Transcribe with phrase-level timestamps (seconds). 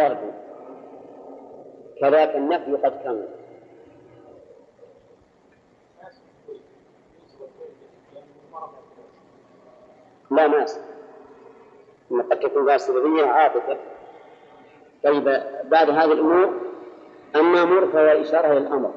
[0.00, 0.32] وارد
[2.00, 3.28] كذاك النفي قد كمل
[10.30, 10.80] لا ناس
[12.10, 13.76] قد تكون باسرية عاطفة
[15.04, 15.24] طيب
[15.64, 16.50] بعد هذه الأمور
[17.36, 18.94] أما مر فهو إشارة للأمر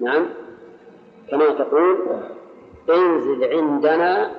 [0.00, 0.28] نعم
[1.30, 2.20] كما تقول
[2.90, 4.32] انزل عندنا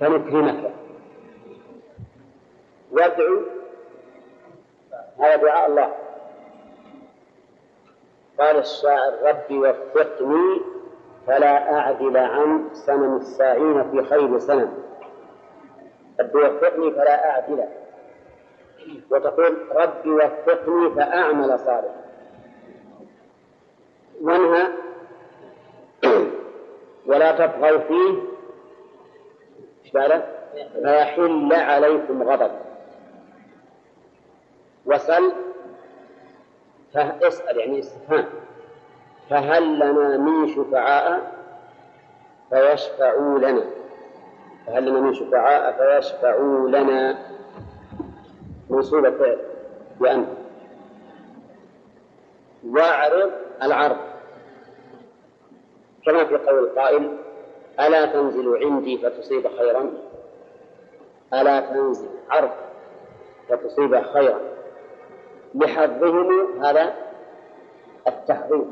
[0.00, 0.72] فنكرمك
[2.92, 3.44] وادعو
[5.18, 5.92] هذا دعاء الله
[8.38, 10.60] قال الشاعر ربي وفقني
[11.26, 14.72] فلا أعدل عن سنن الساعين في خير سنن
[16.20, 17.64] ربي وفقني فلا أعدل
[19.10, 22.04] وتقول ربي وفقني فأعمل صالحا
[24.22, 24.66] وانهى
[27.06, 28.14] ولا تبغوا فيه
[29.92, 32.50] فيحل عليكم غضب
[34.86, 35.32] وسل
[36.94, 38.24] فاسأل يعني استفهام
[39.30, 41.32] فهل لنا من شفعاء
[42.50, 43.64] فيشفعوا لنا
[44.66, 47.18] فهل لنا من شفعاء فيشفعوا لنا
[48.70, 49.36] منصوبة فعل
[50.00, 50.26] بأن
[52.66, 53.30] واعرض
[53.62, 53.96] العرض
[56.06, 57.16] كما في قول القائل
[57.80, 59.90] ألا تنزل عندي فتصيب خيرا
[61.32, 62.50] ألا تنزل عرض
[63.48, 64.53] فتصيب خيرا
[65.54, 66.94] لحظهم هذا
[68.06, 68.70] التحريم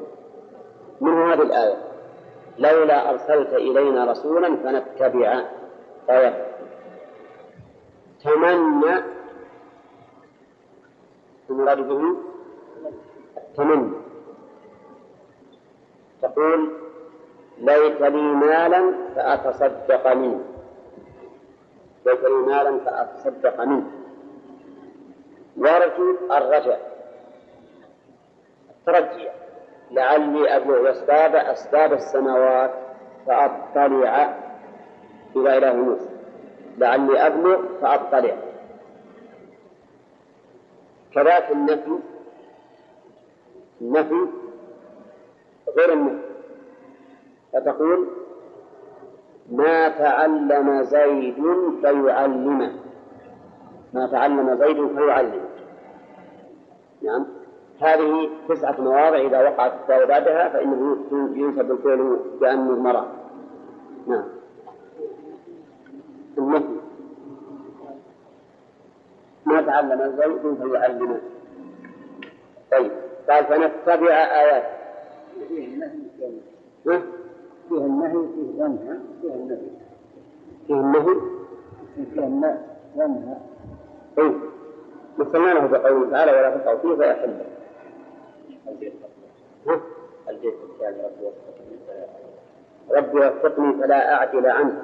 [1.00, 1.76] من هذه الآية
[2.58, 5.42] لولا أرسلت إلينا رسولا فنتبع
[6.10, 6.46] آية
[8.24, 9.02] تمنى
[11.50, 12.16] المراد به
[13.36, 13.94] التمنى
[16.22, 16.72] تقول
[17.58, 20.40] ليت لي مالا فأتصدق منه
[22.06, 23.90] ليت لي مالا فأتصدق منه
[25.62, 26.92] وارجو الرجاء
[28.70, 29.28] الترجي
[29.90, 32.70] لعلي أبلغ أسباب أسباب السماوات
[33.26, 34.36] فأطلع
[35.36, 36.08] إلى إله موسى
[36.78, 38.36] لعلي أبلغ فأطلع
[41.14, 41.98] كذلك النفي
[43.80, 44.26] النفي
[45.78, 46.24] غير النفي
[47.52, 48.08] فتقول
[49.50, 51.34] ما تعلم زيد
[51.82, 52.72] فيعلمه
[53.94, 55.51] ما تعلم زيد فيعلمه
[57.04, 57.26] نعم
[57.80, 60.96] هذه تسعة مواضع إذا وقعت التاء بعدها فإنه
[61.36, 63.06] ينسب الفعل كأنه مرأة
[64.06, 64.24] نعم
[66.38, 66.76] المثل
[69.46, 71.20] ما تعلم الزوج فيعلمه
[72.72, 72.92] طيب
[73.30, 74.64] قال فنتبع آيات
[77.68, 79.68] فيها النهي فيه ظنها فيها النهي
[80.66, 81.16] فيه النهي
[82.04, 82.58] فيه النهي
[82.96, 83.40] ظنها
[84.16, 84.51] طيب.
[85.18, 87.44] وسمعناه بقوله تعالى ولا تقعوا فيه فلا حلة
[90.28, 91.02] البيت الثاني
[92.90, 94.82] ربي وفقني فلا أعدل عنه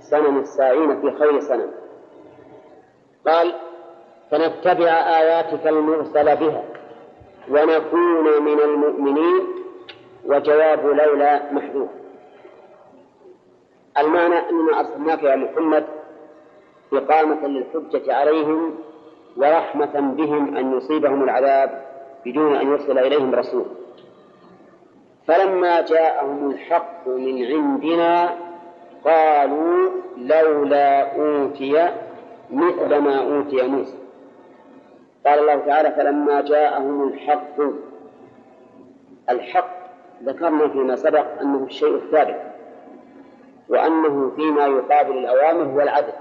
[0.00, 1.70] سنن الساعين في خير سنن
[3.26, 3.54] قال
[4.30, 4.90] فنتبع
[5.20, 6.64] آياتك المرسل بها
[7.50, 9.42] ونكون من المؤمنين
[10.24, 11.88] وجواب لولا محذوف
[13.98, 15.84] المعنى أننا أرسلناك يا محمد
[16.92, 18.76] إقامة للحجة عليهم
[19.36, 21.82] ورحمة بهم أن يصيبهم العذاب
[22.24, 23.66] بدون أن يرسل إليهم رسول
[25.26, 28.34] فلما جاءهم الحق من عندنا
[29.04, 31.88] قالوا لولا أوتي
[32.52, 33.96] مثل ما أوتي موسى
[35.26, 37.60] قال الله تعالى فلما جاءهم الحق
[39.30, 39.76] الحق
[40.24, 42.42] ذكرنا فيما سبق أنه الشيء الثابت
[43.68, 46.12] وأنه فيما يقابل الأوامر هو العدل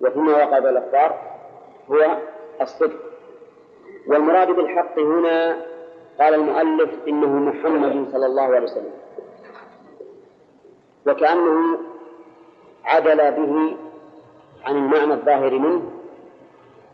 [0.00, 1.29] وفيما يقابل الأخبار
[1.92, 2.16] هو
[2.62, 2.96] الصدق
[4.06, 5.56] والمراد بالحق هنا
[6.20, 8.92] قال المؤلف إنه محمد صلى الله عليه وسلم
[11.06, 11.78] وكأنه
[12.84, 13.76] عدل به
[14.64, 15.82] عن المعنى الظاهر منه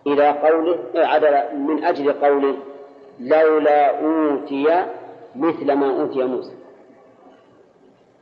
[0.06, 2.56] إلى قوله إيه، عدل من أجل قوله
[3.20, 4.86] لولا أوتي
[5.36, 6.52] مثل ما أوتي موسى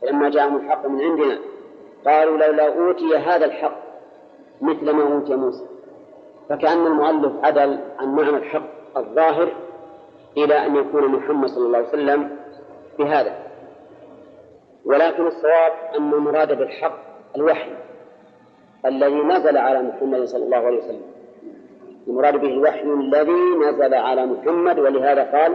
[0.02, 1.38] فلما جاءهم الحق من عندنا
[2.06, 3.76] قالوا لولا أوتي هذا الحق
[4.60, 5.66] مثل ما أوتي موسى
[6.48, 9.48] فكأن المؤلف عدل عن معنى الحق الظاهر
[10.36, 12.36] إلى أن يكون محمد صلى الله عليه وسلم
[12.98, 13.34] بهذا
[14.84, 16.98] ولكن الصواب أن المراد بالحق
[17.36, 17.70] الوحي
[18.86, 21.02] الذي نزل على محمد صلى الله عليه وسلم
[22.08, 23.32] المراد به الوحي الذي
[23.68, 25.52] نزل على محمد ولهذا قال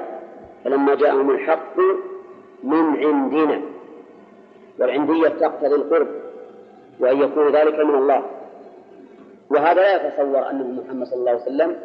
[0.65, 1.75] فلما جاءهم الحق
[2.63, 3.61] من عندنا
[4.79, 6.07] والعندية تقتضي القرب
[6.99, 8.23] وأن يكون ذلك من الله
[9.49, 11.77] وهذا لا يتصور أنه محمد صلى الله عليه وسلم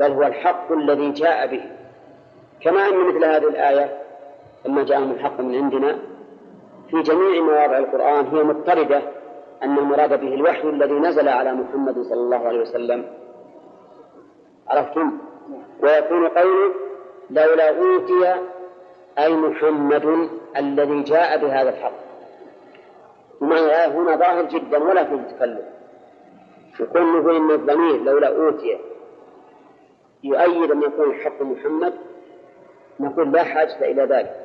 [0.00, 1.62] بل هو الحق الذي جاء به
[2.60, 4.02] كما أن مثل هذه الآية
[4.66, 5.98] لما جاءهم الحق من عندنا
[6.90, 9.02] في جميع مواضع القرآن هي مضطردة
[9.62, 13.04] أن المراد به الوحي الذي نزل على محمد صلى الله عليه وسلم
[14.68, 15.18] عرفتم
[15.82, 16.74] ويكون قوله
[17.30, 18.34] لولا أوتي
[19.18, 21.96] أي محمد الذي جاء بهذا الحق
[23.40, 25.60] ومعنى الآية هنا ظاهر جدا ولا فيه تكلف
[26.80, 28.78] يقول نقول ان الضمير لولا اوتي
[30.24, 31.94] يؤيد ان يكون الحق محمد
[33.00, 34.36] نقول لا حاجه الى ذلك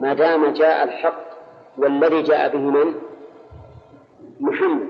[0.00, 1.24] ما دام جاء الحق
[1.78, 2.94] والذي جاء به من؟
[4.40, 4.88] محمد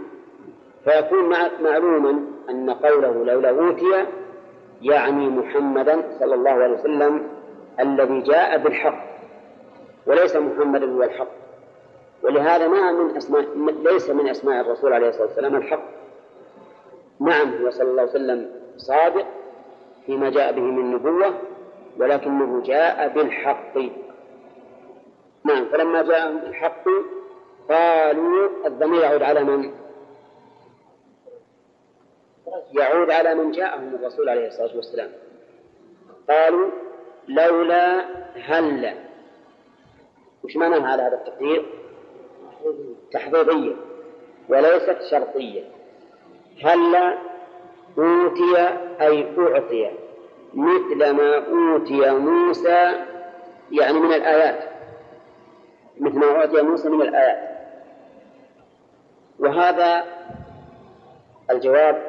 [0.84, 1.28] فيكون
[1.62, 4.06] معلوما ان قوله لولا اوتي
[4.82, 7.28] يعني محمدا صلى الله عليه وسلم
[7.80, 9.04] الذي جاء بالحق
[10.06, 11.28] وليس محمد هو الحق
[12.22, 13.44] ولهذا ما من اسماء
[13.84, 15.87] ليس من اسماء الرسول عليه الصلاه والسلام الحق
[17.28, 19.26] نعم هو صلى الله عليه وسلم صادق
[20.06, 21.34] فيما جاء به من نبوة
[21.98, 23.76] ولكنه جاء بالحق
[25.44, 26.84] نعم فلما جاءهم بالحق
[27.68, 29.70] قالوا الضمير يعود على من؟
[32.72, 35.10] يعود على من جاءهم الرسول عليه الصلاة والسلام
[36.30, 36.70] قالوا
[37.28, 38.04] لولا
[38.38, 38.94] هلا
[40.44, 41.66] وش معنى هذا هذا التقدير؟
[43.12, 43.74] تحضيرية
[44.48, 45.64] وليست شرطية
[46.64, 47.14] هلا
[47.98, 48.56] أوتي
[49.00, 49.90] أي أعطي
[50.54, 51.36] مثل ما
[51.72, 53.04] أوتي موسى
[53.72, 54.68] يعني من الآيات
[56.00, 57.48] مثل ما أعطي موسى من الآيات
[59.38, 60.04] وهذا
[61.50, 62.02] الجواب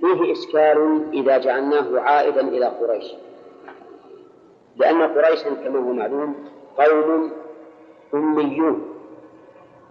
[0.00, 3.14] فيه إشكال إذا جعلناه عائدا إلى قريش
[4.76, 6.48] لأن قريشا كما هو معلوم
[6.78, 7.32] قوم
[8.14, 8.92] أميون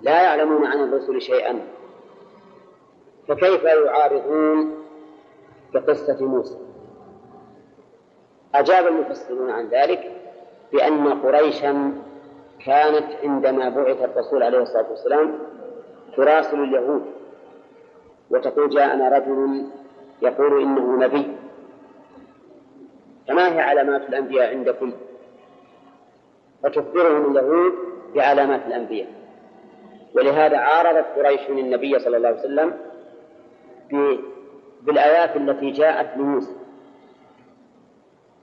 [0.02, 1.62] لا يعلمون عن الرسل شيئا
[3.27, 4.75] فكيف يعارضون
[5.74, 6.57] بقصة موسى
[8.56, 10.12] أجاب المفسرون عن ذلك
[10.72, 11.94] بأن قريشا
[12.66, 15.39] كانت عندما بعث الرسول عليه الصلاة والسلام
[16.18, 17.06] تراسل اليهود
[18.31, 19.66] وتقول جاءنا رجل
[20.21, 21.36] يقول إنه نبي
[23.28, 24.92] فما هي علامات الأنبياء عندكم
[26.63, 27.74] فتخبرهم اليهود
[28.16, 29.07] بعلامات الأنبياء
[30.16, 32.74] ولهذا عارضت قريش النبي صلى الله عليه وسلم
[34.86, 36.52] بالآيات التي جاءت لموسى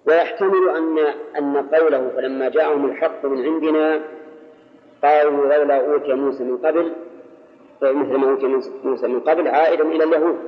[0.06, 0.98] ويحتمل أن
[1.38, 4.00] أن قوله فلما جاءهم الحق من عندنا
[5.04, 6.92] قالوا لولا أوتي موسى من قبل
[7.82, 8.46] مثل ما أوتي
[8.84, 10.38] موسى من قبل عائدا إلى اليهود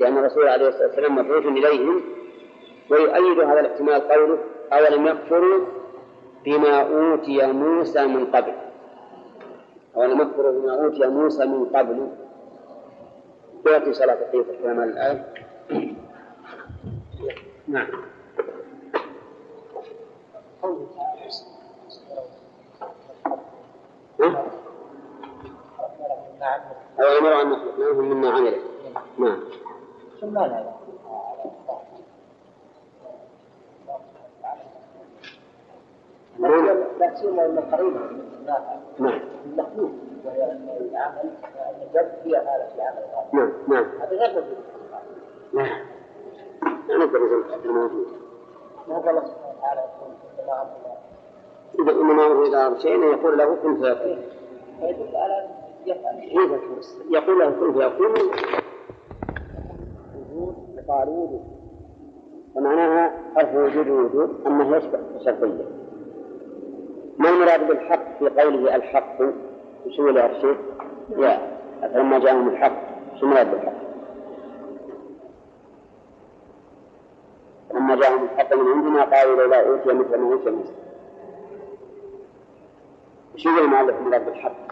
[0.00, 2.00] لأن الرسول عليه الصلاة والسلام مبعوث إليهم
[2.90, 4.38] ويؤيد هذا الاحتمال قوله
[4.72, 5.58] أولم يكفروا
[6.44, 8.52] بما أوتي موسى من قبل
[9.96, 12.08] أولم يكفروا بما أوتي موسى من قبل
[13.66, 15.24] ويقضي صلاة العيد كما الآية
[17.68, 17.88] نعم
[27.00, 28.58] أو أمر أن نخلقناهم مما عملت
[29.18, 29.40] نعم
[30.20, 30.46] ثم لا
[36.48, 37.96] لا سيما من قريب
[38.98, 39.90] نعم المخلوق
[40.24, 40.58] وهي
[43.32, 44.68] نعم نعم هذا غير موجود
[45.52, 45.86] نعم
[46.88, 47.02] نعم
[49.08, 49.80] الله سبحانه وتعالى
[51.78, 54.22] يقول إنما إذا إنما أمره إذا شيئا يقول له كن فيكون.
[57.10, 58.10] يقول له كن فيكون
[60.14, 61.44] وجود يقال وجود
[62.54, 65.64] ومعناها حرف وجود وجود أنه يشبه تشبيه
[67.18, 69.18] ما المراد بالحق في قوله الحق
[69.86, 70.56] وش يا شيخ؟
[71.16, 71.38] لا
[71.80, 72.72] فلما جاءهم الحق
[73.20, 73.72] شو بالحق؟
[77.74, 80.74] لما جاءهم الحق من عندنا قالوا لولا اوتي مثل ما اوتي موسى
[83.34, 84.70] وش ما المؤلف رب الحق؟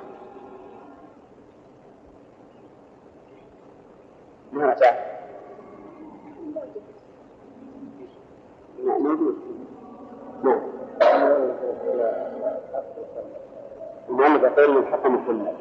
[4.53, 4.95] ما أتاه
[8.85, 9.35] موجود
[10.45, 10.61] نعم
[14.11, 15.53] من بقول من حكم السنة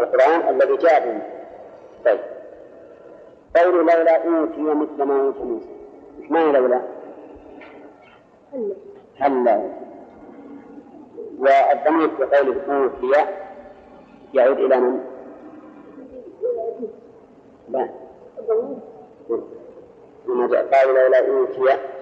[0.00, 1.22] القرآن الذي جاء به
[2.04, 2.20] طيب
[3.56, 5.66] قول لولا أوتي مثل ما أوتي موسى
[6.22, 6.82] إيش معنى لولا؟
[9.20, 9.70] هلا هلا
[11.38, 13.26] والضمير في قول أوتي
[14.34, 15.04] يعود إلى من؟
[17.68, 17.88] لا
[20.28, 20.52] لما نعم.
[20.72, 21.92] قال لولا أوتي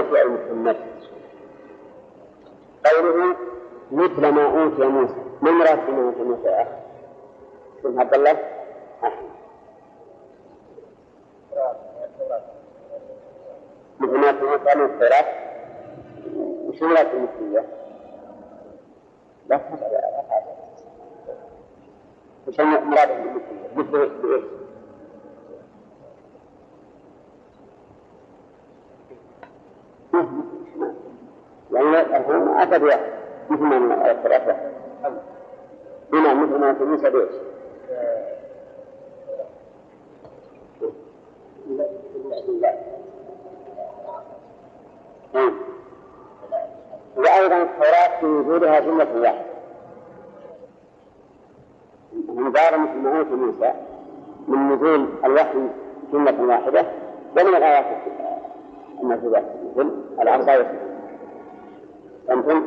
[0.00, 0.14] العرف
[0.50, 0.78] أو مثل
[2.86, 3.36] قوله
[3.92, 6.70] مثل ما أوتي موسى من المراد ما أوتي موسى يا أخي؟
[7.80, 8.30] اسم عبد الله
[9.04, 9.30] أحمد
[14.00, 15.24] مثل ما أوتي موسى من التوراة
[16.68, 17.64] وش مراد المثلية؟
[19.48, 20.02] لا تسأل
[22.48, 24.61] وشو مراد بالمثلية؟ مثل
[31.90, 33.02] الهام أخذ واحد
[33.50, 34.54] مثل ما أذكر
[36.12, 37.32] هنا مثل ما تنسى بيش
[47.16, 49.52] وأيضا التوراة في وجودها جملة واحدة
[52.28, 53.72] مبارة مثل ما أوتي موسى
[54.48, 55.68] من نزول الوحي
[56.12, 56.86] جملة واحدة
[57.36, 57.84] ومن الآيات
[59.02, 59.42] الموجودة
[59.76, 60.91] مثل الأرض والسماء
[62.28, 62.66] فهمتم؟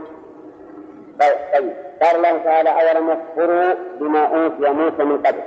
[1.20, 5.42] طيب،, طيب قال الله تعالى أولم يكفروا بما أوتي موسى من قبل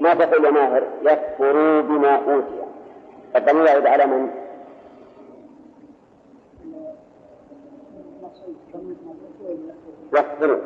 [0.00, 2.62] ما تقول يا ماهر يكفروا بما أوتي
[3.34, 4.30] فالضمير يعود على من؟
[10.14, 10.58] يكفروا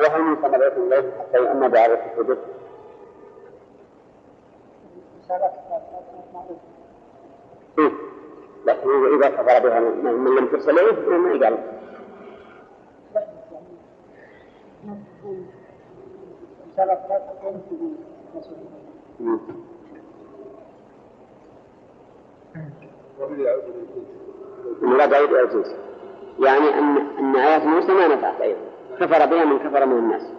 [0.00, 2.38] وهل من ثمرة الليل حتى يؤمن بعرف الحدود؟
[9.68, 9.80] بعضها
[10.10, 11.58] من لم تصل إليه ما يقال
[24.82, 25.56] المراد عيد
[26.38, 28.60] يعني أن أن آيات موسى ما نفعت أيضا
[29.00, 30.32] كفر بها من كفر من الناس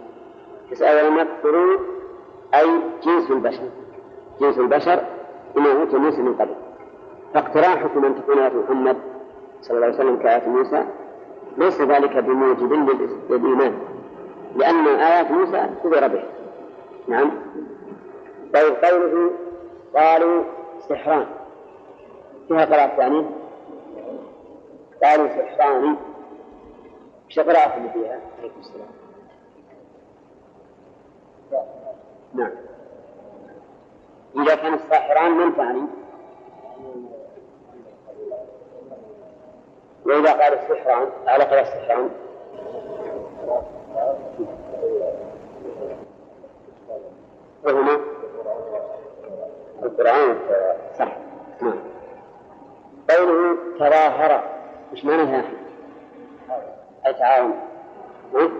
[0.70, 1.76] يسال أولا تكفرون
[2.54, 2.66] أي
[3.02, 3.70] جنس البشر
[4.40, 5.00] جنس البشر
[5.56, 6.54] بما أوتي موسى من قبل
[7.34, 8.96] فاقتراحكم أن تكون ايات محمد
[9.68, 10.84] صلى الله عليه وسلم كآيات موسى
[11.56, 12.72] ليس ذلك بموجب
[13.30, 13.78] للإيمان
[14.56, 16.22] لأن آيات موسى خبر به
[17.08, 17.30] نعم
[18.54, 19.30] طيب قوله
[19.96, 20.42] قالوا
[20.88, 21.26] سحران
[22.48, 23.30] فيها قراءة ثانية
[25.04, 25.96] قالوا سحران
[27.26, 28.88] ايش القراءة اللي فيها؟ عليكم السلام
[32.34, 32.52] نعم
[34.44, 35.82] إذا كان الساحران من ثاني؟
[40.06, 42.10] وإذا قال السحران على قال السحران
[47.64, 48.00] وهنا
[49.82, 50.38] القرآن
[50.98, 51.16] صح
[51.62, 51.78] نعم
[53.10, 54.42] قوله تظاهر
[54.92, 55.44] ايش معناها
[57.06, 57.54] أي تعاون
[58.34, 58.50] نعم.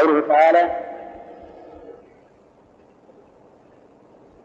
[0.00, 0.86] قوله تعالى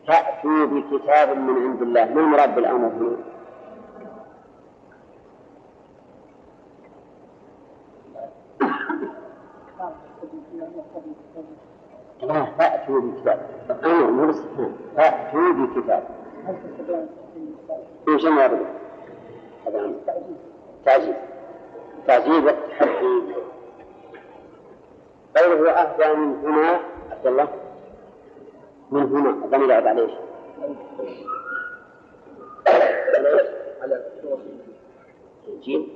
[0.07, 3.17] تأتوا بكتاب من عند الله ما المراد بالأمر هنا؟
[12.39, 14.33] لا فأتوا بكتاب أمر أيوة، مو
[14.97, 16.03] فأتوا بكتاب
[18.07, 18.51] ايش المراد
[19.67, 19.91] هذا
[20.85, 21.15] تعجيب
[22.07, 23.23] تعجيب والتحدي
[25.37, 26.79] قوله أهدى من هنا
[27.11, 27.47] عبد الله
[28.91, 30.11] من هنا الضمير يعود على ايش؟
[33.81, 34.01] على
[35.47, 35.89] الجيم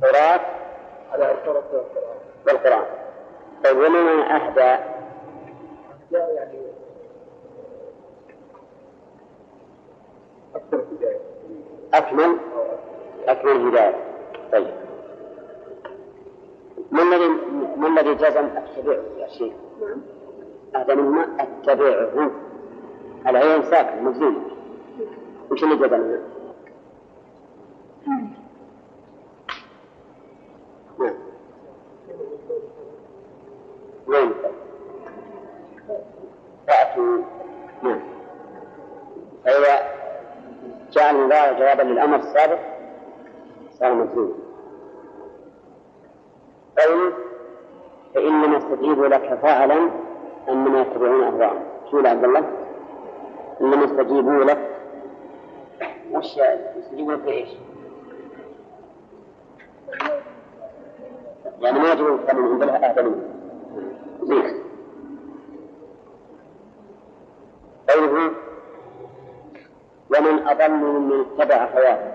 [0.00, 0.40] تراث
[1.12, 1.64] على التراث
[2.46, 2.84] والقرآن
[3.64, 4.82] طيب ومن أهدى
[6.10, 6.58] لا يعني
[11.94, 12.36] أكمل
[13.28, 13.96] أكمل هداية
[14.52, 14.74] طيب
[16.90, 17.28] ما الذي
[17.76, 20.15] ما الذي جزم الشريع يا شيخ؟ نعم
[20.76, 22.30] أحدهما أتبعه
[23.26, 24.42] العين ساكن مزين
[25.50, 26.18] وش اللي جبلنا؟
[28.06, 28.30] نعم
[30.98, 31.10] وين
[34.08, 34.32] نعم.
[36.66, 37.18] فأتوا
[37.82, 38.00] نعم
[39.44, 39.86] فإذا أيوة.
[40.90, 42.58] جاء جوابا للأمر السابق
[43.80, 44.32] صار مزين
[46.78, 47.12] قوله
[48.14, 49.90] فإنما استجيب لك فعلا
[50.48, 52.42] انما يتبعون اهواءهم شو عبد الله؟
[53.60, 54.70] انما استجيبوا لك
[56.12, 56.36] وش
[56.78, 57.48] يستجيبوا لك ايش؟
[61.60, 63.14] يعني ما يجب لك بل اهتموا
[64.22, 64.54] زين
[67.90, 68.30] قوله
[70.18, 72.12] ومن اضل ممن اتبع هواه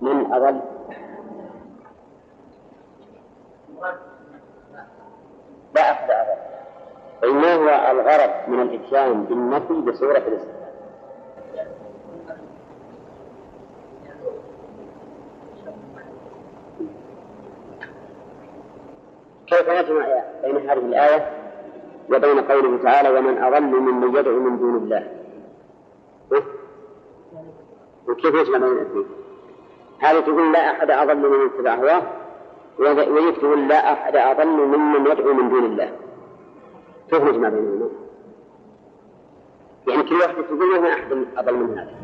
[0.00, 0.60] من اضل
[7.92, 10.62] الغرض من الإتيان بالنفي بصورة الاستفهام
[19.48, 20.06] كيف نجمع
[20.44, 21.30] بين هذه الآية
[22.10, 25.06] وبين قوله تعالى ومن أضل ممن يدعو من دون الله
[28.08, 29.06] وكيف يجمع بين الاثنين
[29.98, 32.02] هذه تقول لا أحد أضل من اتبع هواه
[33.12, 35.90] ويكتب لا أحد أضل ممن يدعو من دون الله
[37.12, 37.88] كيف ما بينهما
[39.88, 42.01] يعني كل واحد تقول أنا أحد أفضل من هذا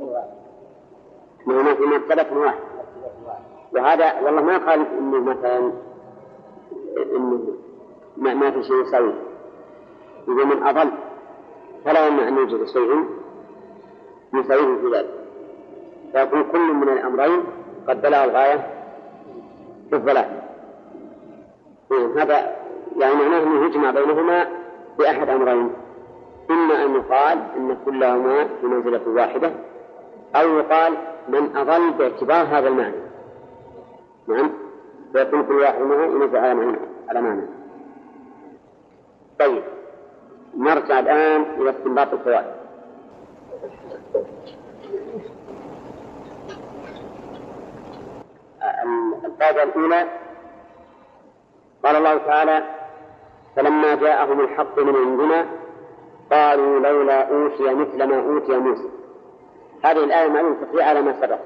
[0.00, 1.80] واحد هناك
[2.32, 2.60] مرتبة واحد
[3.74, 5.72] وهذا والله ما قال انه مثلا
[6.96, 7.48] انه
[8.16, 9.14] ما, ما في شيء يساوي
[10.28, 10.90] اذا من اضل
[11.84, 13.04] فلا يمنع ان يوجد شيء
[14.34, 15.15] يساوي في ذلك
[16.12, 17.40] فيكون كل من الأمرين
[17.88, 18.72] قد بلغ الغاية
[19.90, 20.24] في الضلال
[21.90, 22.56] نعم، هذا
[22.96, 24.46] يعني معناه أنه يجمع بينهما
[24.98, 25.70] بأحد أمرين
[26.50, 29.52] إما أن يقال أن كلهما في منزلة واحدة
[30.36, 30.94] أو يقال
[31.28, 32.96] من أضل باعتبار هذا المعنى
[34.26, 34.50] نعم
[35.12, 36.76] فيكون كل واحد منه ينزل على معنى
[37.08, 37.42] على معنى
[39.38, 39.62] طيب
[40.56, 42.46] نرجع الآن إلى استنباط القواعد
[49.24, 50.06] الطاقة الأولى
[51.84, 52.62] قال الله تعالى
[53.56, 55.46] فلما جاءهم الحق من عندنا
[56.32, 58.88] قالوا لولا أوتي مثل ما أوتي موسى
[59.84, 61.38] هذه الآية معلوم تقي على ما سبق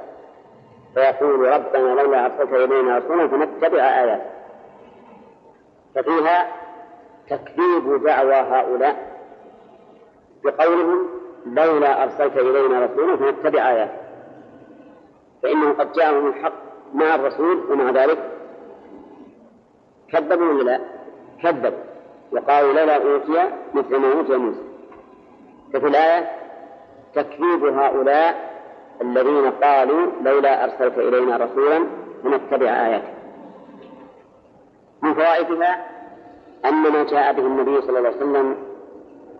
[0.94, 4.24] فيقول ربنا لولا أرسلت إلينا رسولا فنتبع آياته
[5.94, 6.48] ففيها
[7.30, 9.20] تكذيب دعوى هؤلاء
[10.44, 11.06] بقولهم
[11.46, 13.94] لولا أرسلت إلينا رسولا فنتبع آياته
[15.42, 18.18] فإنه قد جاءهم الحق مع الرسول ومع ذلك
[20.12, 20.80] كذبوا ولا لا؟
[21.42, 21.78] كذبوا
[22.32, 24.60] وقالوا لولا أوتي مثل ما أوتي موسى
[25.72, 26.30] ففي الآية
[27.14, 28.50] تكذيب هؤلاء
[29.02, 31.86] الذين قالوا لولا أرسلت إلينا رسولا
[32.24, 33.14] لنتبع آياتك
[35.02, 35.86] من فوائدها
[36.64, 38.56] أن ما جاء به النبي صلى الله عليه وسلم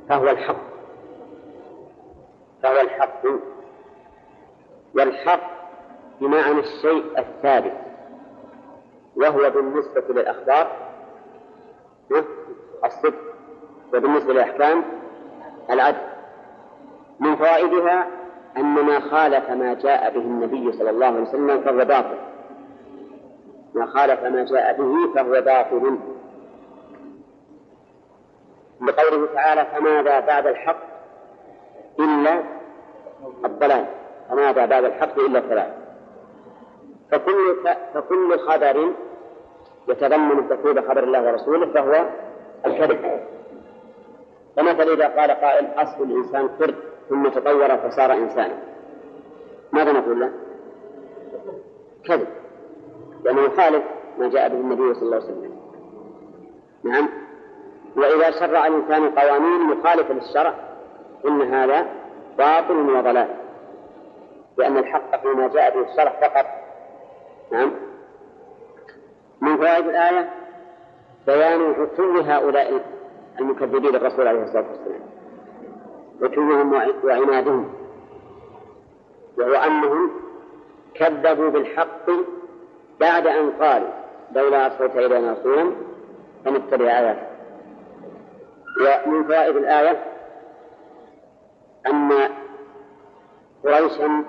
[0.09, 0.57] فهو الحق
[2.63, 3.25] فهو الحق
[4.95, 5.50] والحق
[6.21, 7.73] بمعنى الشيء الثابت
[9.17, 10.67] وهو بالنسبة للأخبار
[12.13, 12.23] إيه؟
[12.85, 13.15] الصدق
[13.95, 14.83] وبالنسبة للأحكام
[15.71, 16.01] العدل
[17.21, 18.07] من فوائدها
[18.57, 22.17] أن ما خالف ما جاء به النبي صلى الله عليه وسلم فهو باطل
[23.75, 25.99] ما خالف ما جاء به فهو باطل
[28.81, 30.81] لقوله تعالى فماذا بعد الحق
[32.01, 32.43] إلا
[33.45, 33.87] الضلال
[34.31, 35.71] فماذا بعد الحق إلا الضلال
[37.13, 37.57] فكل
[37.95, 38.93] فكل خبر
[39.89, 42.07] يتضمن تكذيب خبر الله ورسوله فهو
[42.67, 43.21] الكذب
[44.57, 46.75] فمثلا إذا قال قائل أصل الإنسان قرد
[47.09, 48.59] ثم تطور فصار إنسانا
[49.73, 50.33] ماذا نقول له؟
[52.09, 52.27] كذب
[53.25, 53.85] لأنه يخالف
[54.19, 55.53] ما جاء به النبي صلى الله عليه وسلم
[56.83, 57.09] نعم
[57.97, 60.55] وإذا شرع الإنسان قوانين مخالفة للشرع
[61.29, 61.87] إن هذا
[62.39, 63.29] باطل وضلال
[64.59, 66.47] لأن الحق فيما جاء به الشرع فقط
[67.53, 67.73] نعم
[69.41, 70.31] من فوائد الآية
[71.27, 72.81] بيان عتو هؤلاء
[73.41, 75.01] المكذبين الرسول عليه الصلاة والسلام
[76.23, 76.73] عتوهم
[77.05, 77.73] وعنادهم
[79.39, 80.11] وهو أنهم
[80.95, 82.11] كذبوا بالحق
[83.01, 83.89] بعد أن قالوا
[84.33, 85.73] لولا أرسلت إلينا رسولا
[86.45, 87.31] فنتبع آياته
[89.07, 90.05] ومن فوائد الآية
[91.87, 92.13] أن
[93.65, 94.25] قريشا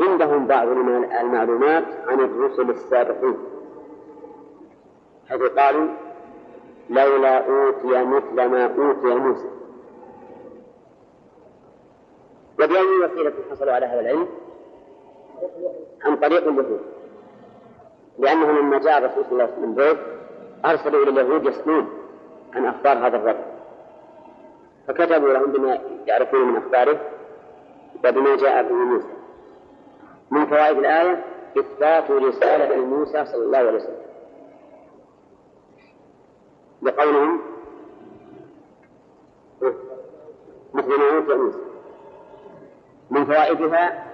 [0.00, 3.36] عندهم بعض المعلومات عن الرسل السابقين
[5.28, 5.88] حيث قالوا
[6.90, 9.46] لولا أوتي مثل ما أوتي موسى
[12.58, 14.28] وبأي وسيلة حصلوا على هذا العلم؟
[16.04, 16.80] عن طريق اليهود
[18.18, 19.96] لأنه لما جاء الرسول صلى الله عليه وسلم
[20.64, 21.86] أرسلوا إلى اليهود يسألون
[22.54, 23.38] عن أخبار هذا الرجل
[24.88, 27.00] فكتبوا لهم بما يعرفون من أخباره
[28.04, 29.15] وبما جاء به موسى
[30.30, 31.24] من فوائد الآية
[31.58, 34.02] إثبات رسالة موسى صلى الله عليه وسلم
[36.82, 37.40] بقولهم
[40.74, 41.58] مثل ما أوتي موسى
[43.10, 44.04] من فوائدها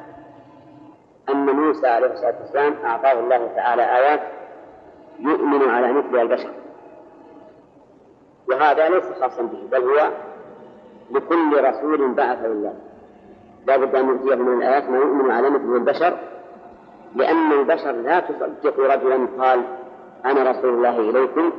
[1.29, 4.21] أن موسى عليه الصلاة والسلام أعطاه الله تعالى آيات
[5.19, 6.53] يؤمن على مثلها البشر
[8.49, 10.11] وهذا ليس خاصا به بل هو
[11.11, 12.75] لكل رسول بعثه الله
[13.67, 16.19] لا بد أن نؤتيه من الآيات ما يؤمن على مثل البشر
[17.17, 19.63] لأن البشر لا تصدق رجلا قال
[20.25, 21.53] أنا رسول الله إليكم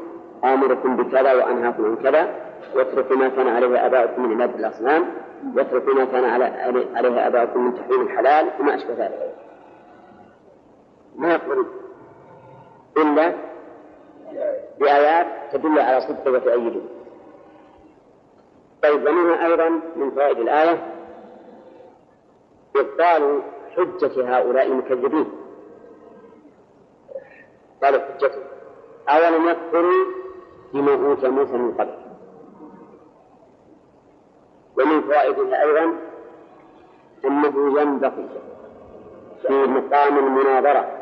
[0.44, 2.36] آمركم بكذا وأنهاكم عن كذا
[2.76, 5.06] واترك ما كان عليه آباؤكم من عبادة الأصنام
[5.56, 9.34] واترك ما كان عليه آباؤكم من تحريم الحلال وما أشبه ذلك
[11.18, 11.66] ما يقبل
[12.98, 13.34] إلا
[14.80, 16.82] بآيات تدل على صدقه وتؤيده
[18.84, 20.78] طيب ومنها أيضا من فوائد الآية
[22.76, 23.42] إبطال
[23.76, 25.26] حجة هؤلاء المكذبين
[27.76, 28.40] إبطال حجته
[29.10, 30.06] أولم يكفروا
[30.74, 31.96] بما أوتي موسى من قبل
[34.78, 35.98] ومن فوائدها أيضا
[37.26, 38.42] أنه ينبغي
[39.42, 40.98] في مقام المناظرة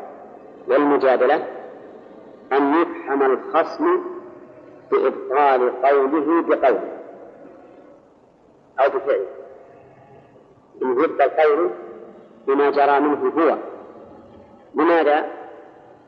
[0.69, 1.47] والمجادلة
[2.51, 4.01] أن يفحم الخصم
[4.91, 6.97] بإبطال قوله بقوله
[8.79, 9.40] أو بفعله
[10.83, 11.69] إن هب الخير
[12.47, 13.57] بما جرى منه هو
[14.75, 15.31] لماذا؟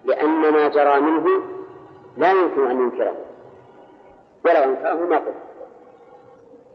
[0.06, 1.26] لأن ما جرى منه
[2.18, 3.16] لا يمكن أن ينكره
[4.46, 5.34] ولو أنكره ما قلت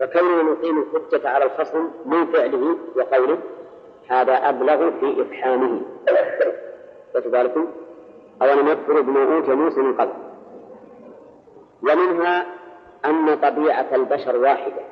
[0.00, 3.38] فكوننا نقيم الحجة على الخصم من فعله وقوله
[4.08, 5.82] هذا أبلغ في إفحامه
[7.14, 7.66] فتبالكم
[8.42, 10.12] أولم يذكر ابن أوت موسى من قبل
[11.82, 12.46] ومنها
[13.04, 14.82] أن طبيعة البشر واحدة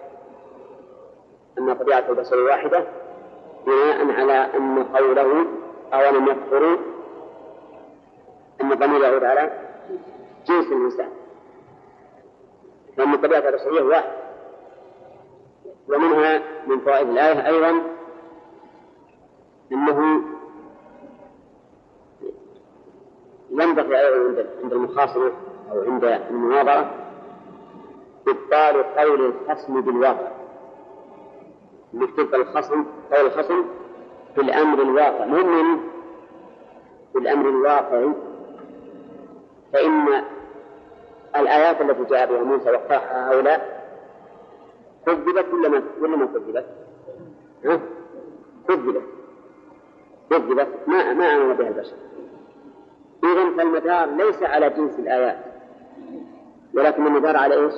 [1.58, 2.84] أن طبيعة البشر واحدة
[3.66, 5.44] بناء على أن قوله
[5.94, 6.76] أولم يكفروا
[8.62, 9.50] أن ضمير يعود على
[10.46, 11.08] جنس الإنسان
[12.96, 14.12] لأن الطبيعة البشرية واحدة
[15.88, 17.82] ومنها من فوائد الآية أيضا
[19.72, 20.22] أنه
[23.50, 25.32] ينبغي أيضا عند عند المخاصمة
[25.72, 26.90] أو عند المناظرة
[28.28, 30.35] إبطال قول الخصم بالواقع
[31.96, 33.62] انك تلقى الخصم قول الخصم
[34.34, 35.80] في الامر الواقع مهم
[37.12, 38.06] في الامر الواقع
[39.72, 40.22] فان
[41.36, 43.76] الايات التي جاء بها موسى وقعها هؤلاء
[45.06, 46.66] كذبت ولا ما ولا ما كذبت؟
[47.64, 47.80] ها؟
[48.68, 49.02] كذبت
[50.30, 51.96] كذبت ما ما امن بها البشر
[53.24, 55.36] اذا فالمدار ليس على جنس الايات
[56.74, 57.74] ولكن المدار على ايش؟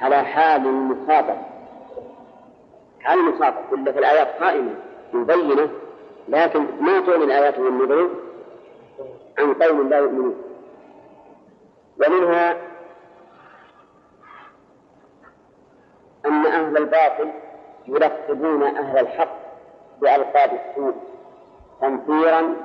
[0.00, 1.36] على حال المخاطب
[3.10, 4.74] المصادف كل في الآيات قائمة
[5.12, 5.68] مبينة
[6.28, 8.10] لكن ما تؤمن آياته النذر
[9.38, 10.42] عن قوم لا يؤمنون
[12.06, 12.56] ومنها
[16.26, 17.30] أن أهل الباطل
[17.88, 19.36] يلقبون أهل الحق
[20.00, 20.94] بألقاب السوء
[21.80, 22.56] تنفيرا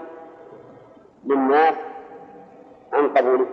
[1.26, 1.76] للناس
[2.94, 3.48] عن قبوله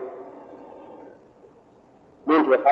[2.26, 2.62] من في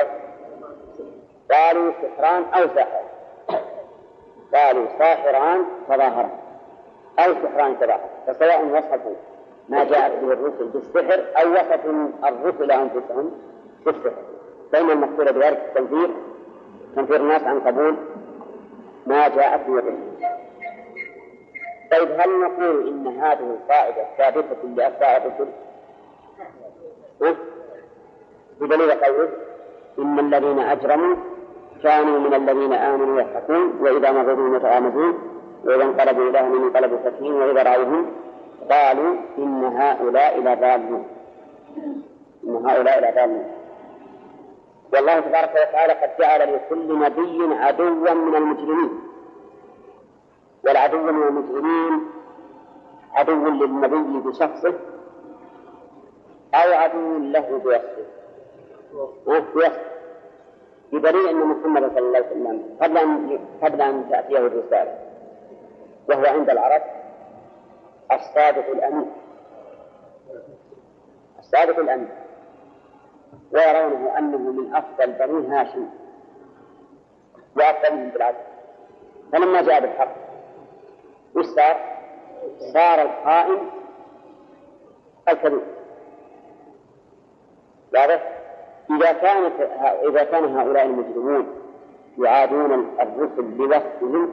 [1.51, 3.09] قالوا سحران أو ساحر
[4.53, 6.29] قالوا ساحران تظاهرا
[7.19, 9.15] أو سحران تظاهرا فسواء وصفوا
[9.69, 13.31] ما جاءت به الرسل بالسحر أو وصفوا الرسل أنفسهم
[13.85, 14.23] بالسحر
[14.71, 16.09] بين المقصود بذلك التنفير
[16.95, 17.95] تنفير الناس عن قبول
[19.07, 20.09] ما جاءت به الرسل
[21.91, 25.47] طيب هل نقول إن هذه القاعدة ثابتة لأتباع الرسل؟
[28.61, 29.29] بدليل قوله
[29.99, 31.15] إن الذين أجرموا
[31.83, 35.13] كانوا من الذين آمنوا يضحكون وإذا مرضوا يتغامزون
[35.65, 38.05] وإذا انقلبوا إلى أهلهم انقلبوا فكهين وإذا رأوهم
[38.71, 41.07] قالوا إن هؤلاء لضالون
[42.43, 43.45] إن هؤلاء لضالون
[44.93, 48.99] والله تبارك وتعالى قد جعل لكل نبي عدوا من المجرمين
[50.65, 52.01] والعدو من المجرمين
[53.13, 54.73] عدو للنبي بشخصه
[56.53, 58.05] أو عدو له بوصفه
[59.25, 59.98] بوصفه
[60.93, 64.95] بدليل أن محمد صلى الله عليه وسلم قبل أن قبل أن تأتيه الرسالة
[66.09, 66.81] وهو عند العرب
[68.11, 69.11] الصادق الأمين
[71.39, 72.09] الصادق الأمين
[73.51, 75.89] ويرونه أنه من أفضل بني هاشم
[77.55, 78.37] وأفضلهم بالعدل
[79.31, 80.15] فلما جاء بالحق
[81.35, 81.75] وش صار؟
[82.73, 83.57] صار القائم
[85.27, 85.61] الكذوب
[87.93, 88.38] واضح؟
[88.89, 89.53] إذا كانت
[90.09, 91.47] إذا كان هؤلاء المجرمون
[92.19, 94.29] يعادون الرسل لوصفهم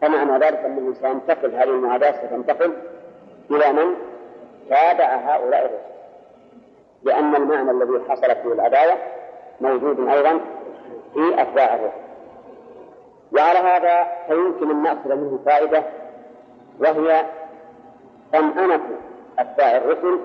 [0.00, 2.72] فمعنى ذلك أنه سينتقل هذه المعاداة ستنتقل
[3.50, 3.94] إلى من
[4.68, 5.94] تابع هؤلاء الرسل
[7.02, 8.94] لأن المعنى الذي حصلت فيه العداوة
[9.60, 10.40] موجود أيضا
[11.14, 12.00] في أتباع الرسل
[13.36, 15.82] وعلى هذا فيمكن أن نأخذ منه فائدة
[16.80, 17.24] وهي
[18.32, 18.80] طمأنة
[19.38, 20.20] أتباع الرسل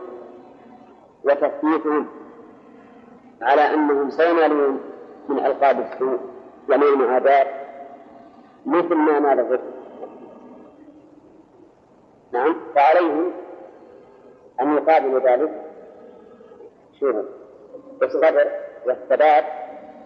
[1.24, 2.06] وتثبيتهم
[3.42, 4.80] على أنهم سينالون
[5.30, 6.20] من ألقاب السوء
[6.70, 7.48] ومن العذاب
[8.66, 9.64] مثل ما نال الرفق
[12.34, 13.32] نعم فعليهم
[14.62, 15.62] أن يقابلوا ذلك
[17.00, 17.24] شيئا
[18.00, 18.52] بالصبر
[18.88, 19.46] والثبات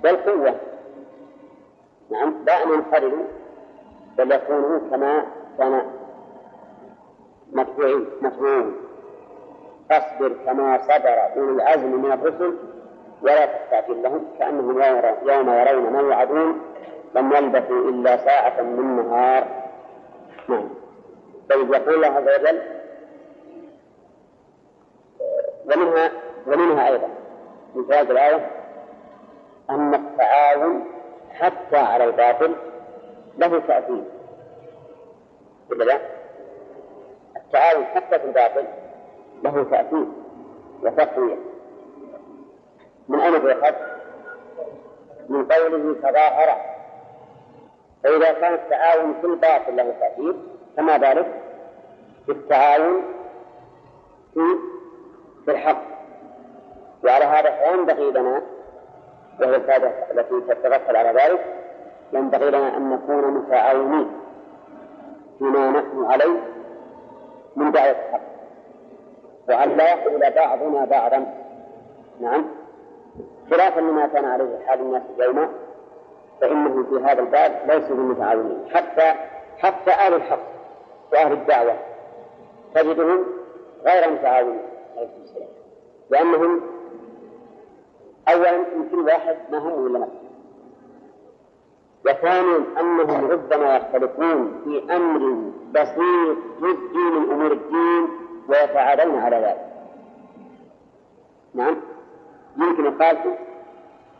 [0.03, 0.55] والقوة
[2.11, 3.23] نعم لا أن ينحرفوا
[4.17, 5.25] بل يكونوا كما
[5.57, 5.81] كان
[7.53, 8.75] مطبوعين مطبوعين
[9.89, 12.55] فاصبر كما صبر أولو العزم من الرسل
[13.21, 14.81] ولا تستعجل لهم كأنهم
[15.27, 16.61] يوم يرون ما يوعدون
[17.15, 19.45] لم يلبثوا إلا ساعة من نهار
[20.49, 20.69] نعم
[21.49, 22.61] طيب يقول الله عز وجل
[25.67, 26.11] ومنها
[26.47, 27.09] ومنها أيضا
[27.75, 28.49] من فوائد الآية
[29.69, 30.83] أن التعاون
[31.33, 32.55] حتى على الباطل
[33.37, 34.03] له تأثير
[35.71, 35.99] ولا لا؟
[37.35, 38.65] التعاون حتى في الباطل
[39.43, 40.05] له تأثير
[40.83, 41.48] وتقوية
[43.09, 43.73] من أين تؤخذ؟
[45.29, 46.61] من قوله تظاهر
[48.03, 50.35] فإذا كان التعاون في الباطل له تأثير
[50.77, 51.27] فما بالك
[52.27, 53.01] بالتعاون
[54.33, 54.39] في
[55.45, 55.81] في الحق
[57.05, 58.41] وعلى هذا فينبغي لنا
[59.41, 61.45] وهي الفائدة التي تتغفل على ذلك
[62.13, 64.09] ينبغي لنا أن نكون متعاونين
[65.37, 66.39] فيما نحن عليه
[67.55, 68.21] من دعوة الحق
[69.49, 71.33] وأن لا يقول بعضنا بعضا
[72.21, 72.58] نعم
[73.49, 75.47] خلافا لما كان عليه حال الناس اليوم
[76.41, 79.13] فإنهم في هذا الباب ليسوا بالمتعاونين حتى
[79.59, 80.39] حتى أهل الحق
[81.13, 81.75] وأهل الدعوة
[82.75, 83.23] تجدهم
[83.85, 84.61] غير متعاونين
[84.97, 85.47] عليكم السلام
[86.09, 86.61] لأنهم
[88.29, 90.29] أولا يمكن واحد ما هم ولا نفسه
[92.05, 98.07] وثانيا أنهم ربما يختلفون في أمر بسيط جزئي من أمور الدين
[98.49, 99.65] ويتعادلون على ذلك
[101.53, 101.77] نعم
[102.59, 103.17] ممكن يقال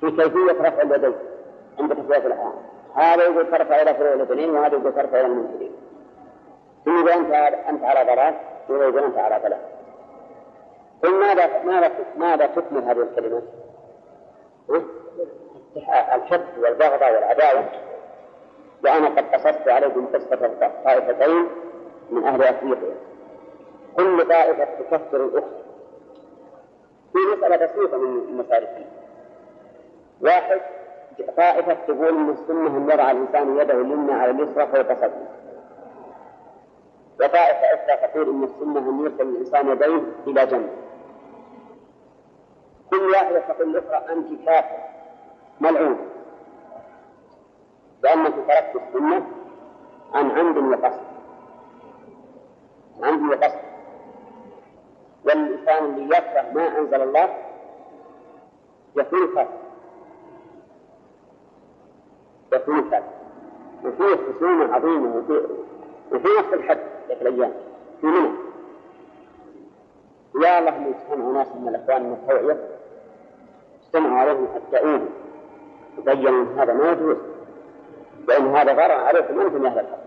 [0.01, 1.15] في كيفية رفع اليدين
[1.79, 2.53] عند تسوية الأحيان
[2.95, 5.71] هذا يقول ترفع إلى فروع اليدين وهذا يقول ترفع إلى المنكرين
[6.85, 7.31] ثم إذا أنت
[7.69, 8.35] أنت على ضلال
[8.67, 9.59] ثم يقول أنت على ضلال
[11.01, 13.41] ثم ماذا ماذا ماذا تكمل هذه الكلمة؟
[14.69, 14.81] إيه؟
[16.15, 17.63] الحب والبغضة والعداوة
[18.83, 20.51] وأنا قد قصدت عليكم قصة
[20.85, 21.47] طائفتين
[22.11, 22.95] من أهل أفريقيا
[23.97, 25.68] كل طائفة تكفر الأخرى
[27.13, 28.85] في مسألة بسيطة من المشاركين
[30.21, 30.61] واحد
[31.37, 35.29] طائفة تقول أن السنة أن يضع الإنسان يده اليمنى على اليسرى فوق صدره
[37.15, 40.69] وطائفة أخرى تقول أن السنة أن يرسل الإنسان يديه إلى جنبه
[42.89, 44.77] كل واحدة تقول الأخرى أنت كافر
[45.61, 45.97] ملعون
[48.03, 49.23] لأنك تركت السنة
[50.13, 51.01] عن عمد وقصد
[53.03, 53.68] عمد وقصد
[55.25, 57.29] والإنسان اللي يكره ما أنزل الله
[58.95, 59.47] يكون كافر
[62.53, 63.03] يكون كافر
[63.85, 65.41] وفيه خصومة عظيمة وفيه
[66.13, 66.77] وفي نفس الحد
[67.07, 67.53] في الأيام
[68.01, 68.29] في منى
[70.45, 72.57] يا الله من اجتمعوا ناس من الإخوان من التوعية
[73.85, 75.09] اجتمعوا عليهم حتى أوهم
[75.97, 77.17] وبينوا أن هذا ما يجوز
[78.29, 79.99] وأن هذا غرر عليكم أنتم يا أهل الحق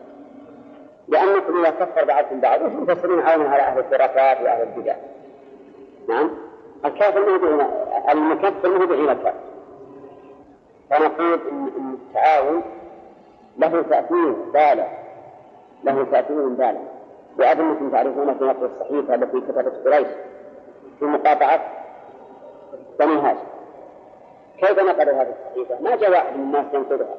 [1.08, 4.94] لأنكم إذا كفر بعضكم بعض وش مفسرين عونا على أهل الخرافات وأهل البدع
[6.08, 6.30] نعم
[6.84, 7.66] الكافر موضع
[8.12, 9.38] المكفر هو بعين الكافر
[10.90, 11.40] فنقول
[11.78, 12.62] إن التعاون
[13.58, 14.84] له تأثير بالغ
[15.84, 16.80] له تأثير بالغ
[17.38, 20.06] وأظنكم تعرفون في نقل الصحيفة التي كتبت قريش
[20.98, 21.60] في مقاطعة
[22.98, 23.46] بني هاشم
[24.60, 27.14] كيف نقلوا هذه الصحيفة؟ ما جاء واحد من الناس ينقلها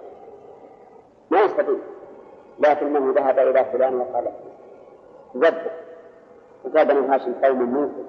[1.31, 1.75] ما يستطيع
[2.59, 4.27] لكنه ذهب إلى فلان وقال
[5.37, 5.71] ذبه
[6.65, 8.03] وكاد بنو هاشم قوم موسى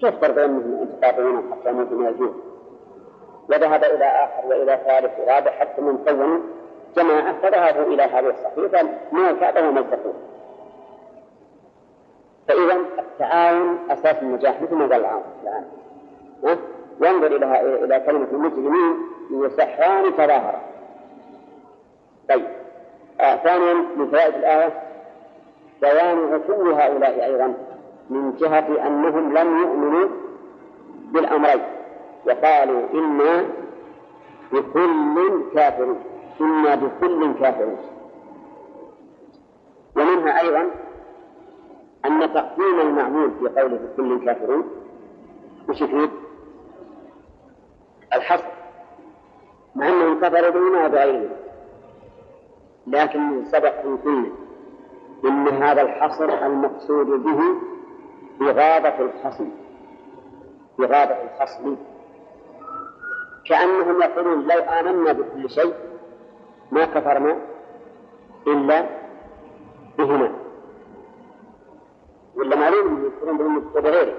[0.00, 2.32] كيف ترضى بينهم أن قاطعون حتى موت من الجوع
[3.48, 6.44] وذهب إلى آخر وإلى ثالث ورابع حتى من قوم
[6.96, 10.14] جماعة فذهبوا إلى هذه الصحيفة من الكعبة ومزقوه
[12.48, 15.64] فإذا التعاون أساس النجاح مثل ما قال العون الآن
[17.00, 18.94] ينظر إلى إلى كلمة المسلمين
[19.30, 20.60] يصحان تظاهرا
[22.28, 22.59] طيب
[23.20, 24.82] ثانيا من فوائد الآية
[25.80, 27.54] بيان عقول هؤلاء أيضا
[28.10, 30.08] من جهة أنهم لم يؤمنوا
[31.12, 31.62] بالأمرين
[32.26, 33.44] وقالوا إنا
[34.52, 35.98] بكل كافرون
[36.40, 37.78] إنا بكل كافرون
[39.96, 40.70] ومنها أيضا
[42.04, 44.64] أن تقديم المعمول في قوله بكل كافرون
[45.68, 46.10] وش يفيد؟
[48.14, 48.44] الحصر
[49.74, 51.28] مع أنهم كفروا بما وبغيره
[52.86, 54.28] لكن سبق أن قلنا
[55.24, 57.40] إن هذا الحصر المقصود به
[58.42, 59.50] إغاظة الخصم
[60.80, 61.76] إغاظة الخصم
[63.46, 65.74] كأنهم يقولون لو آمنا بكل شيء
[66.72, 67.36] ما كفرنا
[68.46, 68.86] إلا
[69.98, 70.32] بهما
[72.36, 74.14] ولا معلوم يذكرون بالمبتدى بغيره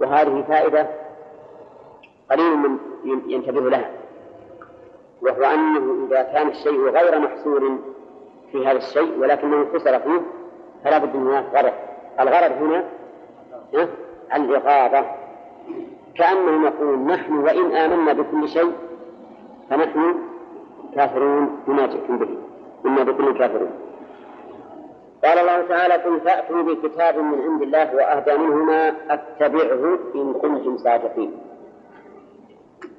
[0.00, 0.86] وهذه فائدة
[2.30, 3.90] قليل من ينتبه لها
[5.22, 7.78] وهو أنه إذا كان الشيء غير محصور
[8.52, 10.20] في هذا الشيء ولكنه قصر فيه
[10.84, 11.72] فلا بد من هناك غرض
[12.20, 12.84] الغرض هنا
[14.36, 15.06] الإغاظة
[16.14, 18.72] كأنه يقول نحن وإن آمنا بكل شيء
[19.70, 20.14] فنحن
[20.94, 22.28] كافرون بما جئتم به
[22.86, 23.70] إنا بكل كافرون
[25.24, 31.32] قال الله تعالى قل فأتوا بكتاب من عند الله وأهدى منهما أتبعه إن كنتم صادقين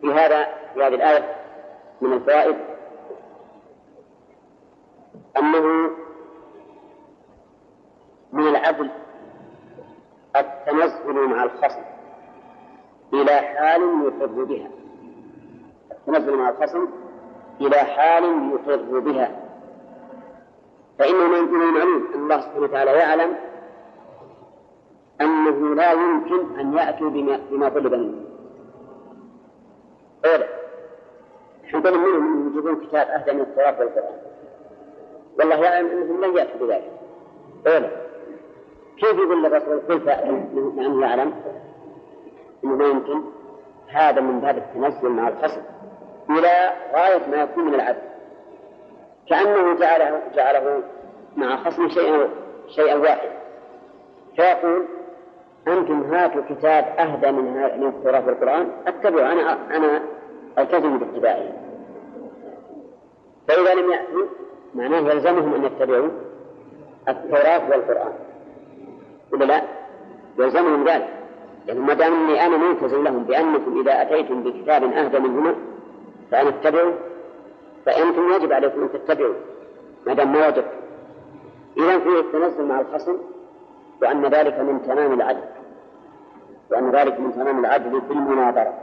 [0.02, 1.36] في هذا في هذه الآية
[2.04, 2.56] من الفائد
[5.38, 5.90] أنه
[8.34, 8.90] من العدل
[10.36, 11.82] التنزل مع الخصم
[13.14, 14.68] إلى حال يقر بها
[15.92, 16.88] التنزل مع الخصم
[17.62, 19.40] إلى حال يقر بها
[21.00, 23.36] فإنه من دون أن الله سبحانه وتعالى يعلم
[25.22, 28.22] أنه لا يمكن أن يأتوا بما, طلب منه
[31.74, 34.18] وبل منهم يجيبون كتاب أهدى من التراب والقرآن
[35.40, 36.92] والله يعلم أنهم لن يأتوا بذلك
[37.68, 37.90] أولا
[39.00, 40.32] كيف يقول للرسول قل فأتوا
[40.76, 41.34] لأنه يعلم
[42.64, 43.22] أنه لا يمكن
[43.88, 45.62] هذا من باب التنزل مع الخصم
[46.30, 48.00] إلى غاية ما يكون من العدل
[49.30, 50.84] كأنه جعله جعله
[51.36, 52.30] مع خصم شيئا
[52.68, 53.32] شيئا واحدا
[54.36, 54.86] فيقول
[55.68, 60.02] أنتم هاتوا كتاب أهدى من من التراب والقرآن أتبعوا أنا أنا
[60.58, 61.63] ألتزم باتباعه
[63.48, 64.26] فإذا لم يأتوا
[64.76, 66.10] معناه يلزمهم أن يتبعوا
[67.08, 68.14] التوراة والقرآن
[69.32, 69.62] ولا لا؟
[70.40, 71.10] يلزمهم ذلك
[71.68, 75.56] يعني ما دام أني أنا ملتزم لهم بأنكم إذا أتيتم بكتاب أهدى منهما
[76.32, 76.92] فأنا اتبعوا
[77.86, 79.34] فأنتم يجب عليكم أن تتبعوا
[80.08, 80.72] ما دام ما وجدتم
[81.78, 83.18] إذا فيه التنزل مع الخصم
[84.02, 85.44] وأن ذلك من تمام العدل
[86.72, 88.74] وأن ذلك من تمام العدل في المناظرة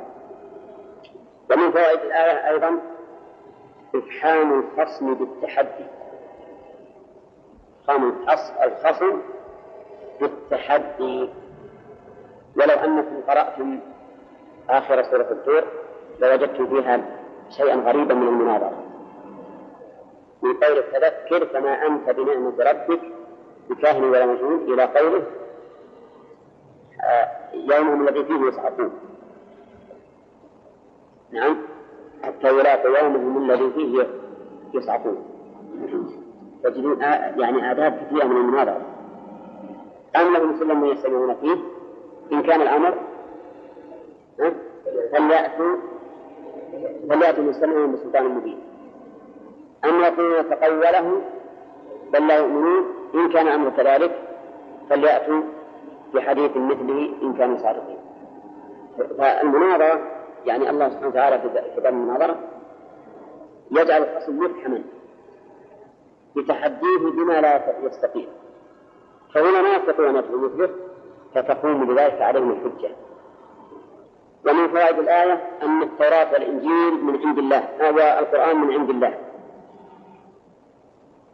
[1.51, 2.81] ومن فوائد الآية أيضا
[3.95, 5.87] إفحام الخصم بالتحدي
[7.85, 8.15] إفحام
[8.63, 9.21] الخصم
[10.21, 11.29] بالتحدي
[12.57, 13.81] ولو أنكم قرأتم
[14.71, 15.65] آخر سورة الدور
[16.21, 17.03] لوجدتم فيها
[17.51, 18.83] شيئا غريبا من المناظرة
[20.43, 23.01] من قول تذكر فما أنت بنعمة ربك
[23.69, 25.23] بكاهن ولا مجنون إلى قوله
[27.05, 28.93] آه، يومهم الذي فيه يصعقون
[31.31, 31.70] نعم
[32.23, 34.07] حتى يلاقوا يومهم الذي فيه
[34.75, 35.17] يصعقون
[36.63, 38.83] تجدون يعني آداب كثيرة من المناظرة
[40.17, 41.57] لهم سلم يستمعون فيه
[42.33, 42.95] إن كان الأمر
[45.13, 45.77] فليأتوا
[47.11, 48.59] فليأتوا مستمعهم بسلطان مبين
[49.85, 51.21] أم يقولون تقوله
[52.13, 54.19] بل لا يؤمنون إن كان الأمر كذلك
[54.91, 55.41] فليأتوا
[56.15, 57.99] بحديث مثله إن كانوا صادقين
[59.19, 60.01] فالمناظرة
[60.47, 61.49] يعني الله سبحانه وتعالى في
[61.81, 62.37] باب المناظرة
[63.71, 64.83] يجعل الخصم مفحما
[66.37, 68.25] لتحديه بما لا يستطيع
[69.35, 70.71] فهنا ما يستطيع أن يدعو مثله
[71.35, 72.91] فتقوم بذلك عليهم الحجة
[74.47, 79.15] ومن فوائد الآية أن التوراة والإنجيل من عند الله هذا القرآن من عند الله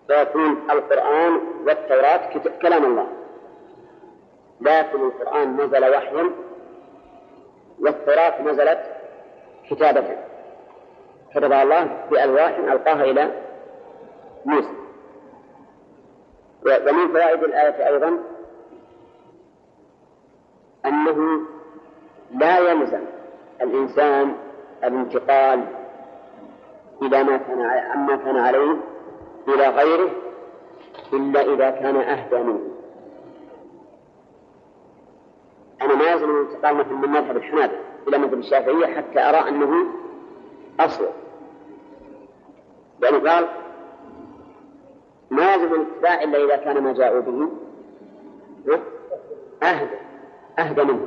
[0.08, 2.30] فيكون القرآن والتوراة
[2.62, 3.06] كلام الله
[4.60, 6.30] لكن القرآن نزل وحيا
[7.80, 8.95] والتوراة نزلت
[9.70, 10.04] كتابة
[11.34, 13.30] حفظها الله بألواح ألقاها إلى
[14.44, 14.68] موسى
[16.66, 18.18] ومن فوائد الآية أيضا
[20.86, 21.40] أنه
[22.34, 23.04] لا يلزم
[23.62, 24.32] الإنسان
[24.84, 25.64] الانتقال
[27.02, 28.76] إلى ما كان عما كان عليه
[29.48, 30.10] إلى غيره
[31.12, 32.60] إلا إذا كان أهدى منه
[35.82, 37.78] أنا ما يلزم الانتقال مثل من مذهب الحنابلة
[38.08, 39.86] إلى مذهب الشافعية حتى أرى أنه
[40.80, 41.06] أصل
[43.00, 43.46] لأنه قال
[45.30, 47.48] ما يجب الاتباع إلا إذا كان ما جاءوا به
[49.62, 49.96] أهدى
[50.58, 51.00] أهدى منه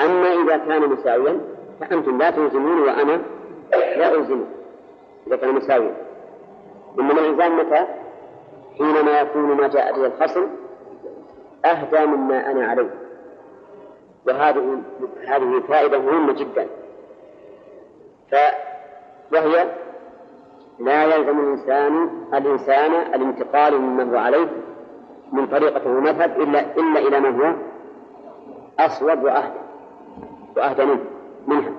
[0.00, 1.40] أما إذا كان مساويا
[1.80, 3.22] فأنتم لا تلزمون وأنا
[3.72, 4.46] لا ألزمك
[5.26, 5.96] إذا كان مساويا
[6.98, 7.86] إنما الإلزام متى؟
[8.78, 10.46] حينما يكون ما جاء به الخصم
[11.64, 12.90] أهدى مما أنا عليه
[14.26, 14.80] وهذه
[15.28, 16.66] هذه فائدة مهمة جدا
[18.30, 18.34] ف
[19.32, 19.68] وهي
[20.78, 24.46] لا يلزم الإنسان الإنسان الانتقال مما هو عليه
[25.32, 27.52] من طريقته ومذهب إلا إلا إلى من هو
[28.78, 29.54] أصوب وأهدى
[30.56, 30.96] وأهدى منه
[31.46, 31.72] منها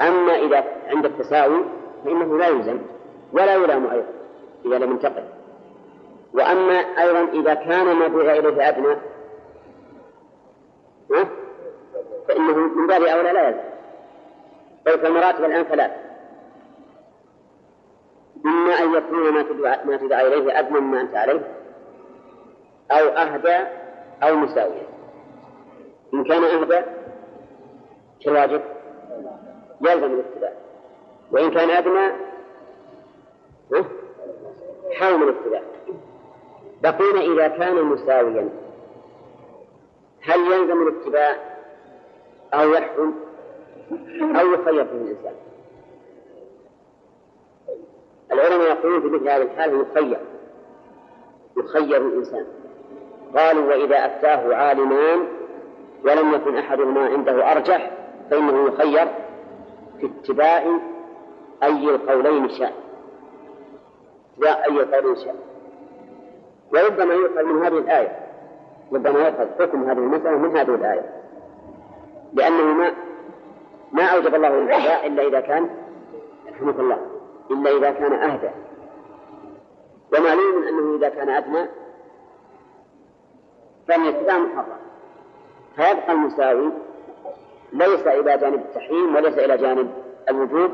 [0.00, 1.60] أما إذا عند التساوي
[2.04, 2.78] فإنه لا يلزم
[3.32, 4.06] ولا يلام أيضا
[4.64, 5.24] إذا لم ينتقل
[6.34, 8.94] وأما أيضا إذا كان ما دعا إليه أدنى
[12.28, 13.60] فإنه من باب أولى لا يلزم
[14.86, 15.90] بل فالمراتب الآن ثلاث
[18.46, 21.40] إما أن يكون ما تدعى, ما تدعى إليه أدنى مما أنت عليه
[22.90, 23.58] أو أهدى
[24.22, 24.88] أو مساوية
[26.14, 26.80] إن كان أهدى
[28.24, 28.60] كالواجب
[29.80, 30.52] يلزم الاتباع
[31.32, 32.12] وإن كان أدنى
[35.00, 35.62] حرم الاتباع
[36.82, 38.48] بقينا إذا كان مساويا
[40.22, 41.36] هل يلزم الاتباع
[42.54, 43.14] أو يحكم
[44.20, 45.34] أو يخير فيه الإنسان
[48.32, 50.20] العلماء يقولون في مثل هذه الحال يخير
[51.56, 52.46] يخير الإنسان
[53.36, 55.18] قالوا وإذا أفتاه عالمان
[56.04, 57.90] ولم يكن أحدهما عنده أرجح
[58.30, 59.08] فإنه يخير
[60.00, 60.62] في اتباع
[61.62, 62.72] أي القولين شاء
[64.38, 65.36] اتباع أي القولين شاء
[66.72, 68.18] وربما يؤخذ من هذه الآية
[68.92, 71.17] ربما يؤخذ حكم هذه المسألة من هذه الآية
[72.34, 72.92] لأنه ما
[73.92, 75.70] ما أوجب الله الوفاء إلا إذا كان
[76.52, 76.98] رحمه الله
[77.50, 78.50] إلا إذا كان أهدى
[80.16, 81.66] ومعلوم أنه إذا كان أدنى
[83.88, 84.76] فإن فالاتباع محرم
[85.76, 86.72] فيبقى المساوي
[87.72, 89.90] ليس إلى جانب التحريم وليس إلى جانب
[90.30, 90.70] الوجوب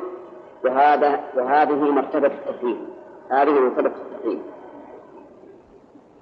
[0.64, 2.88] وهذا وهذه مرتبة التحريم
[3.30, 4.42] هذه مرتبة التحريم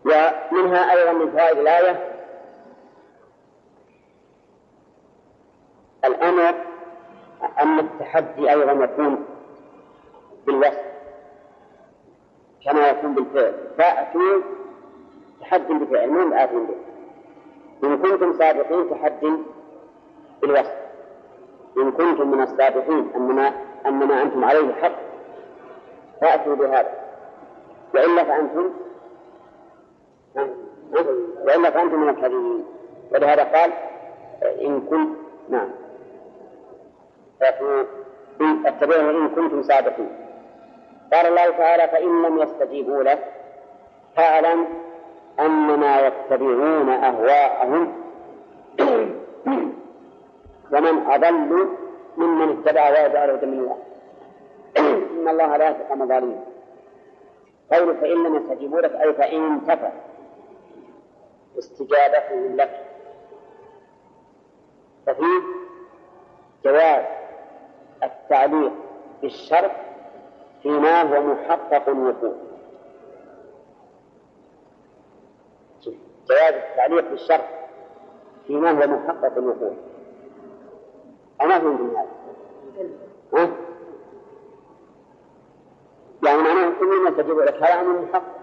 [0.04, 2.11] ومنها أيضا من فوائد الآية
[6.04, 6.54] الأمر
[7.62, 9.24] أن التحدي أيضا يكون
[10.46, 10.78] بالوصف
[12.64, 14.40] كما يكون بالفعل فأتوا
[15.40, 16.74] تحدي بفعل مو آتوا به
[17.84, 19.32] إن كنتم صادقين تحدي
[20.42, 20.74] بالوصف
[21.76, 23.52] إن كنتم من الصادقين أننا
[23.86, 24.92] أننا أنتم عليه حق
[26.20, 26.92] فأتوا بهذا
[27.94, 28.70] وإلا فأنتم
[31.44, 32.64] وإلا فأنتم من الكاذبين
[33.12, 33.70] ولهذا قال
[34.60, 35.10] إن كنت
[35.48, 35.68] نعم
[38.38, 40.10] فاتبعوه إن كنتم صادقين
[41.12, 43.24] قال الله تعالى فإن لم يستجيبوا لك
[44.16, 44.66] فاعلم
[45.40, 47.92] أنما يتبعون أهواءهم
[50.72, 51.68] ومن أضل
[52.16, 53.78] ممن اتبع واجب أراد من الله
[55.10, 56.42] إن الله لا يتقى مظالمه
[57.72, 59.88] قول فإن لم يستجيبوا لك أي فإن انتفى
[61.58, 62.80] استجابتهم لك
[65.06, 65.42] ففيه
[66.64, 67.04] جواز
[68.02, 68.72] التعليق
[69.22, 69.70] بالشرط
[70.62, 72.32] فيما هو محقق الوقوع
[76.28, 77.44] جواز التعليق بالشرط
[78.46, 79.72] فيما هو محقق الوقوع
[81.40, 82.08] أنا أفهم من هذا
[83.34, 83.50] ها؟
[86.24, 88.38] يعني معناه كل ما تجب لك هذا أمر محقق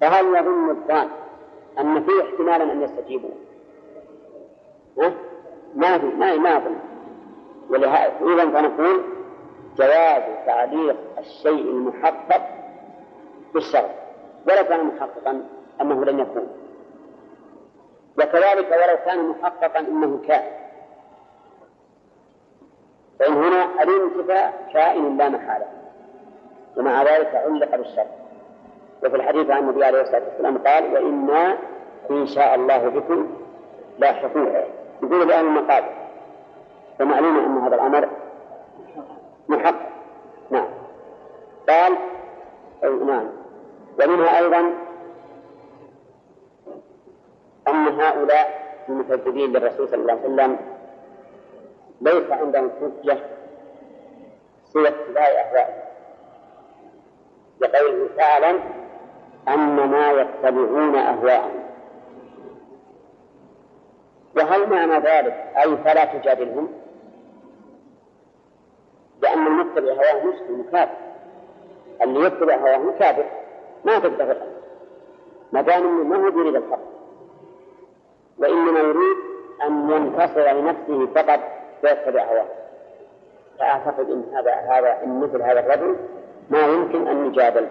[0.00, 1.08] فهل يظن الظان
[1.78, 3.30] أن فيه احتمالا أن يستجيبوا؟
[4.98, 5.12] ها؟
[5.74, 6.76] ما في ما ما أظن
[7.70, 9.02] ولهذا إذا فنقول
[9.78, 12.42] جواز تعليق الشيء المحقق
[13.54, 13.88] بالشرع
[14.48, 15.42] ولو كان محققا
[15.80, 16.48] أنه لن يكون
[18.18, 20.52] وكذلك ولو كان محققا أنه كائن
[23.18, 25.66] فإن هنا الانتفاء كائن لا محالة
[26.76, 28.06] ومع ذلك علق بالشرع
[29.04, 31.56] وفي الحديث عن النبي عليه الصلاة والسلام قال وإنا
[32.10, 33.28] إن شاء الله بكم
[33.98, 34.52] لاحقون
[35.02, 36.05] يقول الآن المقابر
[36.98, 38.08] فمعلوم أن هذا الأمر
[39.48, 39.74] محق
[40.50, 40.68] نعم
[41.68, 41.96] قال
[42.84, 43.26] أي نعم
[44.02, 44.58] ومنها أيضا
[47.68, 50.56] أن هؤلاء المكذبين للرسول صلى الله عليه وسلم
[52.00, 53.18] ليس عندهم حجة
[54.72, 55.86] سوى اتباع أهوائهم
[57.60, 58.58] لقوله تعالى
[59.48, 61.66] أنما يتبعون أهواءهم
[64.36, 66.68] وهل معنى ذلك أي فلا تجادلهم؟
[69.26, 70.92] لأن المتبع هواه مسلم كافر
[72.02, 73.24] اللي يتبع هواه كافر
[73.84, 74.36] ما تقدر
[75.52, 76.78] ما دام انه ما هو يريد الحق
[78.38, 79.16] وإنما يريد
[79.62, 81.40] أن ينتصر لنفسه فقط
[81.84, 82.46] ويتبع هواه
[83.58, 85.96] فأعتقد أن هذا هذا أن مثل هذا الرجل
[86.50, 87.66] ما يمكن أن يجادل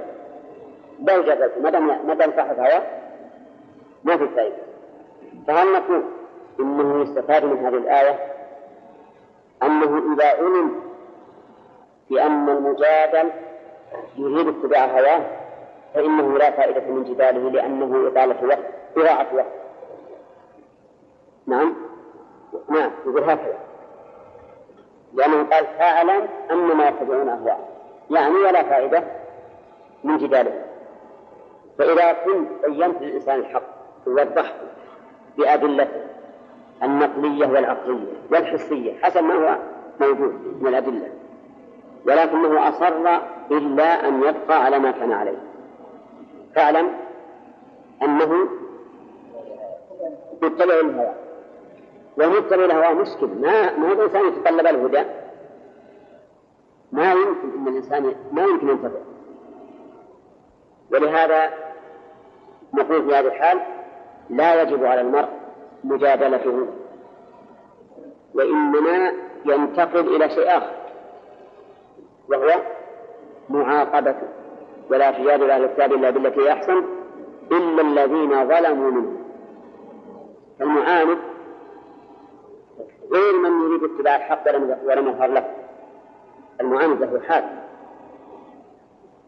[0.99, 2.81] بل جادل ما دام ما دام صاحب هواه
[4.03, 4.55] ما في فائدة
[5.47, 6.03] فهل نقول
[6.59, 8.15] إنه يستفاد من هذه الآية
[9.63, 10.84] أنه إذا علم
[12.09, 13.29] بأن المجادل
[14.17, 15.21] يريد اتباع هواه
[15.93, 18.59] فإنه لا فائدة من جداله لأنه إطالة وقت
[18.97, 19.45] إضاعة وقت
[21.47, 21.75] نعم
[22.69, 23.57] نعم يقول هكذا
[25.13, 27.69] لأنه قال فاعلم أن ما يتبعون أهواء
[28.11, 29.03] يعني ولا فائدة
[30.03, 30.61] من جداله
[31.79, 33.63] فإذا كنت بينت للإنسان الحق
[34.07, 34.67] ووضحته
[35.37, 36.01] بأدلته
[36.83, 39.57] النقلية والعقلية والحسية حسب ما هو
[39.99, 41.09] موجود من الأدلة
[42.05, 42.87] ولكنه أصر
[43.51, 45.37] إلا أن يبقى على ما كان عليه
[46.55, 46.91] فاعلم
[48.03, 48.47] أنه
[50.41, 51.13] متبع الهوى
[52.17, 55.03] ومتبع الهوى مشكل ما ما هو الإنسان يتطلب الهدى
[56.91, 58.99] ما يمكن أن الإنسان ما يمكن ينتفع
[60.91, 61.49] ولهذا
[62.73, 63.59] نقول في هذه الحال
[64.29, 65.29] لا يجب على المرء
[65.83, 66.67] مجادلته
[68.33, 69.11] وإنما
[69.45, 70.71] ينتقل إلى شيء آخر
[72.30, 72.61] وهو
[73.49, 74.15] معاقبة
[74.91, 76.84] ولا حجاب أهل الكتاب إلا بالتي هي أحسن
[77.51, 79.11] إلا الذين ظلموا منه
[80.61, 81.17] المعاند
[83.11, 84.47] غير من يريد اتباع الحق
[84.86, 85.45] ولم يظهر له
[86.61, 87.43] المعاند له حال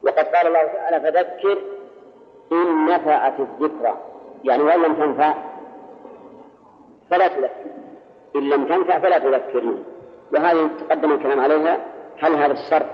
[0.03, 1.57] وقد قال الله تعالى فذكر
[2.51, 3.97] إن نفعت الذكرى
[4.43, 5.33] يعني وإن لم تنفع
[7.09, 7.49] فلا تذكر
[8.35, 9.83] إن لم تنفع فلا تذكرني
[10.33, 11.77] وهذه تقدم الكلام عليها
[12.19, 12.85] هل هذا الشر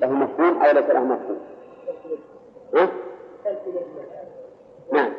[0.00, 1.40] له مفهوم أو ليس له مفهوم؟
[2.74, 2.88] ها؟
[4.92, 5.12] نعم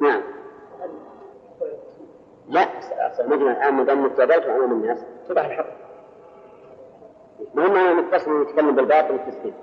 [0.00, 0.22] نعم
[2.48, 2.66] لا
[3.10, 4.98] مثلا الآن ما دام متجابلت أمام الناس
[5.28, 5.66] تباح الحق
[7.54, 9.54] المهم أنا متصل يتكلم بالباطل والتسليم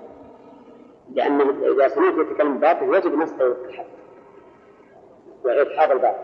[1.12, 3.84] لأنه إذا سمعت يتكلم بالباطل يجب مصدر الحق
[5.44, 6.22] وإلحاق الباطل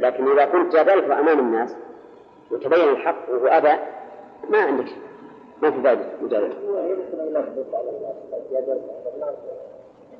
[0.00, 1.76] لكن إذا كنت جادلت أمام الناس
[2.50, 3.72] وتبين الحق وهو أبى
[4.50, 4.84] ما عندك
[5.62, 6.54] ما في فائدة مجادلة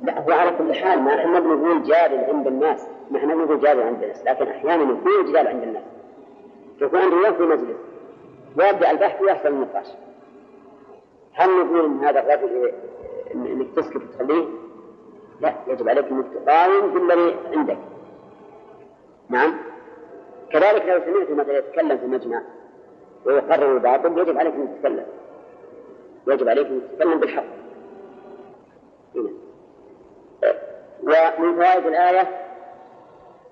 [0.02, 3.82] لا هو على كل حال ما احنا بنقول جادل عند الناس ما احنا بنقول جادل
[3.82, 5.82] عند الناس لكن احيانا يكون جدال عند الناس
[6.80, 7.76] يكون عند في مجلس
[8.56, 9.86] ويبدا البحث ويحصل النقاش
[11.32, 12.72] هل نقول ان هذا الرجل إيه،
[13.34, 14.44] انك تسكت وتخليه؟
[15.40, 17.78] لا يجب عليك انك تقاوم بالذي عندك
[19.28, 19.56] نعم
[20.52, 22.42] كذلك لو سمعت مثلا يتكلم في مجمع
[23.29, 25.07] ويقرر الباطل يجب عليك أن تتكلم
[26.26, 27.45] يجب عليك أن تتكلم بالحق
[29.16, 29.31] إيه.
[31.03, 32.29] ومن فوائد الآية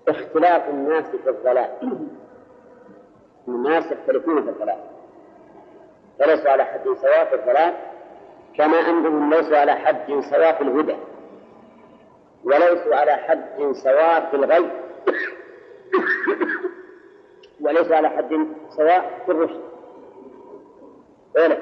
[0.09, 1.69] اختلاف الناس في الظلام
[3.49, 4.79] الناس يختلفون في الظلام
[6.21, 7.75] وليسوا على حد سواء في الظلام
[8.59, 10.97] كما أنهم ليسوا على حد سواء في الهدى
[12.45, 14.71] وليسوا على حد سواء في الغيب
[17.61, 18.47] وليس على حد
[18.77, 19.61] سواء في الرشد
[21.39, 21.57] أولا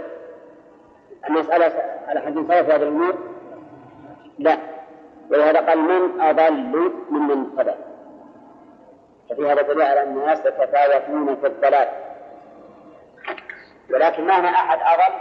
[1.31, 1.63] أن يسأل
[2.09, 3.15] على حد سواء في هذا الأمور
[4.39, 4.59] لا
[5.31, 7.75] ولهذا قال من أضل ممن اهتدى
[9.31, 11.89] ففي هذا دليل على الناس يتفاوتون في الضلال
[13.95, 15.15] ولكن مهما أحد أضل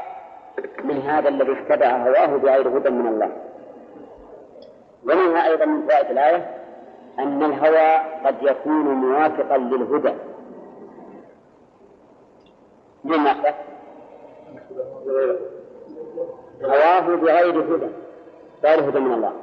[0.83, 3.31] من هذا الذي اتبع هواه بغير هدى من الله
[5.03, 6.49] ومنها أيضا من فوائد الآية
[7.19, 7.95] أن الهوى
[8.25, 10.13] قد يكون موافقا للهدى
[13.05, 13.41] مما نعم.
[16.63, 17.87] هواه بغير هدى
[18.65, 19.33] غير هدى من الله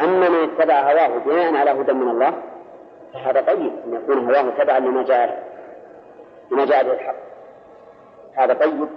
[0.00, 2.34] أما من اتبع هواه بناء على هدى من الله
[3.14, 5.48] فهذا طيب أن يكون هواه تبعا لما جاء
[6.50, 7.14] لما جاء به الحق
[8.34, 8.88] هذا طيب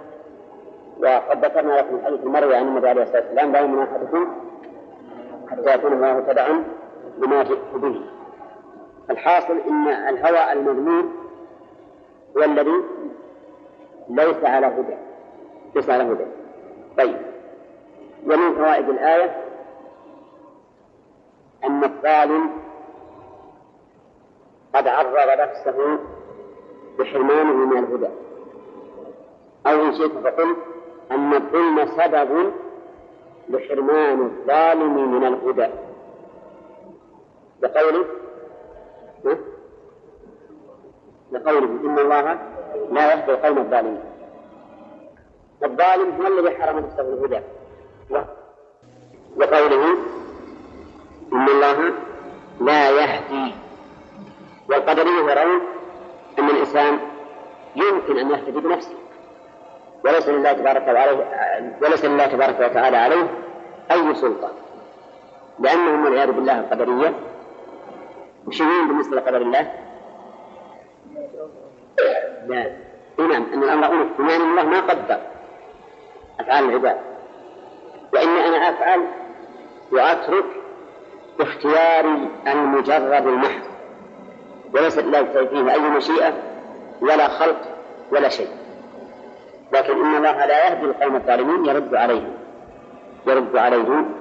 [1.02, 4.32] وقد ذكرنا لكم الحديث المروي عن النبي عليه الصلاة والسلام لا يؤمن أحدكم
[5.50, 6.64] حتى يكون هواه تبعا
[7.18, 8.00] لما جئت به
[9.10, 11.12] الحاصل أن الهوى المذموم
[12.36, 12.72] هو الذي
[14.08, 14.96] ليس على هدى
[15.74, 16.24] ليس على هدى
[16.98, 17.18] طيب
[18.26, 19.44] ومن فوائد الآية
[21.64, 22.50] أن الظالم
[24.74, 25.98] قد عرض نفسه
[26.98, 28.08] بحرمانه من الهدى
[29.66, 30.56] أو إن شئت فقل
[31.10, 32.52] أن الظلم سبب
[33.48, 35.66] لحرمان الظالم من الهدى
[37.62, 38.04] لقوله
[41.32, 42.38] لقوله إن الله
[42.90, 43.98] لا يهدي قوم الظالمين
[45.62, 47.38] والظالم هو الذي حرم نفسه الهدى
[49.36, 49.92] وقوله
[51.32, 51.92] إن الله
[52.60, 53.54] لا يهدي
[54.68, 55.60] والقدرية يرون
[56.38, 56.98] أن الإنسان
[57.76, 58.94] يمكن أن يهتدي بنفسه
[60.04, 61.26] وليس لله تبارك وتعالى
[61.82, 63.28] وليس لله تبارك وتعالى عليه
[63.90, 64.48] أي سلطة
[65.58, 67.14] لأنهم والعياذ بالله القدرية
[68.46, 69.70] مشيرين بالنسبة لقدر الله
[72.46, 72.72] لا
[73.18, 75.18] نعم أن الأمر أنف بمعنى الله ما قدر
[76.40, 76.96] أفعال العباد
[78.12, 79.00] وإني أنا أفعل
[79.92, 80.44] وأترك
[81.40, 83.62] اختياري المجرد المحض
[84.74, 86.32] وليس لا فيه أي مشيئة
[87.00, 87.60] ولا خلق
[88.12, 88.48] ولا شيء
[89.72, 92.32] لكن إن الله لا يهدي القوم الظالمين يرد عليهم
[93.26, 94.12] يرد عليهم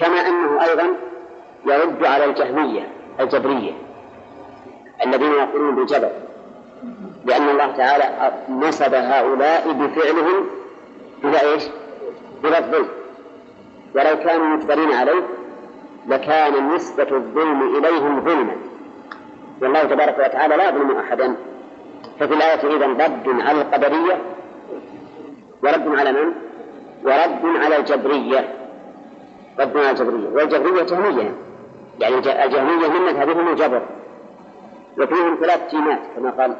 [0.00, 0.86] كما أنه أيضا
[1.66, 2.88] يرد على الجهمية
[3.20, 3.72] الجبرية
[5.06, 6.10] الذين يقولون بالجبر
[7.26, 10.44] لأن الله تعالى نسب هؤلاء بفعلهم
[11.24, 11.62] إلى إيش؟
[12.44, 12.88] إلى الظلم
[13.94, 15.22] ولو كانوا مجبرين عليه
[16.08, 18.56] لكان نسبة الظلم إليهم ظلما
[19.62, 21.34] والله تبارك وتعالى لا يظلم أحدا
[22.20, 24.18] ففي الآية إذا رد على القدرية
[25.62, 26.32] ورد على من؟
[27.04, 28.54] ورد على الجبرية
[29.60, 31.34] رد على الجبرية والجبرية جهمية
[32.00, 33.82] يعني الجهمية من مذهبهم الجبر
[35.00, 36.56] وفيهم ثلاث تيمات كما قال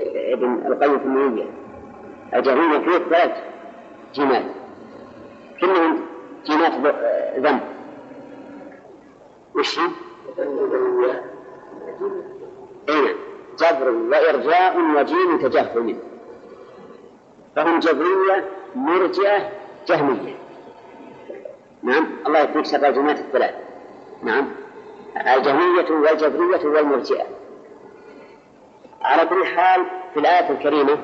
[0.00, 1.44] ابن القيم في النية
[2.34, 3.32] الجريمة فيه ثلاث
[4.14, 4.44] جمال
[5.60, 6.00] كلهم
[6.44, 6.94] جمال
[7.38, 7.60] ذنب
[9.54, 9.88] وش هي؟
[12.88, 13.14] إيه،
[13.58, 15.98] جبر وإرجاء وجيم تجهم
[17.56, 19.50] فهم جبرية مرجئة
[19.86, 20.34] جهمية
[21.82, 23.54] نعم الله يكون سبع جنات الثلاث
[24.22, 24.44] نعم
[25.36, 27.24] الجهمية والجبرية والمرجئة
[29.04, 29.84] على كل حال
[30.14, 30.98] في الآية الكريمة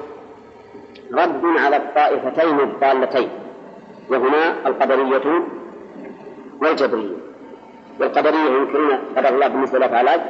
[1.12, 3.28] رد على الطائفتين الضالتين
[4.10, 5.44] وهما القدرية
[6.62, 7.16] والجبرية
[8.00, 10.20] والقدرية يمكن قدر الله بالنسبة للأفعالات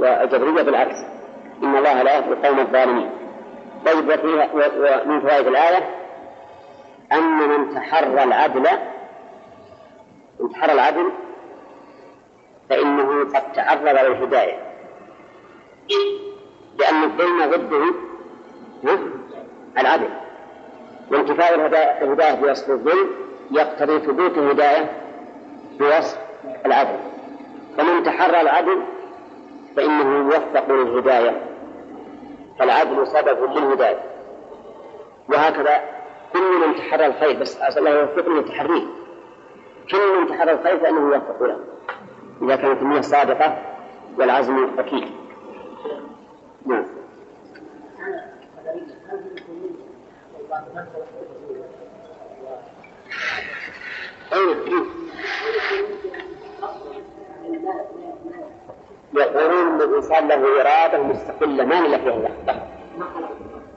[0.00, 0.96] والجبرية بالعكس
[1.62, 3.10] إن الله لا يهدي القوم الظالمين
[3.86, 4.48] طيب وفيها
[5.02, 5.90] ومن فوائد الآية
[7.12, 8.66] أن من تحرى العدل
[10.40, 11.12] من تحرى العدل
[12.70, 14.56] فإنه قد تعرض للهداية
[16.78, 18.98] لأن الظلم ضده
[19.78, 20.08] العدل
[21.10, 21.54] وانتفاء
[22.02, 23.10] الهداية بوصف الظلم
[23.50, 24.90] يقتضي ثبوت الهداية
[25.78, 26.18] بوصف
[26.66, 26.98] العدل
[27.78, 28.82] فمن تحرى العدل
[29.76, 31.40] فإنه يوفق للهداية
[32.58, 34.00] فالعدل سبب للهداية
[35.28, 35.80] وهكذا
[36.32, 38.84] كل من تحرى الخير بس عسى الله يوفقني لتحريه
[39.90, 41.58] كل من تحرى الخير فإنه يوفق له
[42.42, 43.58] إذا كانت النية صادقة
[44.18, 45.19] والعزم أكيد
[46.66, 46.84] نعم.
[54.32, 54.86] أيوة، نعم.
[59.14, 62.68] يقولون ان الانسان له اراده مستقله ما له فيها الاخطاء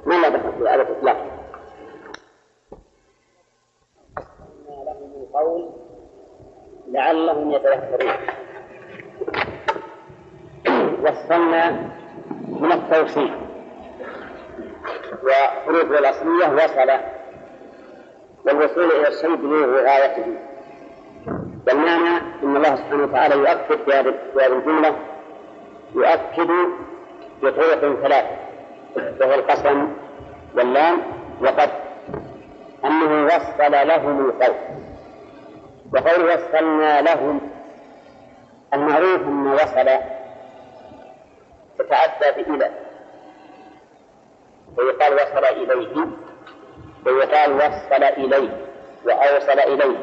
[0.05, 1.25] ما لا دخل في على الاطلاق
[5.34, 5.69] قول
[6.88, 8.13] لعلهم يتذكرون
[11.03, 11.89] وصلنا
[12.64, 13.32] من التوصيف
[15.24, 16.91] وحروفه الأصلية وصل
[18.45, 20.26] والوصول إلى الشيء بنور غايته
[21.68, 24.16] والمعنى أن الله سبحانه وتعالى يؤكد بهذه
[24.57, 24.95] الجملة
[25.95, 26.51] يؤكد
[27.43, 28.38] بطرق ثلاثة
[29.22, 29.88] وهو القسم
[30.55, 30.97] واللام
[31.41, 31.70] وقد
[32.86, 34.55] أنه وصل لهم القول
[35.93, 37.41] وقول وصلنا لهم
[38.74, 39.89] المعروف أن وصل
[41.80, 42.69] تتعدى بإلى
[44.78, 46.05] ويقال وصل إليه
[47.05, 48.49] ويقال وصل إليه
[49.05, 49.97] وأوصل إليه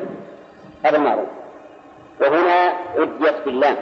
[0.85, 1.29] هذا معروف
[2.21, 3.77] وهنا عديت باللام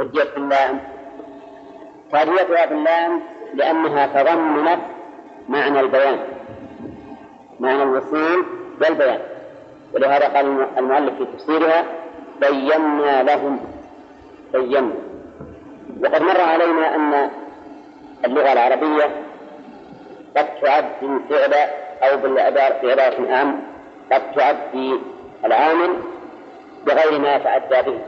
[0.00, 0.80] عديت باللام
[2.12, 3.22] تأديتها باللام
[3.54, 4.82] لأنها تضمنت
[5.48, 6.18] معنى البيان
[7.60, 8.44] معنى الوصول
[8.80, 9.20] والبيان
[9.94, 11.84] ولهذا قال المؤلف في تفسيرها
[12.40, 13.60] بينا لهم
[14.52, 14.90] بينا
[16.02, 17.30] وقد مر علينا أن
[18.24, 19.04] اللغة العربية
[20.36, 20.84] قد تعد
[21.30, 21.54] فعل
[22.02, 22.34] أو
[22.80, 23.60] بعبارة عام
[24.12, 25.00] قد تعد
[25.44, 25.94] العامل
[26.86, 27.98] بغير ما يتعدى به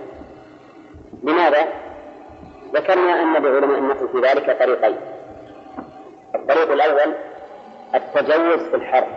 [1.22, 1.64] لماذا؟
[2.74, 4.96] ذكرنا أن بعلماء النحو في ذلك طريقين
[6.34, 7.14] الطريق الأول
[7.94, 9.08] التجوز في الحرف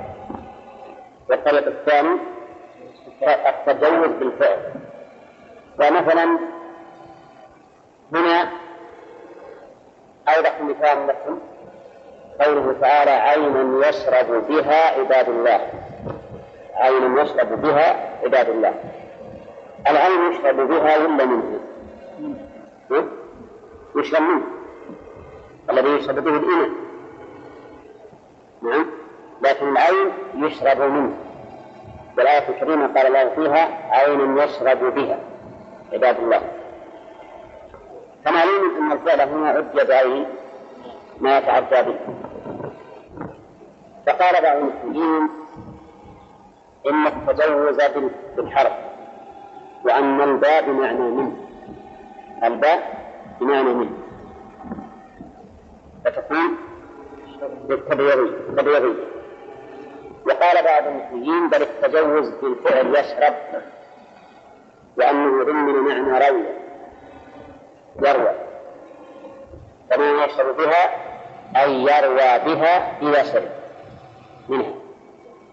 [1.29, 2.17] والطريق الثاني
[3.23, 4.57] التجوز بالفعل
[5.79, 6.39] فمثلا
[8.13, 8.41] هنا
[10.27, 11.39] أوضح مثال لكم
[12.41, 15.67] قوله تعالى عينا يشرب بها عباد الله
[16.75, 18.73] عينا يشرب بها عباد الله
[19.87, 21.59] العين يشرب بها ولا منه؟
[23.95, 24.43] يشرب منه
[25.69, 26.69] الذي يشرب به الإناء
[28.61, 28.85] نعم
[29.41, 31.13] لكن العين يشرب منه
[32.17, 35.19] والآية الكريمة قال الله فيها عين يشرب بها
[35.93, 36.41] عباد الله
[38.29, 40.25] فمعلوم أن الفعل هنا عد بعينه
[41.19, 41.99] ما يتعدى به
[44.07, 45.29] فقال بعض المسلمين
[46.89, 47.77] إن التجوز
[48.35, 48.71] بالحرف
[49.85, 51.35] وأن الباء بمعنى منه
[52.43, 53.05] الباء
[53.41, 53.97] بمعنى منه
[56.05, 56.57] فتكون
[57.67, 58.95] بالتبيغي
[60.25, 63.33] وقال بعض المسلمين بل التجوز بالفعل يشرب
[64.97, 66.58] وأنه ضمن معنى روية
[68.07, 68.31] يروى
[69.95, 70.85] ومن يشرب بها
[71.63, 73.51] أي يروى بها إذا شرب
[74.49, 74.71] منها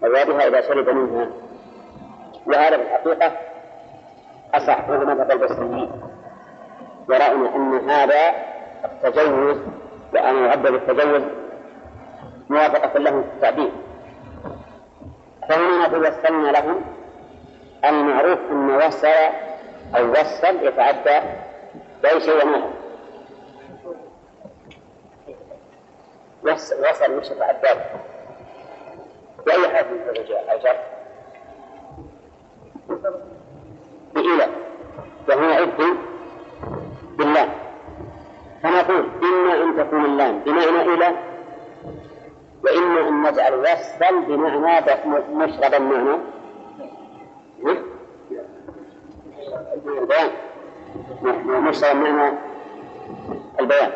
[0.03, 1.27] يروى بها إذا شرب منها
[2.47, 3.31] وهذا في الحقيقة
[4.53, 5.91] أصح وهو مذهب البصريين
[7.09, 8.15] يرون أن هذا
[8.85, 9.57] التجوز
[10.13, 11.21] وأن يعد بالتجوز
[12.49, 13.71] موافقة لهم في التعبير
[15.49, 16.81] فهنا نقول وصلنا لهم
[17.85, 19.07] المعروف أن وصل
[19.97, 21.19] أو وصل يتعدى
[22.03, 22.71] ليس يومها
[26.43, 27.77] نفس وصل مشرف عباد
[29.45, 30.77] بأي حرف من الرجاء أو جر
[34.15, 34.47] بإلى
[35.29, 35.95] وهنا عد
[37.17, 37.49] بالله
[38.63, 41.11] فنقول إما أن تكون اللام بمعنى إلى
[42.63, 44.81] وإما أن نجعل وصلا بمعنى
[45.35, 46.17] مشربا معنى
[47.63, 47.83] نعم؟
[51.45, 52.31] مرسلا معنى
[53.59, 53.91] البيان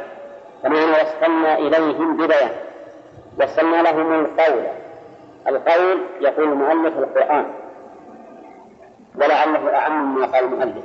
[0.63, 2.49] فمعنى وصلنا إليهم ببيان
[3.43, 4.63] وصلنا لهم القول
[5.47, 7.45] القول يقول المؤلف القرآن
[9.15, 10.83] ولعله أعم ما قال المؤلف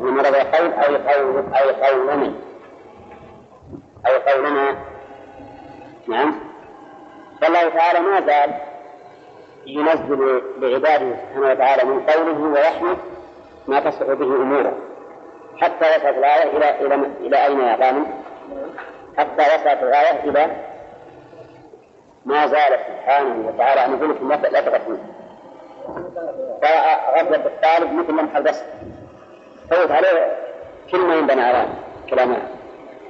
[0.00, 2.32] من مرض القول أي قول أي قولنا
[4.06, 4.74] أي قولنا
[6.08, 6.34] نعم
[7.40, 8.54] فالله تعالى ما زال
[9.66, 12.96] ينزل لعباده سبحانه وتعالى من قوله ويحمد
[13.68, 14.72] ما تصح به أموره
[15.58, 18.06] حتى وصلت الآية إلى إلى إلى أين يا غانم؟
[19.18, 20.46] حتى وصلت الآية إلى
[22.24, 25.12] ما زال سبحانه وتعالى أن يقول لكم لا تغفلون
[27.16, 28.64] غفلة الطالب مثل لمح البصر
[29.70, 30.38] فوت عليه
[30.92, 31.66] كلمة ينبنى على
[32.10, 32.36] كلام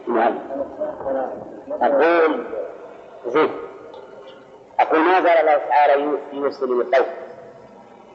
[0.09, 0.39] المعلم
[1.83, 2.45] أقول
[3.27, 3.51] زين
[4.81, 7.07] أقول ما زال الله تعالى يوصل القول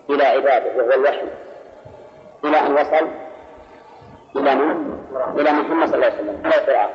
[0.10, 1.28] إلى عباده وهو الوحي
[2.46, 3.08] إلى أن وصل
[4.38, 4.98] إلى من؟
[5.40, 6.90] إلى محمد صلى الله عليه وسلم لا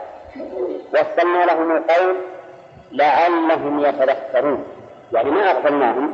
[1.01, 2.17] وصلنا لهم القول
[2.93, 4.65] لعلهم يتذكرون
[5.13, 6.13] يعني ما أغفلناهم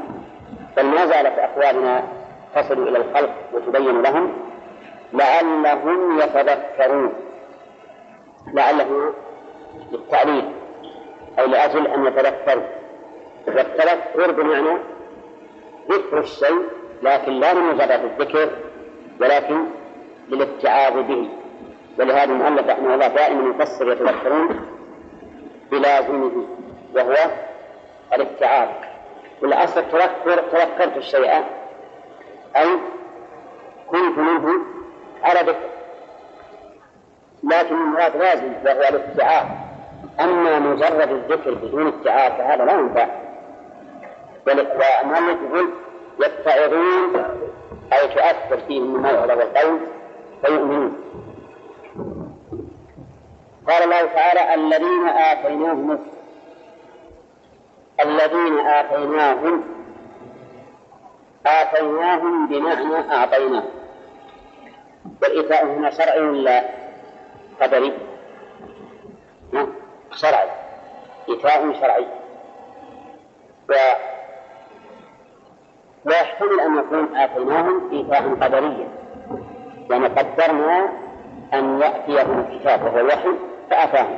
[0.76, 2.02] بل ما زالت أقوالنا
[2.54, 4.32] تصل إلى الخلق وتبين لهم
[5.12, 7.14] لعلهم يتذكرون
[8.52, 9.12] لعله
[9.92, 10.52] للتعليل
[11.38, 12.64] أو لأجل أن يتذكروا
[13.46, 14.78] والتذكر بمعنى
[15.90, 16.62] ذكر الشيء
[17.02, 18.48] لكن لا لمجرد الذكر
[19.20, 19.66] ولكن
[20.28, 21.28] للاتعاظ به
[21.98, 24.66] ولهذا المؤلف رحمه الله دائما يفسر يتذكرون
[25.70, 26.46] بلازمه
[26.94, 27.14] وهو
[28.14, 28.68] الاتعاظ
[29.42, 31.32] والأصل تذكر تذكرت الشيء
[32.56, 32.78] أي
[33.90, 34.50] كنت منه
[35.24, 35.68] على ذكر
[37.44, 39.46] لكن المراد لازم وهو الاتعاظ
[40.20, 43.06] أما مجرد الذكر بدون اتعاظ فهذا لا ينفع
[44.46, 44.60] بل
[45.04, 45.70] والمؤلف يقول
[46.24, 47.16] يتعظون
[47.92, 49.80] أي تؤثر فيهم الموعظة والقول
[50.44, 50.92] فيؤمنون
[53.68, 55.98] قال الله تعالى الذين آتيناهم
[58.00, 59.64] الذين آتيناهم
[61.46, 63.68] آتيناهم بمعنى أعطيناهم
[65.22, 66.62] والإيتاء هنا شرعي ولا
[67.62, 67.92] قدري؟
[70.12, 70.48] شرعي
[71.28, 72.06] إيتاء شرعي
[76.06, 79.05] ولا يحتمل أن يكون آتيناهم إيتاء قدريا
[79.90, 80.88] يعني قدرنا
[81.54, 83.30] أن يأتيهم الكتاب وهو الوحي
[83.70, 84.16] فأتاهم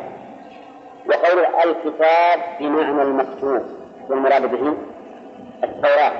[1.08, 3.62] وقول الكتاب بمعنى المكتوب
[4.10, 4.76] والمراد به
[5.64, 6.12] التوراة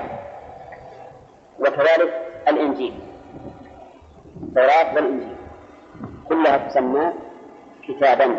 [1.59, 2.93] وكذلك الإنجيل
[4.43, 5.35] التوراة والإنجيل
[6.29, 7.13] كلها تسمى
[7.87, 8.35] كتابا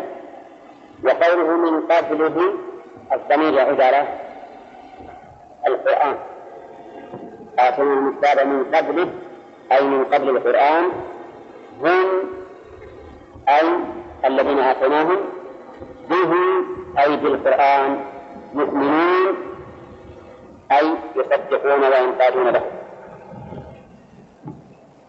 [1.03, 2.53] وقوله من قبله
[3.13, 4.07] الضمير يعود على
[5.67, 6.15] القرآن
[7.59, 9.07] آتينا الكتاب من قبله
[9.71, 10.85] أي من قبل القرآن
[11.81, 12.09] هم
[13.49, 13.77] أي
[14.25, 15.17] الذين آتيناهم
[16.09, 16.33] به
[17.03, 17.99] أي بالقرآن
[18.55, 19.33] يؤمنون
[20.71, 22.61] أي يصدقون وينقادون له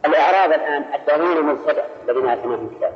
[0.04, 0.82] الإعراب الآن
[1.46, 2.92] من سبع الذين آتيناهم الكتاب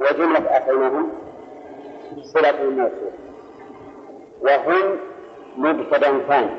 [0.00, 1.08] وجملة آتيناهم
[2.22, 3.10] صلة الموصول
[4.40, 4.96] وهم
[5.56, 6.52] مبتدا ثاني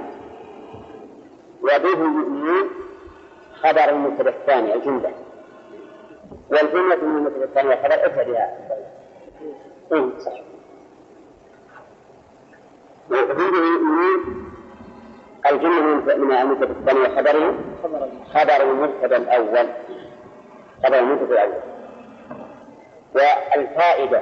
[1.63, 2.69] وبه يؤمنون
[3.63, 5.11] خبر المنتبه الثاني الجملة
[6.51, 8.57] والجملة من المنتبه الثاني خبر أتى بها
[10.19, 10.41] صحيح
[13.11, 13.63] وعبوده
[15.51, 15.81] الجملة
[16.17, 17.53] من المنتبه الثاني خبر
[18.33, 19.69] خبر المنتبه الأول
[20.85, 21.53] خبر المنتبه الأول
[23.15, 24.21] والفائدة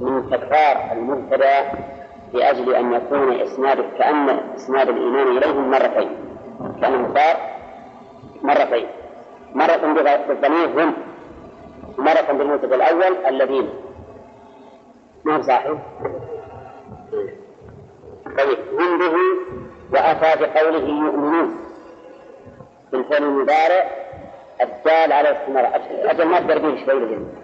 [0.00, 1.68] من تكرار المبتدا
[2.32, 6.16] لأجل أن يكون إسناده كأن إسناد الإيمان إليهم مرتين
[6.82, 7.36] كان صار
[8.42, 8.86] مرتين
[9.54, 9.76] مرة
[10.28, 10.94] بالضمير هم
[11.98, 13.68] مرة بالمنتج الأول الذين
[15.24, 15.78] ما هو صحيح
[18.38, 19.16] طيب هم به
[19.92, 21.54] وأتى بقوله يؤمنون
[22.92, 23.90] بالفعل المبارع
[24.60, 26.54] الدال على الاستمرار أجل ما به
[26.86, 27.34] شوي لجنب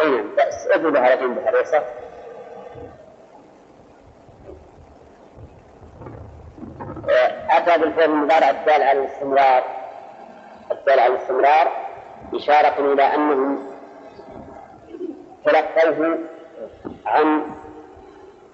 [0.00, 1.60] أي نعم بس أجل على جنب هذا
[7.50, 9.62] أتى بالفعل المضارع الدال على الاستمرار
[10.72, 11.68] الدال على الاستمرار
[12.34, 13.66] إشارة إلى أنهم
[15.44, 16.18] تلقوه
[17.06, 17.42] عن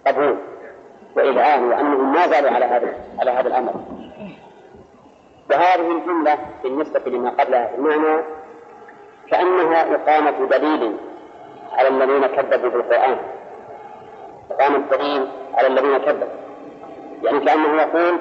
[0.07, 0.37] قبول
[1.17, 2.87] وإذعان وأنهم ما زالوا على هذا
[3.21, 3.75] على هذا الأمر
[5.51, 8.23] وهذه الجملة بالنسبة لما قبلها في المعنى
[9.31, 10.97] كأنها إقامة دليل
[11.73, 13.17] على الذين كذبوا بالقرآن
[14.51, 16.41] إقامة دليل على الذين كذبوا
[17.23, 18.19] يعني كأنه يقول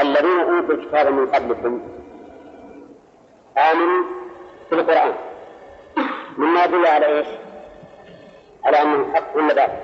[0.00, 1.80] الذين أوتوا الكتاب من قبلكم
[3.58, 4.04] آمنوا
[4.70, 5.12] بالقرآن
[6.38, 7.26] مما يدل على إيش؟
[8.64, 9.76] على أنه حق ولا باطل؟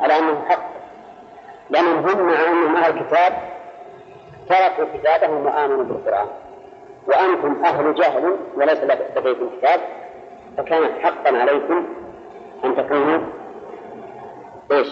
[0.00, 0.74] على أنه حق
[1.70, 3.32] لأنهم هم مع أنهم أهل الكتاب
[4.48, 6.26] تركوا كتابهم وآمنوا بالقرآن
[7.06, 9.80] وأنتم أهل جهل وليس لديكم كتاب
[10.56, 11.86] فكان حقا عليكم
[12.64, 13.18] أن تكونوا
[14.72, 14.88] إيش؟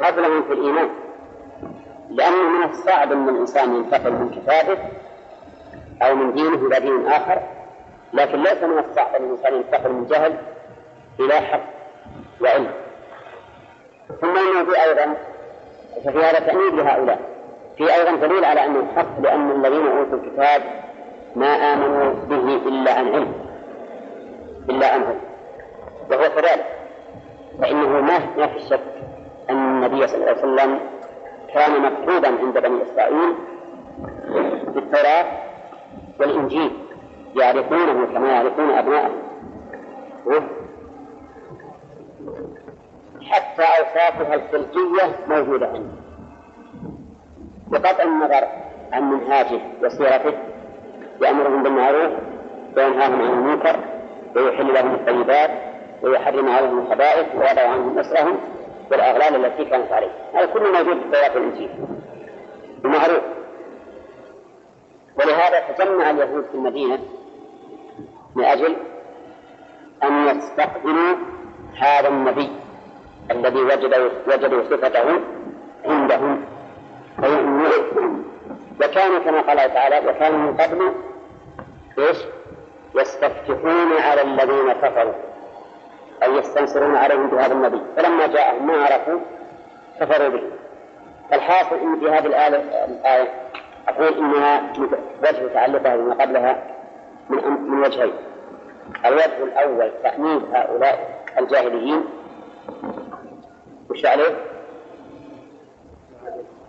[0.00, 0.88] قبلهم في الإيمان
[2.10, 4.78] لأنه من الصعب أن الإنسان ينتقل من كتابه
[6.02, 7.42] أو من دينه إلى دين آخر
[8.12, 10.34] لكن ليس من الصعب أن الإنسان ينتقل من جهل
[11.20, 11.60] إلى حق
[12.40, 12.70] وعلم
[14.20, 14.34] ثم
[14.64, 15.14] في أيضا
[16.04, 17.20] ففي هذا تأنيب لهؤلاء
[17.76, 20.62] في أيضا دليل على أن الحق لأن الذين أوتوا الكتاب
[21.36, 23.32] ما آمنوا به إلا عن علم
[24.70, 25.18] إلا عن علم
[26.10, 26.66] وهو كذلك
[27.62, 28.80] فإنه ما في الشك
[29.50, 30.80] أن النبي صلى الله عليه وسلم
[31.54, 33.34] كان مكتوبا عند بني إسرائيل
[34.72, 35.24] في التوراة
[36.20, 36.70] والإنجيل
[37.36, 39.22] يعرفونه كما يعرفون أبنائهم
[43.30, 45.88] حتى أوصافها الخلقية موجودة عنده
[47.70, 48.48] بقطع النظر
[48.92, 50.32] عن منهاجه وسيرته
[51.22, 52.10] يأمرهم بالمعروف
[52.76, 53.76] وينهاهم عن المنكر
[54.36, 55.50] ويحل لهم الطيبات
[56.02, 58.36] ويحرم عليهم الخبائث ويضع عنهم أسرهم
[58.90, 61.70] والأغلال التي كانت عليه هذا كله موجود في توراه الإنجيل
[62.84, 63.20] ومعروف
[65.18, 66.98] ولهذا تجمع اليهود في المدينة
[68.34, 68.76] من أجل
[70.02, 71.16] أن يستقبلوا
[71.78, 72.50] هذا النبي
[73.30, 75.20] الذي وجدوا وجدوا صفته
[75.84, 76.44] عندهم
[77.20, 78.24] فيؤمنون
[78.84, 80.92] وكانوا كما قال تعالى وكانوا من قبل
[81.98, 82.16] ايش؟
[82.94, 85.12] يستفتحون على الذين كفروا
[86.22, 89.18] أي يستنصرون عليهم بهذا النبي فلما جاءهم ما عرفوا
[90.00, 90.42] كفروا به
[91.30, 93.28] فالحاصل أن في هذه الآية, الآية
[93.88, 94.72] أقول إنها
[95.22, 96.62] وجه تعلقها بما قبلها
[97.30, 97.38] من,
[97.70, 98.12] من وجهين
[99.06, 102.04] الوجه الأول تأنيب هؤلاء الجاهليين
[103.90, 104.36] وش عليه؟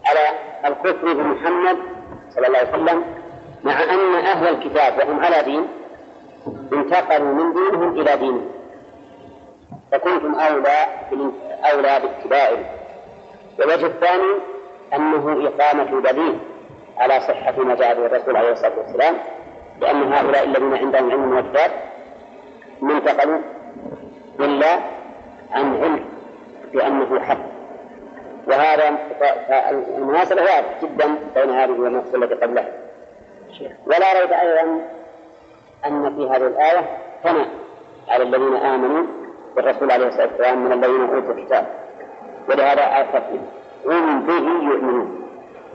[0.06, 0.30] على
[0.74, 1.78] الكفر بمحمد
[2.30, 3.04] صلى الله عليه وسلم
[3.64, 5.68] مع أن أهل الكتاب وهم على دين
[6.74, 8.57] انتقلوا من دينهم إلى دينهم
[9.92, 10.78] فكنتم أولى
[11.72, 12.58] أولى باتباعه
[13.60, 14.34] والوجه الثاني
[14.94, 16.40] أنه إقامة دليل
[16.98, 19.16] على صحة ما جاء به الرسول عليه الصلاة والسلام
[19.82, 21.44] لأن هؤلاء الذين عندهم علم من
[22.82, 23.38] ما انتقلوا
[24.40, 24.72] إلا
[25.52, 26.06] عن علم
[26.74, 27.38] بأنه حق
[28.48, 28.98] وهذا
[29.98, 32.68] المناسبة واضحة جدا بين هذه والنص التي قبلها
[33.86, 34.82] ولا ريب أيضا
[35.86, 36.82] أن في هذه الآية
[37.24, 37.48] ثناء
[38.10, 39.04] على الذين آمنوا
[39.58, 41.68] بالرسول عليه الصلاة والسلام من الذين أوتوا الكتاب
[42.50, 43.40] ولهذا آفته
[43.86, 45.22] هم به يؤمنون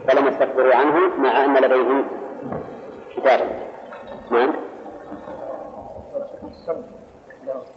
[0.08, 2.04] فلم يستكبروا عنه مع أن لديهم
[3.16, 3.44] كتابا
[4.30, 4.52] نعم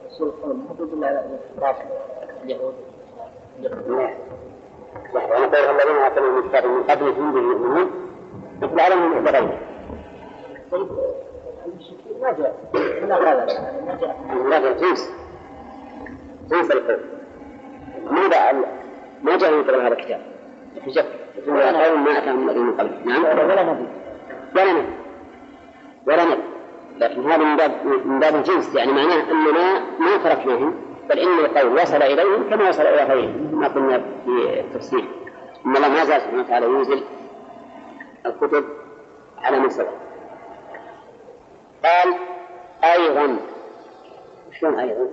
[0.01, 0.57] الرسول قال
[0.99, 1.23] ما على
[2.43, 2.73] اليهود
[6.65, 7.91] من قبل به يؤمنون
[8.61, 9.59] مثل علم لغيره
[14.49, 14.59] لا
[16.53, 16.99] انسى القول
[18.11, 18.51] ماذا
[19.23, 20.21] ما جاء من قبل هذا الكتاب
[20.85, 21.05] حجة
[21.47, 23.87] قول ما أتاهم الذين من قبل نعم ولا نبي
[24.55, 24.83] ولا نبي
[26.07, 26.37] ولا
[26.97, 27.71] لكن هذا من باب
[28.05, 30.75] من باب الجنس يعني معناه اننا ما تركناهم
[31.09, 35.05] بل ان القول وصل اليهم كما وصل الى غيرهم ما قلنا في التفسير
[35.65, 37.03] ان الله ما زال سبحانه وتعالى ينزل
[38.25, 38.63] الكتب
[39.43, 39.89] على من سبق
[41.85, 42.15] قال
[42.83, 43.37] ايضا
[44.59, 45.07] شلون ايضا؟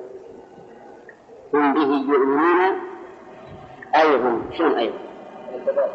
[1.55, 1.81] هم به
[2.15, 2.73] يؤمنون
[3.97, 4.99] أيضا شنو أيضا؟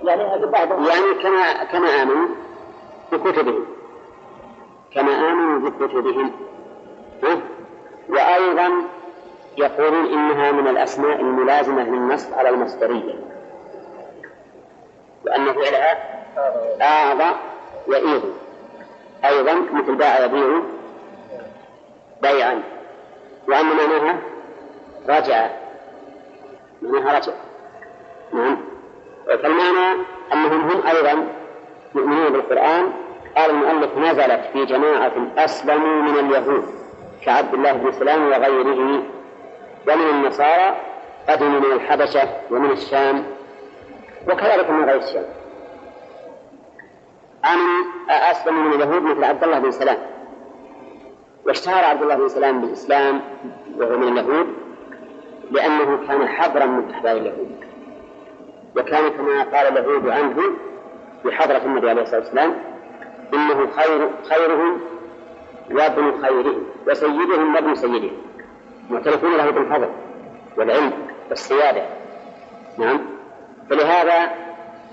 [0.04, 2.28] يعني يعني كما كما آمنوا
[3.12, 3.66] بكتبهم
[4.94, 6.32] كما آمنوا بكتبهم
[8.10, 8.72] وأيضا
[9.58, 13.14] يقولون إنها من الأسماء الملازمة للنص على المصدرية
[15.26, 15.98] وأن فعلها
[16.82, 17.38] أعضى
[17.88, 18.24] يئيض
[19.26, 20.60] أيضا مثل باع يبيع
[22.22, 22.64] بيعا
[23.48, 24.20] وأن معناها
[25.10, 25.48] رجع
[26.82, 27.32] معناها رجع
[28.34, 28.58] نعم
[29.28, 29.98] فالمعنى
[30.34, 31.28] أنهم هم أيضا
[31.96, 32.90] يؤمنون بالقرآن
[33.38, 36.64] قال المؤلف نزلت في جماعة أسلموا من اليهود
[37.26, 39.04] كعبد الله بن سلام وغيره
[39.88, 40.76] ومن النصارى
[41.30, 43.24] قدموا من الحبشة ومن الشام
[44.28, 45.26] وكذلك من غير الشام
[47.46, 49.98] آمن أسلموا من اليهود مثل عبد الله بن سلام
[51.46, 53.22] واشتهر عبد الله بن سلام بالإسلام
[53.78, 54.48] وهو من اليهود
[55.52, 57.52] لأنه كان حبرا من أحبار اليهود
[58.76, 60.42] وكان كما قال اليهود عنه
[61.24, 62.54] في حضرة النبي عليه الصلاة والسلام
[63.34, 64.78] إنه خير خيرهم
[65.72, 68.10] وابن خيرهم وسيدهم وابن سيدهم
[68.90, 69.90] معترفون له بالفضل
[70.58, 70.92] والعلم
[71.30, 71.82] والسيادة
[72.78, 73.00] نعم
[73.70, 74.30] فلهذا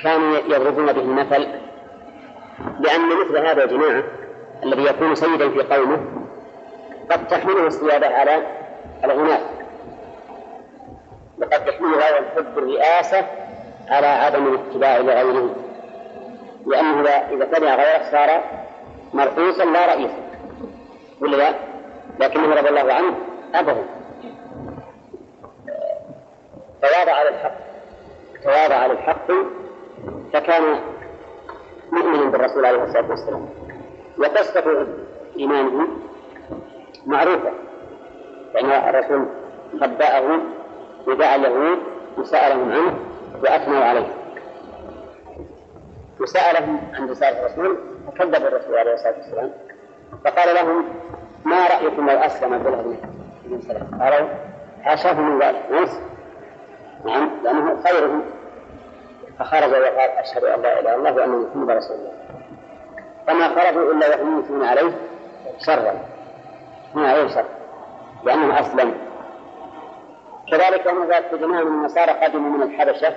[0.02, 1.46] كانوا يضربون به المثل
[2.80, 4.02] لأن مثل هذا يا جماعة
[4.64, 6.00] الذي يكون سيدا في قومه
[7.10, 8.42] قد تحمله السيادة على
[9.04, 9.63] الغناء
[11.38, 13.26] وقد تحمل هذا الحب الرئاسة
[13.88, 15.54] على عدم الاتباع لغيره
[16.66, 18.40] لأنه إذا تبع غيره صار
[19.14, 20.14] مرؤوسا لا رئيسا
[21.20, 21.54] ولا لا؟
[22.20, 23.14] لكنه رضي الله عنه
[23.54, 23.76] أبه
[26.82, 27.54] تواضع على الحق
[28.44, 29.26] تواضع على الحق
[30.32, 30.62] فكان
[31.92, 33.48] مؤمنا بالرسول عليه الصلاة والسلام
[34.18, 34.86] وقصة
[35.38, 35.88] إيمانه
[37.06, 37.52] معروفة
[38.54, 39.26] يعني الرسول
[39.80, 40.38] خبأه
[41.06, 41.78] ودعا اليهود
[42.18, 42.98] وسألهم عنه
[43.42, 44.06] وأثنوا عليه
[46.20, 49.50] وسألهم عن رسالة الرسول فكذب الرسول عليه الصلاة والسلام
[50.24, 50.84] فقال لهم
[51.44, 52.96] ما رأيكم لو أسلم عبد الله
[53.44, 54.28] بن سلام قالوا
[54.84, 55.88] حاشاه من ذلك نعم
[57.04, 58.22] نعم لأنه خيرهم
[59.38, 62.12] فخرج وقال أشهد أن لا إله إلا الله وأن محمدا رسول الله
[63.26, 64.92] فما خرجوا إلا وهم يثنون عليه
[65.58, 65.94] شرا
[66.94, 67.44] ما عليه شر
[68.24, 68.94] لأنه أسلم
[70.50, 73.14] كذلك وما ذلك جماعة من النصارى قدموا من الحبشة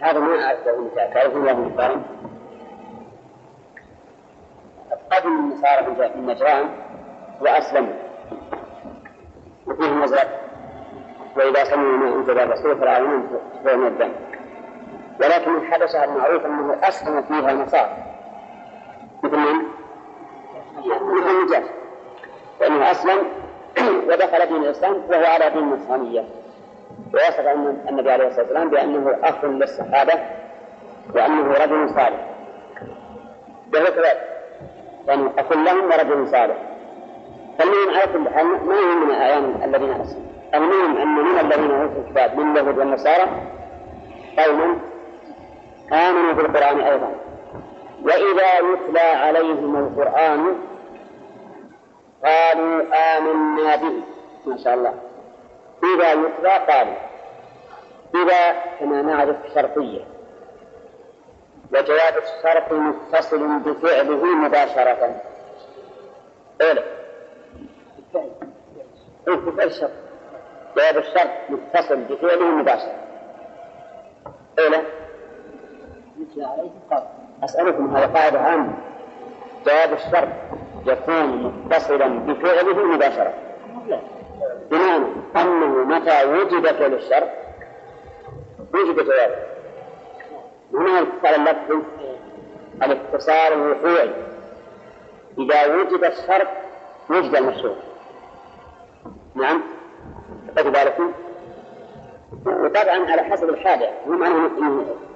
[0.00, 2.00] هذا ما أعرف له مثال تعرفون الله مثالا
[5.12, 6.68] قدم النصارى من نجران
[7.40, 7.92] وأسلموا
[9.66, 10.28] وفيهم مزرعة
[11.36, 13.28] وإذا سمعوا ما أنزل الرسول فالعالمون
[13.64, 14.12] بين الدم
[15.20, 17.96] ولكن الحبشة المعروف أنه أسلم فيها النصارى
[19.22, 19.64] مثل من؟
[20.78, 21.64] مثل النجاش
[22.60, 23.18] لانه أسلم
[24.08, 26.24] ودخل دين الإسلام وهو على دين النصرانية
[27.14, 27.40] ووصف
[27.88, 30.12] النبي عليه الصلاة والسلام بأنه أخ للصحابة
[31.14, 32.26] وأنه رجل صالح
[33.74, 34.28] وهو كذلك
[35.08, 36.56] يعني أخ لهم ورجل صالح
[37.58, 42.02] فالمهم على كل حال ما هم من أعيان الذين أسلموا المهم أن من الذين أوتوا
[42.06, 43.24] الكتاب من اليهود والنصارى
[44.38, 44.80] قوم
[45.92, 47.12] آمنوا بالقرآن أيضا
[48.02, 50.54] وإذا يتلى عليهم القرآن
[52.24, 53.92] قالوا آمنا به
[54.46, 54.94] ما شاء الله
[55.96, 56.94] إذا يتلى قالوا
[58.14, 60.00] إذا كما نعرف شرطية
[61.74, 65.20] وجواب الشرط متصل بفعله مباشرة
[66.62, 66.82] أولا
[69.26, 69.90] بفعل الشرط
[70.76, 72.94] جواب الشرط متصل بفعله مباشرة
[74.58, 76.66] أولا إيه؟
[77.44, 78.72] أسألكم هذا قاعدة عامة
[79.66, 80.28] جواب الشرط
[80.86, 81.24] يكون
[81.64, 83.32] متصلا بفعله مباشرة
[84.70, 84.96] بمعنى
[85.36, 87.28] أنه متى وجد فعل الشر
[88.74, 89.34] وجد جوابه
[90.74, 91.82] هنا قال اللفظ
[92.82, 94.10] الاتصال الوقوعي
[95.38, 96.48] إذا وجد الشرط
[97.10, 97.76] وجد المشروع
[99.34, 99.62] نعم
[100.58, 101.12] قد بالكم
[102.46, 104.50] وطبعا على حسب الحاجة مو معناه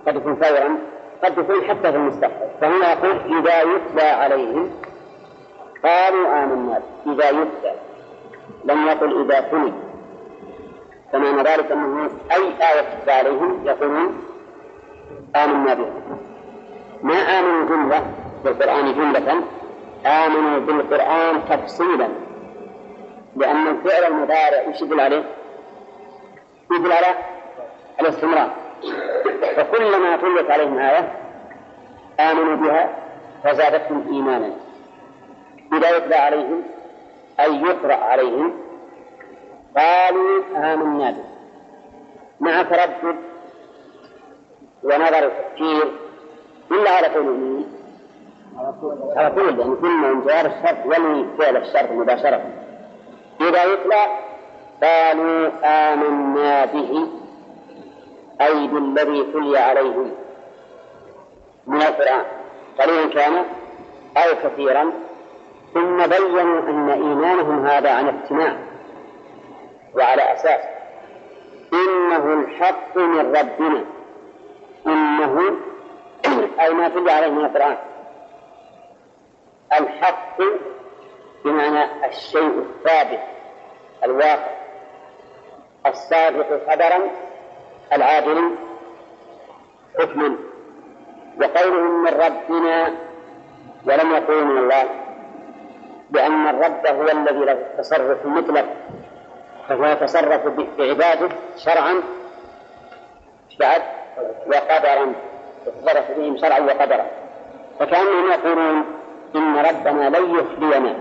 [0.06, 0.78] قد يكون فورا
[1.24, 4.70] قد يكون حتى في المستقبل فهنا يقول إذا يتلى عليهم
[5.84, 7.74] قالوا آمنا إذا يسأل
[8.64, 9.72] لم يقل إذا سمي
[11.12, 14.20] فمعنى ذلك أنه أي آية عليهم يقولون
[15.36, 15.92] آمنا بها
[17.02, 18.02] ما آمنوا جملة
[18.44, 19.42] بالقرآن جملة
[20.06, 22.08] آمنوا بالقرآن تفصيلا
[23.36, 25.24] لأن الفعل المضارع وش يدل عليه؟
[26.72, 27.06] يدل على
[28.00, 28.50] الاستمرار
[29.56, 31.12] فكلما طلت عليهم آية
[32.20, 32.90] آمنوا بها
[33.44, 34.50] فزادتهم إيمانا
[35.72, 36.62] إذا يتلى عليهم
[37.40, 38.52] أي يقرأ عليهم
[39.76, 41.24] قالوا آمنا به
[42.40, 43.16] مع تردد
[44.82, 45.92] ونظر التفكير
[46.72, 47.64] إلا على قوله
[49.16, 52.40] على طول لأن كل من جوار الشرط يلوي فعل الشرط مباشرة
[53.40, 54.06] إذا يتلى
[54.82, 57.08] قالوا آمنا به
[58.40, 60.10] أي بالذي تلي عليهم
[61.66, 62.24] من القرآن
[62.80, 63.36] قليلا كان
[64.16, 64.92] أو كثيرا
[65.76, 68.56] ثم بينوا أن إيمانهم هذا عن اقتناع
[69.94, 70.60] وعلى أساس
[71.72, 73.84] إنه الحق من ربنا
[74.86, 75.42] إنه
[76.62, 77.76] أي ما تدل عليه من القرآن
[79.80, 80.36] الحق
[81.44, 83.20] بمعنى الشيء الثابت
[84.04, 84.56] الواقع
[85.86, 87.10] الصادق خبرا
[87.92, 88.50] العادل
[89.98, 90.36] حكما
[91.40, 92.94] وقولهم من ربنا
[93.86, 95.05] ولم يقولوا من الله
[96.11, 98.64] بأن الرب هو الذي له التصرف المطلق
[99.68, 100.40] فهو يتصرف
[100.78, 101.94] بعباده شرعا
[103.61, 103.82] بعد
[104.46, 105.12] وقدرا
[105.66, 107.07] يتصرف بهم شرعا وقدرا
[107.80, 108.84] فكأنهم يقولون
[109.34, 110.94] إن ربنا لن يخلينا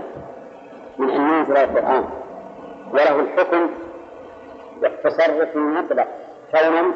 [0.98, 2.04] من أن ينزل القرآن
[2.92, 3.70] وله الحكم
[4.82, 6.06] والتصرف المطلق
[6.50, 6.92] كونا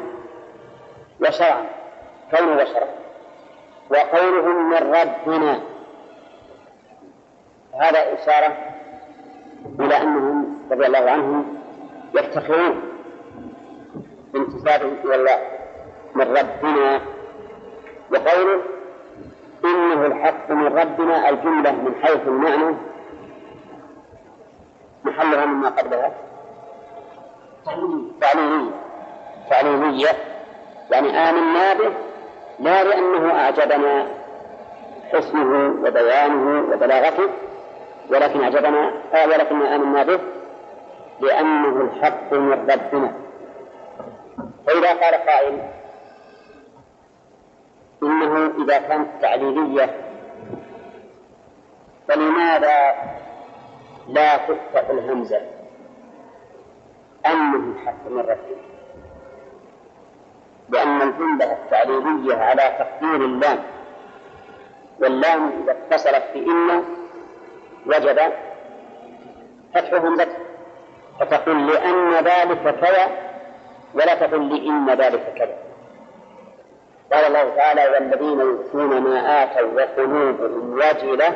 [1.21, 1.65] وشرعا
[2.37, 2.91] كونا وشرعا
[3.91, 5.61] وقولهم من ربنا
[7.79, 8.57] هذا إشارة
[9.79, 11.55] إلى أنهم رضي الله عنهم
[12.13, 12.81] يفتخرون
[14.33, 15.39] بانتسابهم إلى الله
[16.15, 17.01] من ربنا
[18.11, 18.61] وقوله
[19.65, 22.75] إنه الحق من ربنا الجملة من حيث المعنى
[25.05, 26.11] محلها مما قبلها
[28.21, 28.71] تعليمية
[29.49, 30.07] تعليمية
[30.91, 31.93] يعني آمنا به
[32.59, 34.07] لا لأنه أعجبنا
[35.13, 37.29] حسنه وبيانه وبلاغته
[38.11, 40.19] ولكن أعجبنا آه ولكن آمنا به
[41.19, 43.13] لأنه الحق من ربنا
[44.67, 45.61] فإذا قال قائل
[48.03, 49.97] إنه إذا كانت تعليلية
[52.07, 52.95] فلماذا
[54.07, 55.41] لا تفتح الهمزة
[57.25, 58.61] أنه الحق من ربنا
[60.69, 63.57] لأن الجملة التعليلية على تقدير اللام
[65.01, 66.81] واللام إذا اتصلت بإن
[67.85, 68.19] وجب
[69.75, 70.29] فتحهم لك
[71.19, 73.09] فتقول لأن ذلك كذا
[73.93, 75.57] ولا تقل لإن ذلك كذا
[77.13, 81.27] قال الله تعالى والذين يؤتون ما آتوا وقلوبهم وجلة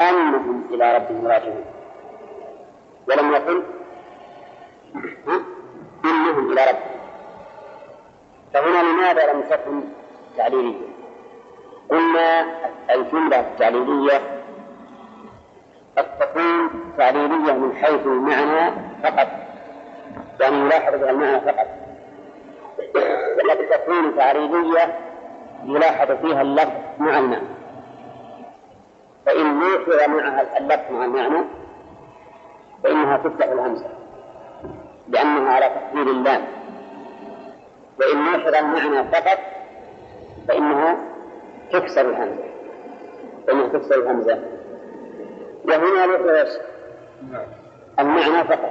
[0.00, 1.64] أنهم إلى ربهم راجعون
[3.08, 3.62] ولم يقل
[6.04, 6.96] إنهم إلى ربهم
[8.54, 9.80] فهنا لماذا لم تكن
[10.36, 10.86] تعليلية
[11.90, 12.46] قلنا
[12.90, 14.35] الجملة التعليلية
[15.98, 18.70] قد تكون تعليلية من حيث المعنى
[19.02, 19.28] فقط
[20.40, 21.66] يعني يلاحظ بها المعنى فقط
[23.38, 24.94] وقد تكون تعريضية
[25.64, 27.46] يلاحظ فيها اللفظ مع المعنى
[29.26, 31.44] فإن لوحظ معها اللفظ مع المعنى
[32.84, 33.84] فإنها تفتح الهمزة
[35.08, 36.42] لأنها على تقدير اللام
[38.00, 39.38] وإن لوحظ المعنى فقط
[40.48, 40.96] فإنها
[41.72, 42.44] تكسر الهمزة
[43.46, 44.42] فإنها تكسر الهمزة
[45.68, 46.50] وهنا روح ايش؟
[47.98, 48.70] المعنى فقط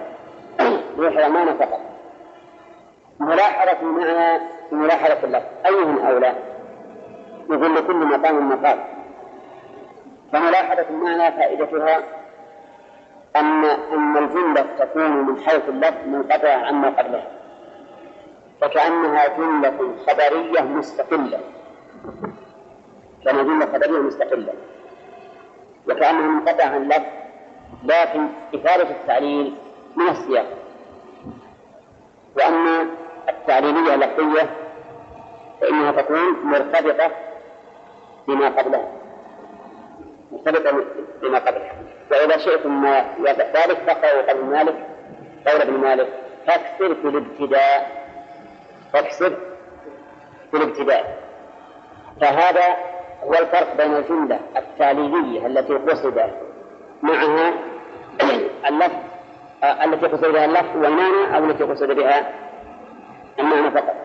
[0.97, 1.79] روح المعنى فقط
[3.19, 6.35] ملاحظة المعنى وملاحظة اللفظ أيهم أولى؟
[7.49, 8.79] يقول لكل مقام مقال
[10.33, 11.97] فملاحظة المعنى فائدتها
[13.35, 17.27] أن أن الجملة تكون من حيث اللفظ منقطعة عما قبلها
[18.61, 21.39] فكأنها جملة خبرية مستقلة
[23.25, 24.53] كما جملة خبرية مستقلة
[25.89, 27.03] وكأنه منقطع عن اللفظ
[27.83, 29.55] لكن إفادة التعليل
[29.95, 30.45] من السياق
[32.37, 32.85] وأما
[33.29, 34.49] التعليلية اللفظية
[35.61, 37.11] فإنها تكون مرتبطة
[38.27, 38.87] بما قبلها
[40.31, 40.83] مرتبطة
[41.21, 41.71] بما قبلها
[42.11, 44.75] وإذا شئتم ما ذلك فقرأوا قبل مالك
[45.47, 46.07] قول ابن مالك
[46.47, 48.05] فاكسر في الابتداء
[48.93, 49.29] فاكسر
[50.51, 51.19] في الابتداء
[52.21, 52.75] فهذا
[53.27, 56.21] والفرق بين الجملة التالية التي قصد
[57.01, 57.53] معها
[58.69, 58.91] اللفظ
[59.63, 62.31] آه، التي قصد بها اللفظ والمعنى أو التي قصد بها
[63.39, 63.95] المعنى فقط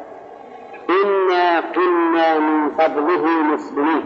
[1.05, 4.05] إنا كنا من قبله مسلمين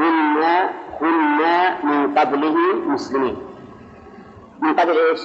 [0.00, 0.70] إنا
[1.00, 2.54] كنا من قبله
[2.86, 3.36] مسلمين
[4.60, 5.20] من قبل إيش؟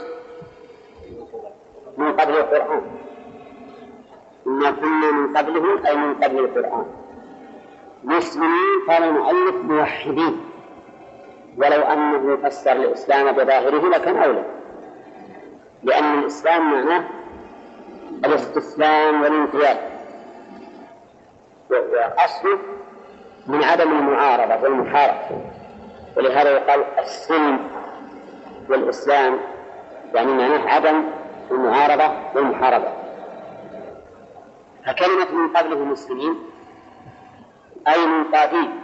[1.98, 2.82] من قبل القرآن
[4.48, 6.86] إنا كنا من قبله أي من قبل القرآن
[8.04, 10.42] مسلمين قال المؤلف موحدين
[11.58, 14.44] ولو أنه فسر الإسلام بظاهره لكان أولى
[15.84, 17.04] لأن الإسلام معناه
[18.26, 19.78] الاستسلام والانقياد
[21.70, 22.60] وأصله
[23.48, 25.42] من عدم المعارضة والمحاربة
[26.18, 27.60] ولهذا يقال السلم
[28.70, 29.38] والإسلام
[30.14, 31.04] يعني معناه عدم
[31.52, 32.88] المعارضة والمحاربة
[34.86, 36.36] فكلمة من قبله المسلمين
[37.88, 38.82] أي منقادين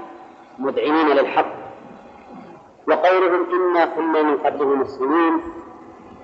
[0.60, 1.45] مذعنين للحق
[2.88, 5.41] وقولهم إنا كنا من قبله مسلمين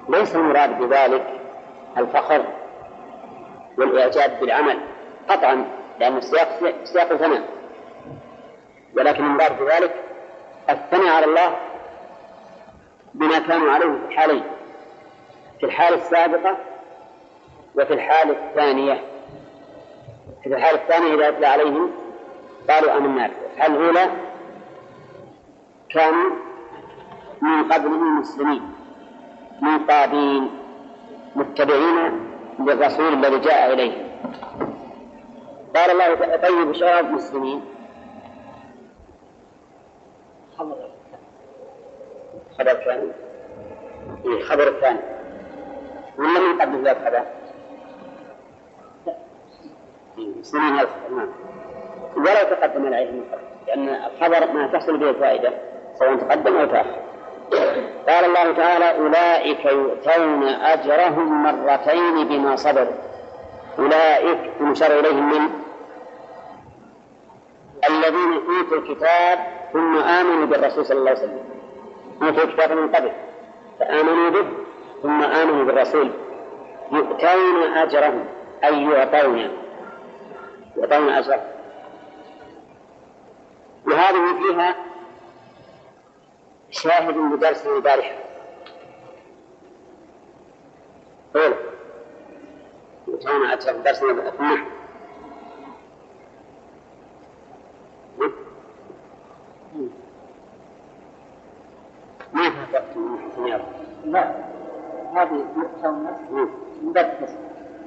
[0.10, 1.42] ليس المراد بذلك
[1.98, 2.46] الفخر
[3.78, 4.80] والإعجاب بالعمل
[5.30, 5.66] قطعا
[6.00, 7.50] لأن السياق سياق الثناء
[8.98, 9.94] ولكن المراد بذلك
[10.70, 11.56] الثناء على الله
[13.14, 14.44] بما كانوا عليه في الحالين
[15.60, 16.58] في الحالة السابقة
[17.76, 18.94] وفي الحالة الثانية
[20.44, 21.92] في الحالة الثانية إذا أتلى عليهم
[22.70, 24.06] قالوا آمنا به الأولى
[25.90, 26.30] كانوا
[27.42, 28.62] من قبلهم مسلمين
[29.62, 30.50] منقادين
[31.36, 32.12] متبعين
[32.60, 34.14] للرسول الذي جاء إليه
[35.76, 37.62] قال الله طيب شراب المسلمين
[42.58, 43.12] خبر ثاني
[44.26, 45.00] إيه خبر الثاني
[46.18, 47.24] ولا من قبله الخبر؟
[50.18, 51.28] مسلمين إيه، هذا نعم
[52.18, 55.50] ولا تقدم عليهم المفرد لأن الخبر ما تحصل به الفائدة
[56.00, 57.00] سواء تقدم أو تأخر
[58.10, 62.94] قال الله تعالى أولئك يؤتون أجرهم مرتين بما صبروا
[63.80, 65.50] أولئك ينشر إليهم من
[67.90, 69.40] الذين أوتوا الكتاب
[69.74, 71.40] ثم آمنوا بالرسول صلى الله عليه وسلم
[72.24, 73.12] أوتوا الكتاب من قبل
[73.80, 74.46] فآمنوا به
[75.04, 76.10] ثم آمنوا بالرسول
[76.92, 78.26] يؤتون أجرهم
[78.64, 79.48] أي يعطون
[80.78, 81.53] يعطون أجرهم
[83.88, 84.76] وهذه فيها
[86.70, 88.16] شاهد لدرس البارحة
[91.36, 91.56] أولا
[93.08, 94.64] وكان أكثر درسنا النحو
[102.34, 103.60] ما حفظت من
[104.06, 104.36] لا
[105.16, 105.92] هذه مقتنى
[106.82, 107.28] من باب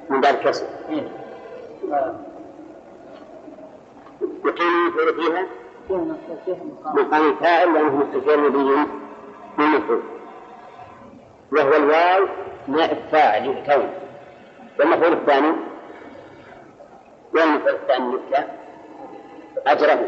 [0.09, 0.51] من باب
[5.15, 5.47] فيها
[5.89, 6.17] مقام
[7.29, 8.61] الفاعل لأنه مستتر نبي
[9.57, 10.01] من مفعول
[11.51, 12.27] وهو الواو
[12.67, 13.89] ماء الفاعل الكون
[14.79, 15.51] والمفعول الثاني
[17.33, 18.47] والمفعول الثاني يبدأ
[19.67, 19.99] أجره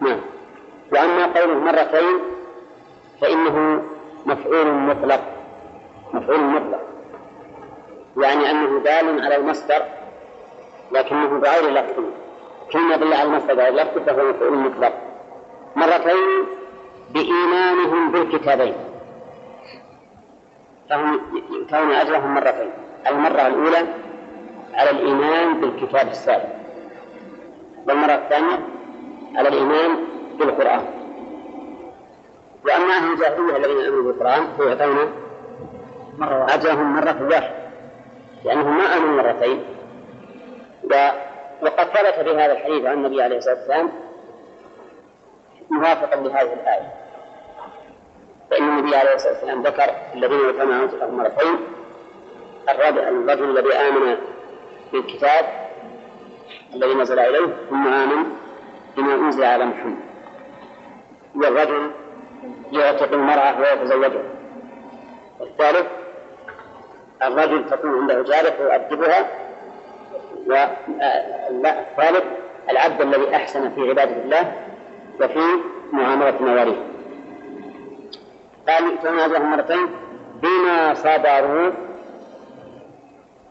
[0.00, 0.20] نعم
[0.92, 2.18] وأما قوله مرتين
[3.20, 3.82] فإنه
[4.26, 5.20] مفعول مطلق
[6.12, 6.80] مفعول مطلق
[8.16, 9.82] يعني أنه دال على المصدر
[10.92, 12.02] لكنه بغير لفظ
[12.72, 14.92] كلمة دل على المصدر بغير لفظ فهو مفعول مطلق
[15.76, 16.30] مرتين
[17.10, 18.74] بإيمانهم بالكتابين
[20.90, 21.20] فهم
[21.52, 22.70] يؤتون أجرهم مرتين
[23.06, 23.84] المرة الأولى
[24.74, 26.44] على الإيمان بالكتاب السابق
[27.88, 28.58] والمرة الثانية
[29.36, 29.98] على الإيمان
[30.38, 30.84] بالقرآن
[32.64, 35.12] وأما أهل الجاهلية الذين آمنوا بالقرآن فيعطون
[36.48, 37.54] أجرهم مرة واحدة
[38.44, 39.64] لأنهم ما آمنوا مرتين
[41.62, 43.88] وقد ثبت في هذا الحديث عن النبي عليه الصلاة والسلام
[45.70, 46.92] موافقا لهذه الآية
[48.50, 49.84] فإن النبي عليه الصلاة والسلام ذكر
[50.14, 51.56] الذين يتمعون أنفسهم مرتين
[52.68, 54.16] الرابع الرجل الذي آمن
[54.92, 55.44] بالكتاب
[56.74, 58.30] الذي نزل إليه ثم آمن
[58.96, 59.96] بما أنزل على محمد
[61.36, 61.90] والرجل
[62.72, 64.22] يعتق المرأة ويتزوجها
[65.40, 65.86] والثالث
[67.22, 69.28] الرجل تكون عنده جارة فيؤدبها
[70.46, 74.52] والثالث آه، العبد الذي أحسن في عبادة الله
[75.20, 75.46] وفي
[75.92, 76.76] معاملة مواريث
[78.68, 79.88] قال يؤتون أجرهم مرتين
[80.42, 81.72] بما صبروا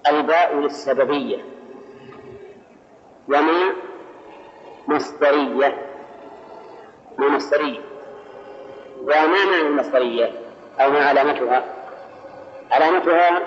[0.09, 1.37] الباء للسببية
[3.27, 3.73] وما
[4.87, 5.77] مصدرية
[7.17, 7.79] ما مصدرية
[9.01, 10.31] وما معنى المصدرية
[10.79, 11.63] أو ما علامتها
[12.71, 13.41] علامتها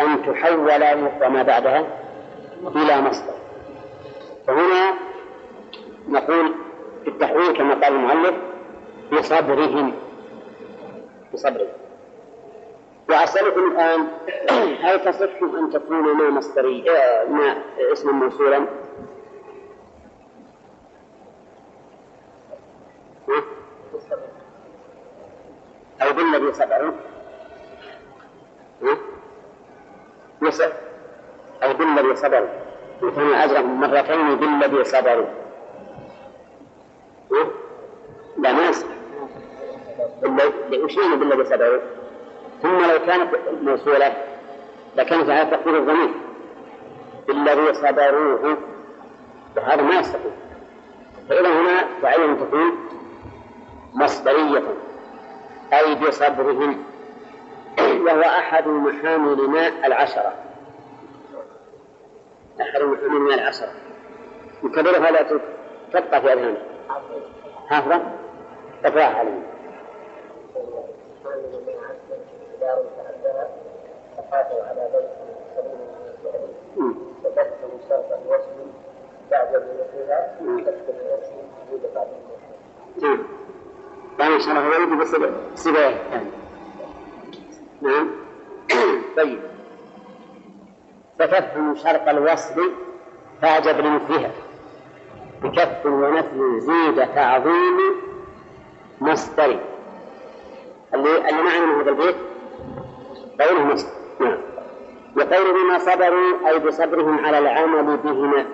[0.00, 1.84] أن تحول وما بعدها
[2.76, 3.34] إلى مصدر
[4.46, 4.94] فهنا
[6.08, 6.54] نقول
[7.08, 8.34] بالتحويل كما قال المؤلف
[9.12, 9.92] بصبرهم
[11.34, 11.68] بصبرهم
[13.08, 14.06] وأسألكم الآن
[14.82, 17.56] هل تصح أن تكون ما مصدري آه، ما
[17.92, 18.66] اسما موصولا؟
[26.02, 26.92] أو بالذي صبر؟
[30.42, 30.64] يصح
[31.62, 32.48] أو بالذي صبروا
[33.02, 35.26] وكان أجرهم مرتين بالذي صبروا
[38.38, 38.86] لا ما يصح
[40.84, 41.80] وش يعني بالذي بسبعه؟
[42.62, 43.30] ثم لو كانت
[43.62, 44.14] موصولة
[44.96, 46.10] لكانت على تقدير الضمير
[47.28, 48.58] الذي صبروه
[49.56, 50.32] وهذا ما يستقيم
[51.28, 52.72] فإلى هنا تعين تكون
[53.94, 54.62] مصدرية
[55.72, 56.84] أي بصبرهم
[58.06, 60.34] وهو أحد ماء العشرة
[62.60, 62.80] أحد
[63.10, 63.72] ماء العشرة
[64.64, 65.22] وكذلك لا
[65.92, 66.67] تبقى في أذهانك
[67.68, 68.00] حافظة
[68.84, 69.42] تفاح علينا
[74.66, 75.24] على بيته
[75.56, 75.74] سبيل
[76.76, 76.94] من
[77.24, 78.70] فبثه شرط الوصل
[79.30, 82.06] بعد بنيتها تكتب نفسه وجود بعد
[83.02, 83.24] نعم
[84.18, 85.08] يعني شرح الولد بس
[85.60, 86.30] سباية الثانية
[87.80, 88.10] نعم
[89.16, 89.38] طيب
[91.18, 92.72] فتفهم شرط الوصل
[93.42, 94.30] فأجب لمثلها
[95.42, 97.78] بكف ونفي زيد تعظيم
[99.00, 99.58] مصدر
[100.94, 102.16] اللي اللي معنى من هذا البيت
[103.40, 104.38] قوله مصدر نعم
[105.16, 108.44] وقول بما صبروا أي بصبرهم على العمل بهما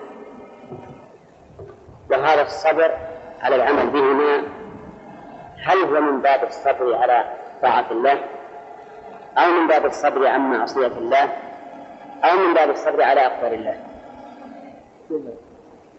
[2.10, 2.90] وهذا الصبر
[3.42, 4.36] على العمل بهما
[5.64, 7.24] هل هو من باب الصبر على
[7.62, 8.18] طاعة الله
[9.38, 11.32] أو من باب الصبر عن معصية الله
[12.24, 13.76] أو من باب الصبر على أقدار الله؟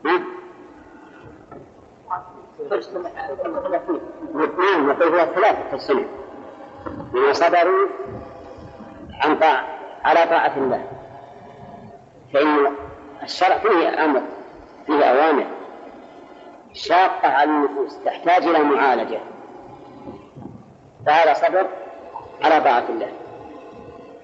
[0.04, 0.35] نعم.
[2.60, 3.08] نعم
[3.74, 4.02] يقول
[4.92, 6.06] هي ثلاثة في السنة
[6.86, 7.88] بما صبروا
[9.24, 9.66] عن طاعة
[10.04, 10.86] على طاعة الله
[12.34, 12.74] فإن
[13.24, 14.22] الشرع فيه أمر
[14.86, 15.46] فيه أوامر
[16.74, 19.20] شاقة على النفوس تحتاج إلى معالجة
[21.06, 21.68] فهذا صبر
[22.44, 23.12] على طاعة الله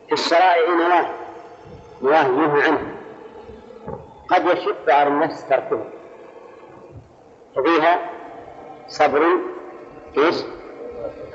[0.07, 1.05] في الشرائع نواه
[2.01, 2.95] نواه ينهى عنه
[4.27, 5.83] قد يشق على النفس تركه
[7.55, 7.99] ففيها
[8.91, 9.27] صبر
[10.17, 10.35] إيش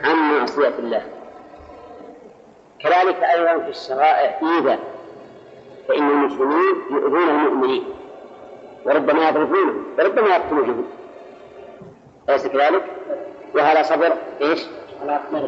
[0.04, 1.02] عن معصية الله
[2.80, 4.78] كذلك أيضا في الشرائع إذا
[5.88, 7.84] فإن المسلمين يؤذون المؤمنين
[8.86, 10.84] وربما يضربونهم وربما يقتلونهم
[12.28, 12.84] أليس كذلك؟
[13.54, 14.62] وهذا صبر إيش؟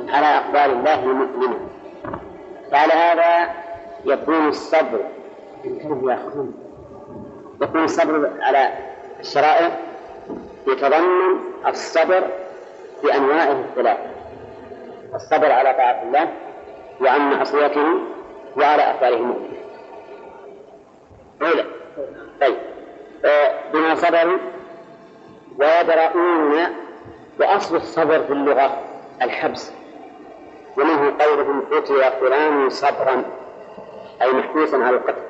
[0.09, 1.59] على أقدار الله المؤمنة
[2.72, 3.51] فعلى هذا
[4.05, 5.01] يكون الصبر
[7.60, 8.72] يكون الصبر على
[9.20, 9.88] الشرائع
[10.69, 12.23] يتضمن الصبر
[13.03, 14.11] بأنواعه الثلاثة
[15.15, 16.28] الصبر على طاعة الله
[17.01, 17.86] وعن معصيته
[18.57, 19.59] وعلى أخباره المؤمنين
[22.40, 22.57] طيب
[23.24, 24.39] آه، بما صبروا
[25.59, 26.59] ويدرؤون
[27.40, 28.82] وأصل الصبر في اللغة
[29.23, 29.73] الحبس
[30.77, 33.23] ومنه قولهم قتل فلان صبرا
[34.23, 35.23] أي محبوسا على القتل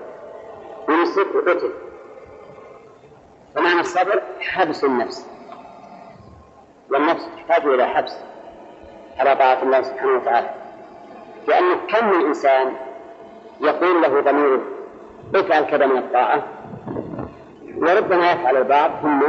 [0.88, 1.70] يمسك وقتل
[3.58, 5.26] ومعنى الصبر حبس النفس
[6.90, 8.12] والنفس تحتاج إلى حبس
[9.18, 10.48] على طاعة الله سبحانه وتعالى
[11.48, 12.72] لأن كم من إنسان
[13.60, 14.60] يقول له ضمير
[15.34, 16.42] افعل كذا من الطاعة
[17.78, 19.20] وربما يفعل البعض ثم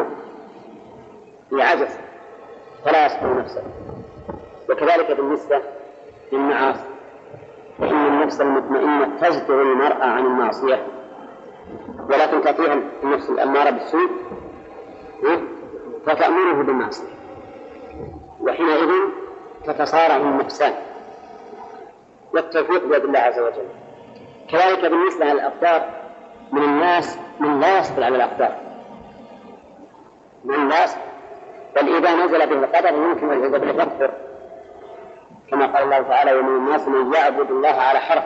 [1.57, 1.95] يعجز
[2.85, 3.63] فلا يصبر نفسه
[4.69, 5.61] وكذلك بالنسبة
[6.31, 6.83] للمعاصي
[7.79, 10.85] فإن النفس المطمئنة تجدر المرأة عن المعصية
[12.09, 14.09] ولكن تأتيها النفس الأمارة بالسوء
[16.05, 17.07] فتأمره بالمعصية
[18.41, 18.91] وحينئذ
[19.65, 20.73] تتصارع النفسان
[22.33, 23.65] والتوفيق بيد الله عز وجل
[24.51, 25.81] كذلك بالنسبة للأقدار
[26.51, 28.51] من الناس من لا يصبر على الأقدار
[30.45, 30.97] من الناس
[31.75, 34.11] بل إذا نزل به القدر يمكن أن بالله يغفر
[35.51, 38.23] كما قال الله تعالى ومن الناس من يعبد الله على حرف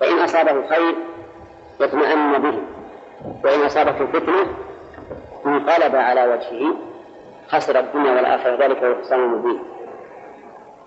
[0.00, 0.94] فإن أصابه خير
[1.80, 2.58] واطمأن به
[3.44, 4.46] وإن أصابته فتنة
[5.46, 6.74] انقلب على وجهه
[7.48, 9.62] خسر الدنيا والآخرة ذلك هو الحسام المبين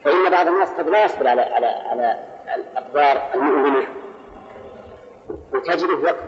[0.05, 2.19] فإن بعض الناس قد لا يصبر على على على
[2.55, 3.85] الأقدار المؤلمة
[5.53, 6.23] وتجده وقت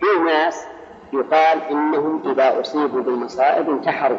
[0.00, 0.66] في ناس
[1.12, 4.18] يقال إنهم إذا أصيبوا بالمصائب انتحروا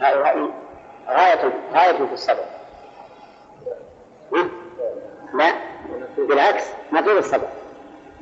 [0.00, 0.48] هؤلاء
[1.08, 2.44] غاية غاية في الصبر
[5.34, 5.71] لا
[6.18, 7.48] بالعكس طول الصبر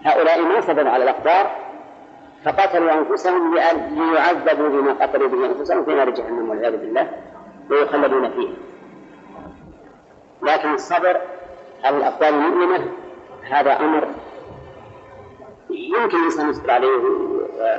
[0.04, 1.50] هؤلاء ما صبروا على الأقدار
[2.44, 3.54] فقتلوا أنفسهم
[4.12, 7.08] ليعذبوا بما قتلوا به أنفسهم في نار جهنم والعياذ بالله
[7.70, 8.52] ويخلدون فيها
[10.42, 11.20] لكن الصبر
[11.84, 12.86] على الأقدار المؤلمة
[13.50, 14.08] هذا أمر
[15.70, 17.02] يمكن الإنسان يصبر عليه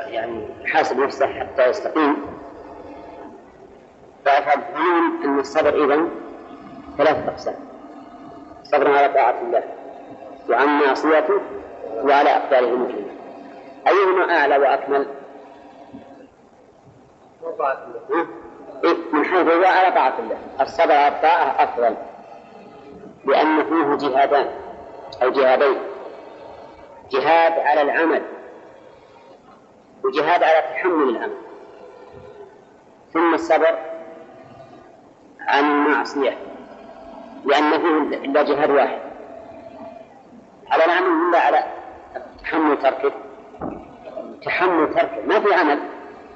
[0.08, 2.16] يعني يحاسب نفسه حتى يستقيم
[4.26, 6.02] فأفهم أن الصبر إذا
[6.98, 7.56] ثلاثة أقسام
[8.64, 9.64] صبر على طاعة الله
[10.52, 11.42] وعن معصيته
[11.96, 13.12] وعلى أقداره المجرمة
[13.88, 15.06] أيهما أعلى وأكمل؟
[18.84, 21.96] إيه، من حيث هو على طاعة الله الصبر على الطاعة أفضل
[23.26, 24.50] لأن فيه جهادان
[25.24, 25.78] أو جهادين
[27.10, 28.22] جهاد على العمل
[30.04, 31.38] وجهاد على تحمل العمل
[33.14, 33.76] ثم الصبر
[35.48, 36.38] عن المعصية
[37.46, 39.11] لأن فيه إلا جهاد واحد
[40.72, 41.64] على العمل ولا على
[42.14, 43.12] نعم، تحمل تركه
[44.46, 45.80] تحمل تركه ما في عمل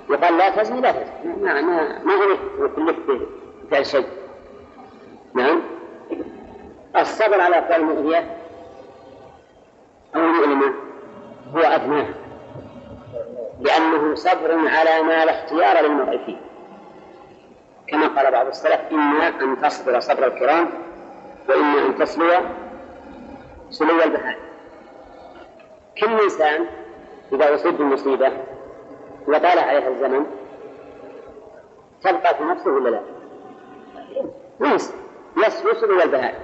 [0.09, 3.27] يقال لا تزني لا تزني ما ما ما كلفت
[3.67, 4.05] بفعل شيء
[5.33, 5.61] نعم
[6.97, 8.37] الصبر على أفعال المؤذية
[10.15, 10.73] أو المؤلمة
[11.55, 12.05] هو أدناه
[13.61, 16.37] لأنه صبر على ما لا اختيار للمرء فيه
[17.87, 20.69] كما قال بعض السلف إما أن تصبر صبر الكرام
[21.49, 22.25] وإما أن تسلو
[23.75, 24.37] سمو البهائم
[26.01, 26.65] كل إنسان
[27.33, 28.31] إذا أصيب بمصيبة
[29.27, 30.25] وطال عليها الزمن
[32.03, 33.01] تبقى في نفسه ولا لا؟
[34.59, 34.93] نفس
[35.81, 36.35] سلو البهائم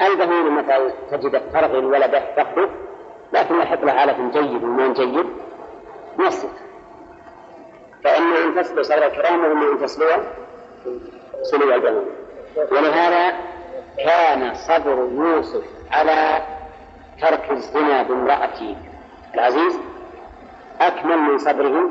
[0.00, 2.68] البهيم مثلا تجد ترغي ولا فقده
[3.32, 5.26] لكن يحط له عالة جيد وما جيد
[6.18, 6.50] نصف
[8.04, 10.06] فإما أن تسلو صدر الكرام وإما أن تسلو
[11.42, 12.06] سلو الجنون
[12.70, 13.36] ولهذا
[13.98, 16.40] كان صدر يوسف على
[17.22, 18.76] ترك الزنا بامرأة
[19.34, 19.78] العزيز
[20.80, 21.90] أكمل من صبره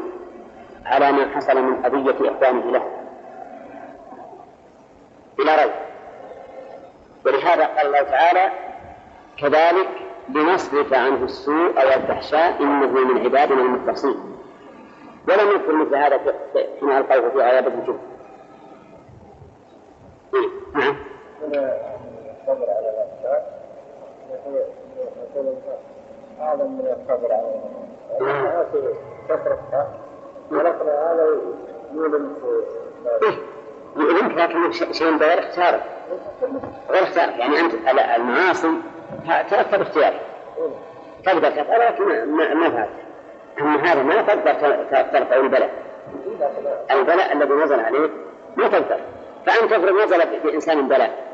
[0.86, 2.84] على ما حصل من قضية إخوانه له
[5.38, 5.72] بلا ريب
[7.26, 8.52] ولهذا قال الله تعالى
[9.38, 9.90] كذلك
[10.30, 14.18] لنصرف عنه السوء أو الفحشاء إنه من عبادنا المخلصين
[15.28, 16.20] ولم يكن مثل هذا
[16.80, 17.98] حين ألقوه في عيادة الجن
[20.36, 20.50] إيه؟
[20.80, 20.96] نعم.
[24.32, 24.64] يقول
[34.38, 35.84] لكن شيء غير اختيارك
[36.90, 37.74] غير اختيارك يعني انت
[38.18, 38.68] المعاصي
[39.28, 40.20] تاثر باختيارك
[41.26, 42.90] تقدر تفعلها لكن ما فعلت
[43.62, 44.54] اما هذا ما تقدر
[45.12, 45.70] ترفع البلاء
[46.92, 48.12] البلاء الذي نزل عليك
[48.58, 48.98] ما تقدر
[49.46, 51.27] فانت تفرض نزل بانسان بلاء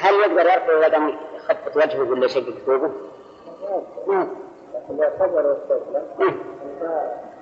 [0.00, 2.90] هل يقدر يرفع يده يخطط وجهه ولا يشقق ثوبه؟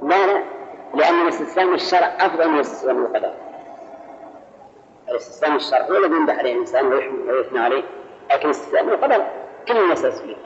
[0.02, 0.42] لا لا
[0.94, 3.30] لأن الاستسلام الشرع أفضل من الاستسلام القدر
[5.08, 7.82] الاستسلام الشرع هو الذي ينبح عليه الإنسان ويحمل ويثنى عليه
[8.32, 9.24] لكن استسلام القدر
[9.68, 10.36] كل الناس فيه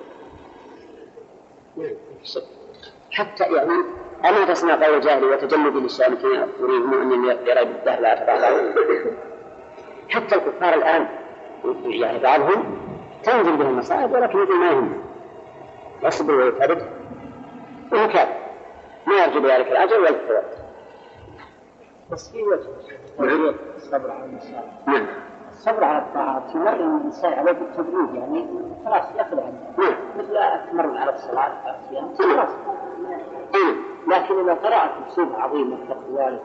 [3.11, 3.73] حتى يعني
[4.25, 8.17] أما تصنع قول الجاهل وتجلد للشامتين كما يريد يرى بالدهر لا
[10.09, 11.07] حتى الكفار الآن
[11.85, 12.65] يعني بعضهم
[13.23, 14.93] تنزل به المصائب ولكن يقول ما يهم
[16.03, 16.83] يصبر ويتعبد
[17.93, 18.29] وهو كاف
[19.07, 20.45] ما يرجو بذلك الأجر ولا الثواب
[22.13, 22.69] بس في وجه
[23.19, 23.55] نعم.
[23.77, 25.07] الصبر على المصائب نعم
[25.49, 28.47] الصبر على الطاعات يمرن الانسان عليه بالتدريج يعني
[28.85, 29.95] خلاص ياخذ عنه نعم.
[30.19, 32.37] مثل التمرن على الصلاه على الصيام نعم.
[32.37, 32.49] خلاص
[33.55, 33.75] إيه.
[34.07, 36.41] لكن اذا قرات مصيبه عظيمه كالقوارب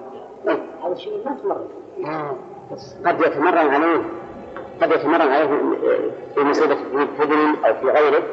[0.48, 0.60] إيه.
[0.86, 1.68] هذا شيء ما تمرن
[2.06, 2.36] آه.
[3.06, 4.04] قد يتمرن عليه
[4.82, 5.46] قد يتمرن عليه
[6.36, 8.24] في مصيبة في حزن أو في غيره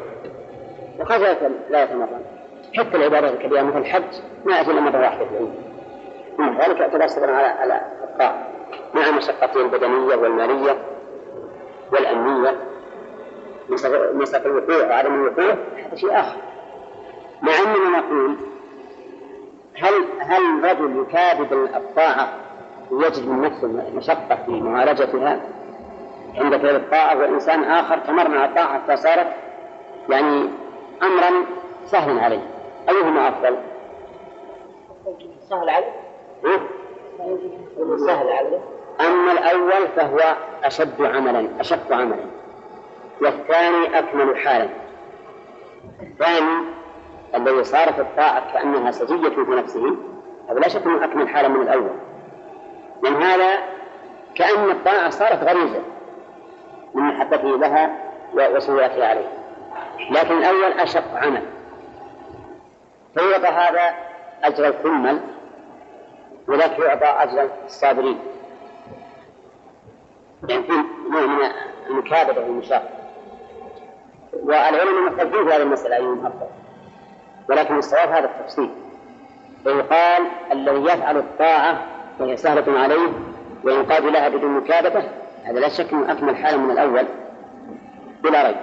[1.00, 1.20] وقد
[1.70, 2.20] لا يتمرن
[2.76, 5.44] حتى العبادات الكبيرة مثل الحج ما أجل مرة واحدة في
[6.38, 8.48] العمر ذلك يعتبر سببا على على الطاعة
[8.94, 10.76] مع مشقته البدنية والمالية
[11.92, 12.54] والأمنية
[14.14, 15.46] مسألة الوقوع وعدم الوقوع
[15.86, 16.36] هذا شيء آخر
[17.42, 18.36] مع أننا نقول
[19.82, 22.28] هل هل الرجل يكابد الطاعة
[22.90, 25.40] ويجد من نفسه مشقة في معالجتها
[26.38, 29.26] عند فعل الطاعة وإنسان آخر تمرن على الطاعة حتى صارت
[30.08, 30.48] يعني
[31.02, 31.46] أمرا
[31.86, 32.40] سهلا عليه
[32.88, 33.56] أيهما أفضل؟
[35.50, 35.92] سهل عليه
[38.06, 38.58] سهل عليه
[39.00, 42.24] أما الأول فهو أشد عملا أشق عملا
[43.22, 44.68] والثاني أكمل حالا
[46.02, 46.64] الثاني
[47.34, 49.96] الذي صارت الطاعة كأنها سجية في نفسه
[50.50, 51.94] هذا لا شك أنه أكمل حالا من الأول
[53.02, 53.58] من هذا
[54.34, 55.80] كأن الطاعة صارت غريزة
[56.94, 57.90] من محبته لها
[58.34, 59.28] وسهولتها عليه
[60.10, 61.42] لكن الأول أشق عمل
[63.14, 63.94] فيعطى هذا
[64.44, 65.20] أجر الكمل
[66.48, 68.18] وذاك يعطى أجر الصابرين
[70.48, 70.72] يعني في
[71.10, 71.48] نوع من
[71.90, 72.90] المكابدة والمشاقة
[74.32, 76.46] والعلماء المختلفين في هذه المسألة أيهم أفضل
[77.48, 78.70] ولكن الصواب هذا التفصيل
[79.64, 80.22] فيقال
[80.52, 81.82] الذي يفعل الطاعة
[82.20, 83.12] وهي سهلة عليه
[83.64, 85.02] وينقاد لها بدون مكابدة
[85.44, 87.06] هذا لا شك أنه أكمل حال من الأول
[88.22, 88.56] بلا ريب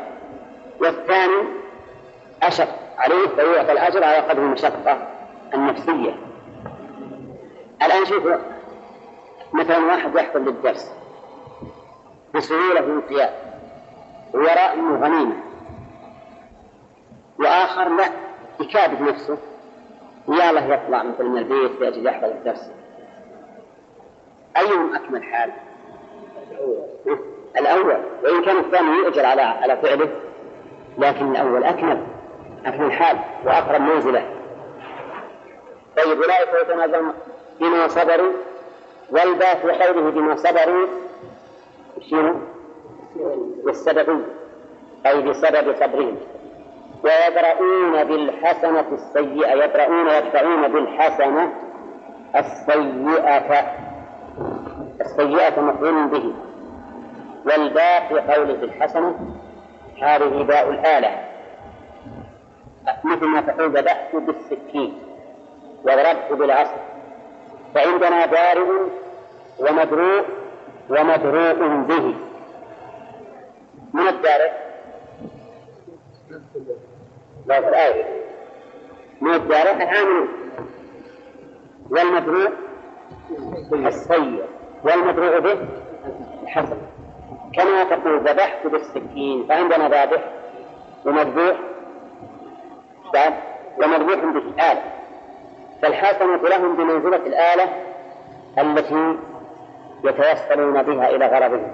[0.82, 1.44] والثاني
[2.44, 2.68] أشق
[2.98, 5.08] عليه فيعطى الأجر على قدر المشقة
[5.54, 6.16] النفسية
[7.84, 8.24] الآن شوف
[9.54, 10.92] مثلا واحد يحضر للدرس
[12.36, 13.30] بسهولة وانقياد
[14.34, 15.36] ويرى أنه غنيمة
[17.40, 18.06] وآخر لا
[18.60, 19.38] يكابد نفسه
[20.28, 22.72] ويلا يطلع مثل من البيت يجي يحضر الدرس
[24.58, 25.52] أيهم أكمل حال؟
[27.60, 30.10] الأول وإن كان الثاني يؤجر على على فعله
[30.98, 31.98] لكن الأول أكمل
[32.66, 34.24] أكمل حال وأقرب منزلة
[35.98, 37.14] طيب أولئك يتنازعون
[37.60, 38.32] بما صبروا
[39.12, 40.88] والباء في قوله بما صبروا
[42.10, 42.36] شنو؟
[43.66, 44.22] بالسبب
[45.06, 46.18] أي بسبب صبرهم
[47.04, 51.50] ويبرؤون بالحسنة السيئة يبرؤون يدفعون بالحسنة
[52.36, 53.66] السيئة
[55.02, 56.34] السيئة مفعول به
[57.46, 59.36] والباء في قوله الحسنة
[60.04, 61.28] هذه باء الآلة
[63.04, 64.98] مثل ما تقول ذبحت بالسكين
[65.84, 66.78] وضربت بالعصر
[67.76, 68.68] فعندنا بارئ
[69.60, 70.24] ومدروء
[70.90, 71.54] ومدروء
[71.84, 72.16] به
[73.94, 74.52] من الدارئ؟
[77.46, 78.04] لا الآية
[79.22, 80.28] من الدارئ العامل
[81.90, 82.52] والمدروء
[83.74, 84.44] السيء
[84.84, 85.58] والمدروء به
[86.44, 86.78] الحسن
[87.56, 90.22] كما تقول ذبحت بالسكين فعندنا ذابح
[91.06, 91.56] ومذبوح
[93.14, 93.34] بعد طيب،
[94.00, 94.82] ومذبوح بالآلة
[95.82, 97.66] فالحسنة لهم بمنزلة الآلة
[98.58, 99.18] التي
[100.04, 101.74] يتوصلون بها إلى غرضهم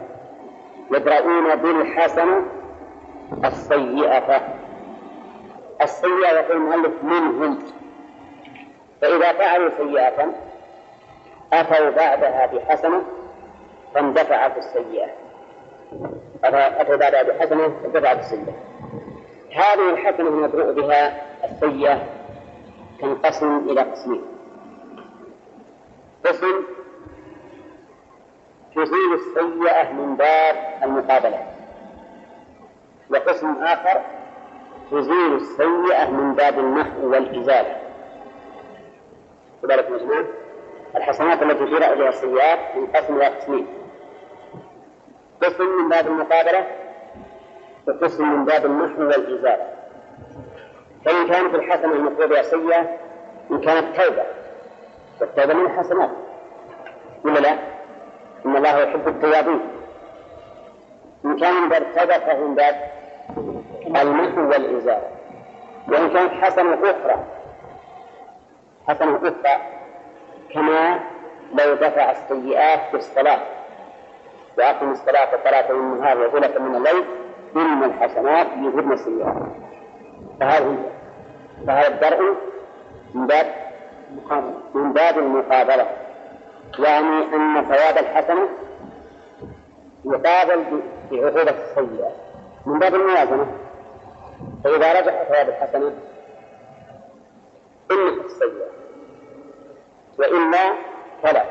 [0.91, 2.45] يبرؤون بالحسنة
[3.45, 4.41] السيئة
[5.81, 7.59] السيئة يقول المؤلف منهم
[9.01, 10.33] فإذا فعلوا سيئة
[11.53, 13.01] أتوا بعدها بحسنة
[13.95, 15.09] فاندفعت السيئة
[16.43, 18.53] أتوا بعدها بحسنة بعد السيئة
[19.55, 22.01] هذه الحسنة المبروء بها السيئة
[23.01, 24.21] تنقسم إلى قسمين
[26.25, 26.53] قسم
[28.75, 31.47] تزيل السيئة من باب المقابلات
[33.11, 34.01] وقسم آخر
[34.91, 37.75] تزيل السيئة من باب النحو والإزالة
[39.63, 40.23] كذلك مجموع
[40.95, 43.67] الحسنات التي جرى إليها السيئات تنقسم إلى قسمين
[45.41, 46.67] قسم من باب المقابلة
[47.87, 49.67] وقسم من باب النحو والإزالة
[51.05, 52.95] فإن كانت الحسنة المطلوبة سيئة
[53.51, 54.23] إن كانت توبة
[55.21, 56.09] والتوبة من الحسنات
[57.25, 57.53] ولا لا؟
[58.45, 59.59] إن الله يحب التوابين
[61.25, 62.91] إن كان من باب التوبة فهو من باب
[63.85, 65.07] المحو والإزالة
[65.89, 67.23] وإن كانت حسنة أخرى
[68.87, 69.61] حسنة أخرى
[70.53, 70.99] كما
[71.53, 73.56] لو دفع السيئات بالصلاة
[74.57, 77.05] وأقم الصلاة ثلاثة من النهار وزلة من الليل
[77.55, 79.33] إن الحسنات يذهبن السيئات
[80.39, 80.77] فهذه
[81.67, 82.33] فهذا الدرء
[83.13, 83.45] من باب
[84.73, 85.87] من باب المقابلة
[86.79, 88.49] يعني أن ثواب الحسنة
[90.05, 90.81] يقابل
[91.11, 92.11] بعقوبة السيئة
[92.65, 93.47] من باب الموازنة
[94.63, 95.87] فإذا رجح ثواب الحسنة
[97.91, 98.69] إنك السيئة
[100.19, 100.73] وإلا
[101.23, 101.43] فلا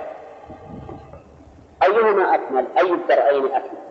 [1.82, 3.84] أيهما أكمل؟ أي الدرعين أكمل؟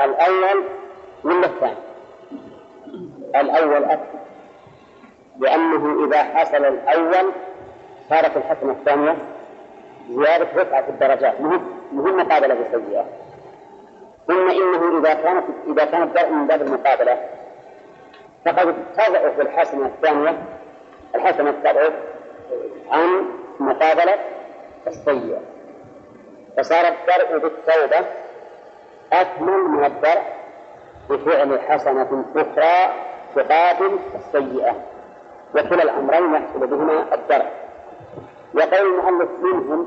[0.00, 0.64] الأول
[1.24, 1.74] ولا الثاني؟
[3.40, 4.20] الأول أكمل
[5.38, 7.32] لأنه إذا حصل الأول
[8.10, 9.16] صارت الحسنة الثانية
[10.10, 11.60] زيادة رفعة الدرجات مهم
[11.92, 13.04] مهم مقابلة بالسيئة
[14.26, 17.24] ثم إنه إذا كانت إذا كان الدرع من باب المقابلة
[18.46, 20.38] فقد تضعف الحسنة الثانية
[21.14, 21.92] الحسنة تضعف
[22.90, 23.24] عن
[23.60, 24.14] مقابلة
[24.86, 25.38] السيئة
[26.58, 28.06] فصار الدرء بالتوبة
[29.12, 30.22] أكمل من الدرء
[31.10, 32.94] بفعل حسنة أخرى
[33.34, 34.76] تقابل السيئة
[35.54, 37.46] وكلا الأمرين يحصل بهما الدرء
[38.54, 39.86] وقول المؤلف منهم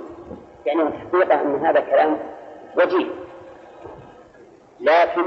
[0.66, 2.20] يعني الحقيقة أن هذا كلام
[2.78, 3.12] وجيه
[4.80, 5.24] لكن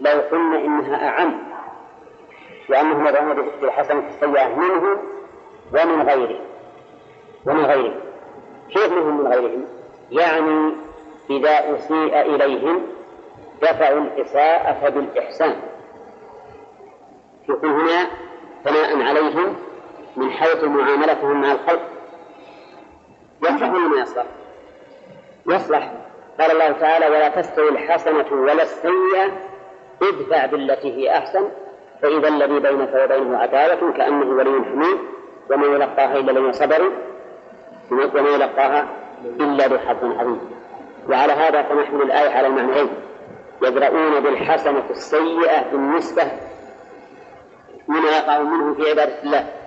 [0.00, 1.42] لو قلنا إنها أعم
[2.68, 4.98] لأنهم يدعون بالحسنة السيئة منه
[5.74, 6.40] ومن غيره
[7.46, 7.94] ومن غيره
[8.70, 9.64] كيف منهم من غيرهم؟
[10.14, 10.72] يعني
[11.30, 12.80] إذا أسيء إليهم
[13.62, 15.56] دفعوا الإساءة بالإحسان
[17.48, 18.06] يكون هنا
[18.64, 19.56] ثناء عليهم
[20.16, 21.82] من حيث معاملتهم مع الخلق
[23.42, 24.26] يصلح ولا ما يصلح؟
[25.46, 25.92] يصلح
[26.40, 29.26] قال الله تعالى ولا تستوي الحسنة ولا السيئة
[30.02, 31.48] ادفع بالتي هي أحسن
[32.02, 34.98] فإذا الذي بينك وبينه عداوة كأنه ولي حميد
[35.50, 36.90] وما يلقاها إلا لما صبروا
[37.90, 38.88] وما يلقاها
[39.24, 40.40] إلا بحرف عظيم
[41.08, 42.88] وعلى هذا فنحمل الآية على المعنيين
[43.62, 46.22] يجرؤون بالحسنة السيئة بالنسبة
[47.88, 49.63] لما يقع منه في عبادة الله